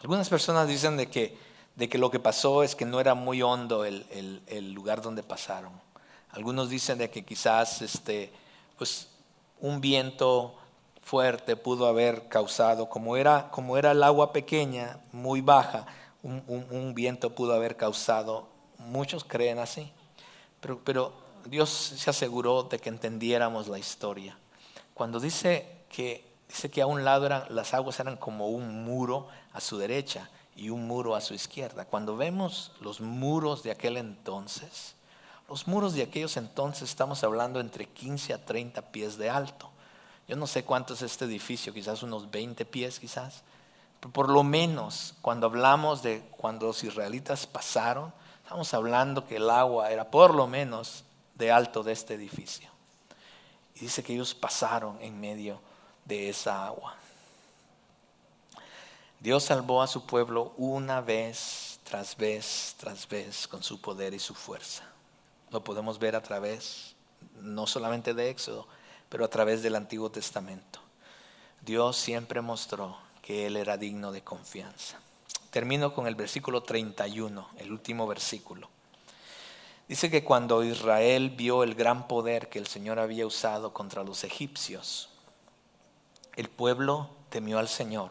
Algunas 0.00 0.28
personas 0.28 0.68
dicen 0.68 0.96
de 0.96 1.10
que, 1.10 1.36
de 1.74 1.88
que 1.88 1.98
lo 1.98 2.12
que 2.12 2.20
pasó 2.20 2.62
es 2.62 2.76
que 2.76 2.84
no 2.84 3.00
era 3.00 3.14
muy 3.14 3.42
hondo 3.42 3.84
el, 3.84 4.06
el, 4.46 4.72
lugar 4.72 5.02
donde 5.02 5.24
pasaron. 5.24 5.72
Algunos 6.30 6.70
dicen 6.70 6.98
de 6.98 7.10
que 7.10 7.24
quizás 7.24 7.82
este, 7.82 8.32
pues, 8.78 9.08
un 9.60 9.80
viento 9.80 10.54
fuerte 11.02 11.56
pudo 11.56 11.86
haber 11.86 12.28
causado, 12.28 12.88
como 12.88 13.16
era, 13.16 13.50
como 13.50 13.76
era 13.76 13.90
el 13.90 14.02
agua 14.04 14.32
pequeña, 14.32 15.00
muy 15.10 15.40
baja, 15.40 15.86
un, 16.22 16.44
un, 16.46 16.94
viento 16.94 17.34
pudo 17.34 17.52
haber 17.52 17.76
causado. 17.76 18.46
Muchos 18.78 19.24
creen 19.24 19.58
así, 19.58 19.92
pero, 20.60 20.80
pero 20.84 21.21
Dios 21.46 21.70
se 21.70 22.10
aseguró 22.10 22.64
de 22.64 22.78
que 22.78 22.88
entendiéramos 22.88 23.68
la 23.68 23.78
historia. 23.78 24.36
Cuando 24.94 25.20
dice 25.20 25.84
que 25.88 26.32
Dice 26.52 26.70
que 26.70 26.82
a 26.82 26.86
un 26.86 27.02
lado 27.02 27.24
eran, 27.24 27.44
las 27.48 27.72
aguas 27.72 27.98
eran 27.98 28.18
como 28.18 28.48
un 28.48 28.84
muro 28.84 29.26
a 29.54 29.60
su 29.62 29.78
derecha 29.78 30.28
y 30.54 30.68
un 30.68 30.86
muro 30.86 31.16
a 31.16 31.22
su 31.22 31.32
izquierda. 31.32 31.86
Cuando 31.86 32.14
vemos 32.14 32.72
los 32.82 33.00
muros 33.00 33.62
de 33.62 33.70
aquel 33.70 33.96
entonces, 33.96 34.94
los 35.48 35.66
muros 35.66 35.94
de 35.94 36.02
aquellos 36.02 36.36
entonces 36.36 36.90
estamos 36.90 37.24
hablando 37.24 37.58
entre 37.58 37.86
15 37.86 38.34
a 38.34 38.44
30 38.44 38.82
pies 38.92 39.16
de 39.16 39.30
alto. 39.30 39.70
Yo 40.28 40.36
no 40.36 40.46
sé 40.46 40.62
cuánto 40.62 40.92
es 40.92 41.00
este 41.00 41.24
edificio, 41.24 41.72
quizás 41.72 42.02
unos 42.02 42.30
20 42.30 42.66
pies 42.66 43.00
quizás. 43.00 43.44
Pero 43.98 44.12
por 44.12 44.28
lo 44.28 44.44
menos 44.44 45.14
cuando 45.22 45.46
hablamos 45.46 46.02
de 46.02 46.20
cuando 46.36 46.66
los 46.66 46.84
israelitas 46.84 47.46
pasaron, 47.46 48.12
estamos 48.42 48.74
hablando 48.74 49.26
que 49.26 49.36
el 49.36 49.48
agua 49.48 49.90
era 49.90 50.10
por 50.10 50.34
lo 50.34 50.46
menos 50.46 51.04
de 51.34 51.50
alto 51.50 51.82
de 51.82 51.92
este 51.92 52.14
edificio. 52.14 52.70
Y 53.74 53.80
dice 53.80 54.02
que 54.02 54.14
ellos 54.14 54.34
pasaron 54.34 54.98
en 55.00 55.20
medio 55.20 55.60
de 56.04 56.28
esa 56.28 56.66
agua. 56.66 56.96
Dios 59.20 59.44
salvó 59.44 59.82
a 59.82 59.86
su 59.86 60.04
pueblo 60.04 60.52
una 60.56 61.00
vez 61.00 61.78
tras 61.84 62.16
vez 62.16 62.74
tras 62.78 63.08
vez 63.08 63.46
con 63.46 63.62
su 63.62 63.80
poder 63.80 64.14
y 64.14 64.18
su 64.18 64.34
fuerza. 64.34 64.84
Lo 65.50 65.62
podemos 65.62 65.98
ver 65.98 66.16
a 66.16 66.22
través, 66.22 66.96
no 67.40 67.66
solamente 67.66 68.14
de 68.14 68.30
Éxodo, 68.30 68.66
pero 69.08 69.24
a 69.24 69.28
través 69.28 69.62
del 69.62 69.76
Antiguo 69.76 70.10
Testamento. 70.10 70.80
Dios 71.60 71.96
siempre 71.96 72.40
mostró 72.40 72.96
que 73.20 73.46
Él 73.46 73.56
era 73.56 73.76
digno 73.76 74.10
de 74.10 74.24
confianza. 74.24 74.98
Termino 75.50 75.94
con 75.94 76.06
el 76.06 76.14
versículo 76.14 76.62
31, 76.62 77.50
el 77.58 77.70
último 77.70 78.06
versículo. 78.06 78.68
Dice 79.88 80.10
que 80.10 80.24
cuando 80.24 80.62
Israel 80.64 81.30
vio 81.30 81.62
el 81.62 81.74
gran 81.74 82.08
poder 82.08 82.48
que 82.48 82.58
el 82.58 82.66
Señor 82.66 82.98
había 82.98 83.26
usado 83.26 83.72
contra 83.72 84.04
los 84.04 84.24
egipcios, 84.24 85.10
el 86.36 86.48
pueblo 86.48 87.10
temió 87.28 87.58
al 87.58 87.68
Señor 87.68 88.10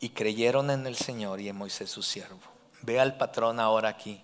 y 0.00 0.10
creyeron 0.10 0.70
en 0.70 0.86
el 0.86 0.96
Señor 0.96 1.40
y 1.40 1.48
en 1.48 1.56
Moisés 1.56 1.90
su 1.90 2.02
siervo. 2.02 2.40
Ve 2.82 3.00
al 3.00 3.16
patrón 3.16 3.58
ahora 3.58 3.88
aquí. 3.88 4.20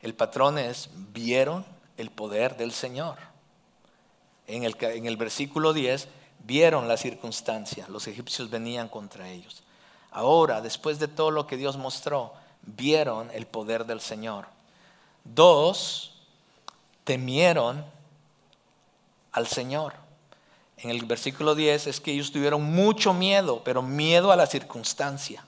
El 0.00 0.14
patrón 0.14 0.58
es, 0.58 0.90
vieron 1.12 1.64
el 1.96 2.10
poder 2.10 2.56
del 2.56 2.72
Señor. 2.72 3.16
En 4.46 4.64
el, 4.64 4.76
en 4.80 5.06
el 5.06 5.16
versículo 5.16 5.72
10, 5.72 6.08
vieron 6.44 6.88
la 6.88 6.96
circunstancia. 6.96 7.86
Los 7.88 8.06
egipcios 8.06 8.50
venían 8.50 8.88
contra 8.88 9.28
ellos. 9.28 9.62
Ahora, 10.10 10.60
después 10.60 10.98
de 10.98 11.08
todo 11.08 11.30
lo 11.30 11.46
que 11.46 11.56
Dios 11.56 11.76
mostró, 11.76 12.34
vieron 12.62 13.30
el 13.32 13.46
poder 13.46 13.86
del 13.86 14.00
Señor. 14.00 14.46
Dos, 15.24 16.20
temieron 17.04 17.84
al 19.32 19.46
Señor. 19.46 19.94
En 20.76 20.90
el 20.90 21.04
versículo 21.04 21.54
10 21.54 21.86
es 21.86 22.00
que 22.00 22.12
ellos 22.12 22.32
tuvieron 22.32 22.62
mucho 22.62 23.14
miedo, 23.14 23.62
pero 23.64 23.82
miedo 23.82 24.32
a 24.32 24.36
la 24.36 24.46
circunstancia. 24.46 25.44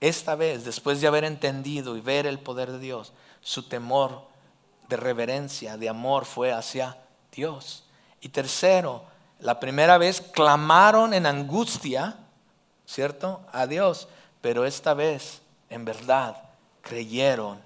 Esta 0.00 0.34
vez, 0.34 0.64
después 0.64 1.00
de 1.00 1.06
haber 1.06 1.24
entendido 1.24 1.96
y 1.96 2.00
ver 2.00 2.26
el 2.26 2.38
poder 2.38 2.70
de 2.70 2.78
Dios, 2.78 3.12
su 3.40 3.64
temor 3.64 4.22
de 4.88 4.96
reverencia, 4.96 5.76
de 5.76 5.88
amor 5.88 6.26
fue 6.26 6.52
hacia 6.52 6.98
Dios. 7.32 7.84
Y 8.20 8.28
tercero, 8.28 9.04
la 9.40 9.58
primera 9.58 9.98
vez 9.98 10.20
clamaron 10.20 11.12
en 11.12 11.26
angustia, 11.26 12.16
¿cierto? 12.86 13.40
A 13.52 13.66
Dios, 13.66 14.08
pero 14.40 14.64
esta 14.64 14.94
vez, 14.94 15.42
en 15.70 15.84
verdad, 15.84 16.36
creyeron 16.82 17.60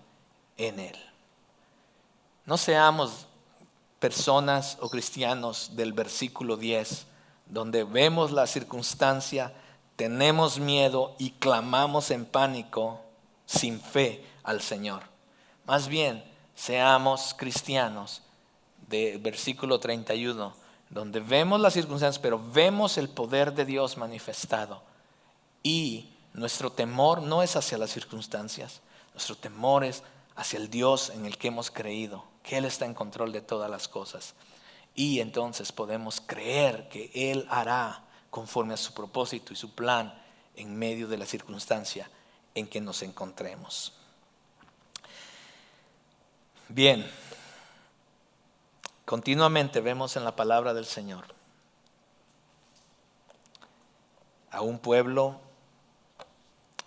en 0.57 0.81
Él. 0.81 1.10
No 2.51 2.59
seamos 2.59 3.29
personas 4.01 4.77
o 4.81 4.89
cristianos 4.89 5.77
del 5.77 5.93
versículo 5.93 6.57
10, 6.57 7.07
donde 7.47 7.85
vemos 7.85 8.33
la 8.33 8.49
circunstancia, 8.49 9.53
tenemos 9.95 10.59
miedo 10.59 11.15
y 11.17 11.31
clamamos 11.31 12.11
en 12.11 12.27
pánico 12.27 13.03
sin 13.47 13.81
fe 13.81 14.27
al 14.43 14.63
Señor. 14.63 15.05
Más 15.65 15.87
bien, 15.87 16.25
seamos 16.57 17.37
cristianos 17.39 18.23
del 18.89 19.19
versículo 19.19 19.79
31, 19.79 20.53
donde 20.89 21.21
vemos 21.21 21.61
las 21.61 21.75
circunstancias, 21.75 22.21
pero 22.21 22.43
vemos 22.53 22.99
el 22.99 23.11
poder 23.11 23.55
de 23.55 23.65
Dios 23.65 23.97
manifestado. 23.97 24.83
Y 25.63 26.11
nuestro 26.35 26.73
temor 26.73 27.23
no 27.23 27.45
es 27.45 27.55
hacia 27.55 27.79
las 27.79 27.91
circunstancias, 27.91 28.81
nuestro 29.15 29.37
temor 29.37 29.85
es 29.85 30.03
hacia 30.35 30.59
el 30.59 30.69
Dios 30.69 31.11
en 31.11 31.27
el 31.27 31.39
que 31.39 31.47
hemos 31.47 31.71
creído, 31.71 32.29
que 32.43 32.57
Él 32.57 32.65
está 32.65 32.87
en 32.87 32.95
control 32.95 33.33
de 33.33 33.41
todas 33.41 33.71
las 33.71 33.89
cosas. 33.89 34.35
Y 34.95 35.21
entonces 35.21 35.73
podemos 35.73 36.21
creer 36.21 36.89
que 36.89 37.11
Él 37.15 37.47
hará 37.49 38.05
conforme 38.31 38.75
a 38.75 38.77
su 38.77 38.95
propósito 38.95 39.53
y 39.53 39.57
su 39.57 39.75
plan 39.75 40.15
en 40.57 40.77
medio 40.77 41.09
de 41.09 41.19
la 41.19 41.27
circunstancia 41.27 42.11
en 42.55 42.67
que 42.67 42.81
nos 42.81 43.03
encontremos. 43.03 43.93
Bien, 46.69 47.11
continuamente 49.05 49.81
vemos 49.81 50.17
en 50.17 50.25
la 50.25 50.37
palabra 50.37 50.73
del 50.73 50.87
Señor 50.87 51.25
a 54.51 54.63
un 54.63 54.79
pueblo 54.79 55.41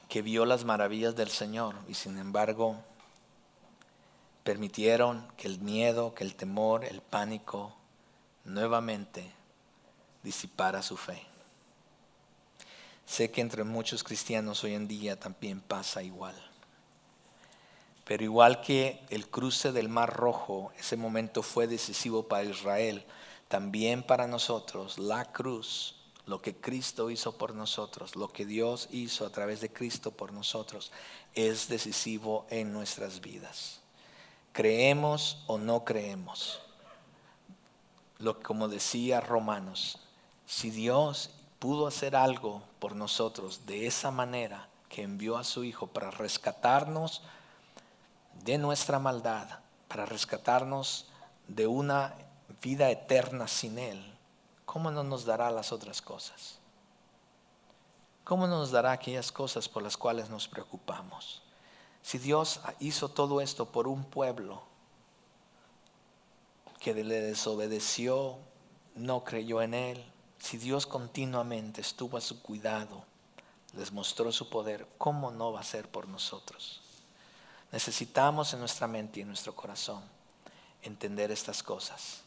que 0.08 0.22
vio 0.22 0.46
las 0.46 0.64
maravillas 0.64 1.16
del 1.16 1.30
Señor 1.30 1.76
y 1.88 1.96
sin 1.96 2.18
embargo 2.18 2.78
permitieron 4.44 5.26
que 5.38 5.48
el 5.48 5.60
miedo, 5.60 6.14
que 6.14 6.24
el 6.24 6.36
temor, 6.36 6.84
el 6.84 7.02
pánico 7.02 7.74
nuevamente 8.44 9.32
disipara 10.22 10.82
su 10.82 10.98
fe. 10.98 11.22
Sé 13.06 13.32
que 13.32 13.42
entre 13.42 13.64
muchos 13.64 14.04
cristianos 14.04 14.64
hoy 14.64 14.74
en 14.74 14.88
día 14.88 15.20
también 15.20 15.62
pasa 15.62 16.04
igual. 16.04 16.36
Pero 18.06 18.24
igual 18.24 18.62
que 18.62 19.02
el 19.10 19.30
cruce 19.30 19.72
del 19.72 19.88
Mar 19.88 20.14
Rojo, 20.14 20.74
ese 20.78 20.98
momento 20.98 21.42
fue 21.42 21.68
decisivo 21.68 22.28
para 22.28 22.44
Israel, 22.44 23.06
también 23.48 24.04
para 24.04 24.28
nosotros 24.28 25.00
la 25.00 25.32
cruz, 25.32 25.96
lo 26.26 26.42
que 26.42 26.56
Cristo 26.56 27.10
hizo 27.10 27.38
por 27.38 27.54
nosotros, 27.54 28.16
lo 28.18 28.30
que 28.30 28.46
Dios 28.46 28.90
hizo 28.92 29.26
a 29.26 29.30
través 29.30 29.62
de 29.62 29.72
Cristo 29.72 30.12
por 30.12 30.34
nosotros, 30.34 30.92
es 31.34 31.70
decisivo 31.70 32.46
en 32.50 32.74
nuestras 32.74 33.22
vidas 33.22 33.83
creemos 34.54 35.44
o 35.48 35.58
no 35.58 35.84
creemos. 35.84 36.62
Lo, 38.20 38.40
como 38.40 38.70
decía 38.70 39.20
Romanos, 39.20 40.00
si 40.46 40.70
Dios 40.70 41.32
pudo 41.60 41.88
hacer 41.88 42.16
algo 42.16 42.62
por 42.80 42.96
nosotros 42.96 43.66
de 43.66 43.88
esa 43.88 44.12
manera 44.12 44.70
que 44.88 45.02
envió 45.02 45.38
a 45.38 45.44
su 45.44 45.64
Hijo 45.64 45.88
para 45.88 46.12
rescatarnos 46.12 47.24
de 48.46 48.58
nuestra 48.58 49.00
maldad, 49.00 49.60
para 49.88 50.06
rescatarnos 50.06 51.08
de 51.48 51.68
una 51.68 52.14
vida 52.62 52.90
eterna 52.92 53.48
sin 53.48 53.80
Él, 53.80 54.16
¿cómo 54.66 54.92
no 54.92 55.04
nos 55.04 55.26
dará 55.26 55.50
las 55.52 55.72
otras 55.72 56.02
cosas? 56.02 56.60
¿Cómo 58.24 58.48
nos 58.48 58.72
dará 58.72 58.92
aquellas 58.92 59.32
cosas 59.32 59.68
por 59.68 59.84
las 59.84 59.98
cuales 59.98 60.30
nos 60.30 60.48
preocupamos? 60.48 61.42
Si 62.04 62.18
Dios 62.20 62.60
hizo 62.80 63.10
todo 63.10 63.42
esto 63.42 63.72
por 63.72 63.88
un 63.88 64.04
pueblo 64.04 64.62
que 66.80 66.94
le 66.94 67.22
desobedeció, 67.22 68.38
no 68.96 69.24
creyó 69.24 69.62
en 69.62 69.74
Él, 69.74 70.04
si 70.38 70.58
Dios 70.58 70.86
continuamente 70.86 71.80
estuvo 71.80 72.18
a 72.18 72.22
su 72.22 72.42
cuidado, 72.42 73.06
les 73.74 73.94
mostró 73.94 74.32
su 74.34 74.50
poder, 74.50 74.86
¿cómo 74.98 75.32
no 75.32 75.54
va 75.54 75.62
a 75.62 75.64
ser 75.64 75.90
por 75.90 76.10
nosotros? 76.10 76.82
Necesitamos 77.72 78.54
en 78.54 78.60
nuestra 78.60 78.86
mente 78.88 79.20
y 79.20 79.22
en 79.24 79.30
nuestro 79.30 79.56
corazón 79.56 80.04
entender 80.82 81.32
estas 81.32 81.64
cosas, 81.64 82.24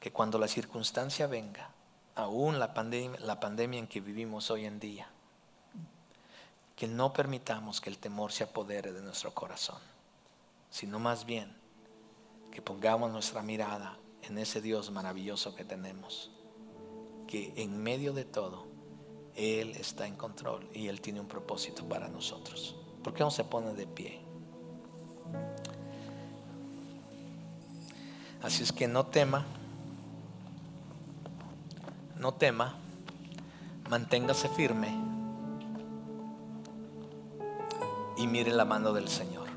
que 0.00 0.10
cuando 0.10 0.38
la 0.38 0.48
circunstancia 0.48 1.26
venga, 1.26 1.70
aún 2.14 2.58
la 2.58 2.72
pandemia, 2.72 3.20
la 3.20 3.38
pandemia 3.38 3.78
en 3.78 3.86
que 3.86 4.00
vivimos 4.00 4.50
hoy 4.50 4.64
en 4.64 4.80
día, 4.80 5.08
que 6.82 6.88
no 6.88 7.12
permitamos 7.12 7.80
que 7.80 7.90
el 7.90 7.98
temor 7.98 8.32
se 8.32 8.42
apodere 8.42 8.92
de 8.92 9.02
nuestro 9.02 9.32
corazón, 9.32 9.78
sino 10.68 10.98
más 10.98 11.26
bien 11.26 11.54
que 12.50 12.60
pongamos 12.60 13.12
nuestra 13.12 13.40
mirada 13.40 13.96
en 14.22 14.36
ese 14.36 14.60
Dios 14.60 14.90
maravilloso 14.90 15.54
que 15.54 15.64
tenemos, 15.64 16.32
que 17.28 17.52
en 17.54 17.80
medio 17.80 18.12
de 18.12 18.24
todo, 18.24 18.66
Él 19.36 19.76
está 19.76 20.08
en 20.08 20.16
control 20.16 20.68
y 20.74 20.88
Él 20.88 21.00
tiene 21.00 21.20
un 21.20 21.28
propósito 21.28 21.88
para 21.88 22.08
nosotros. 22.08 22.74
¿Por 23.04 23.14
qué 23.14 23.22
no 23.22 23.30
se 23.30 23.44
pone 23.44 23.74
de 23.74 23.86
pie? 23.86 24.20
Así 28.42 28.64
es 28.64 28.72
que 28.72 28.88
no 28.88 29.06
tema, 29.06 29.46
no 32.18 32.34
tema, 32.34 32.74
manténgase 33.88 34.48
firme 34.48 35.11
y 38.16 38.26
mire 38.26 38.52
la 38.52 38.64
mano 38.64 38.92
del 38.92 39.08
Señor. 39.08 39.48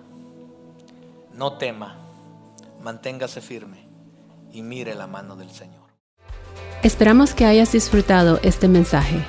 No 1.33 1.57
tema, 1.57 1.97
manténgase 2.81 3.41
firme 3.41 3.87
y 4.51 4.61
mire 4.61 4.95
la 4.95 5.07
mano 5.07 5.35
del 5.35 5.51
Señor. 5.51 5.85
Esperamos 6.83 7.33
que 7.33 7.45
hayas 7.45 7.71
disfrutado 7.71 8.39
este 8.43 8.67
mensaje. 8.67 9.19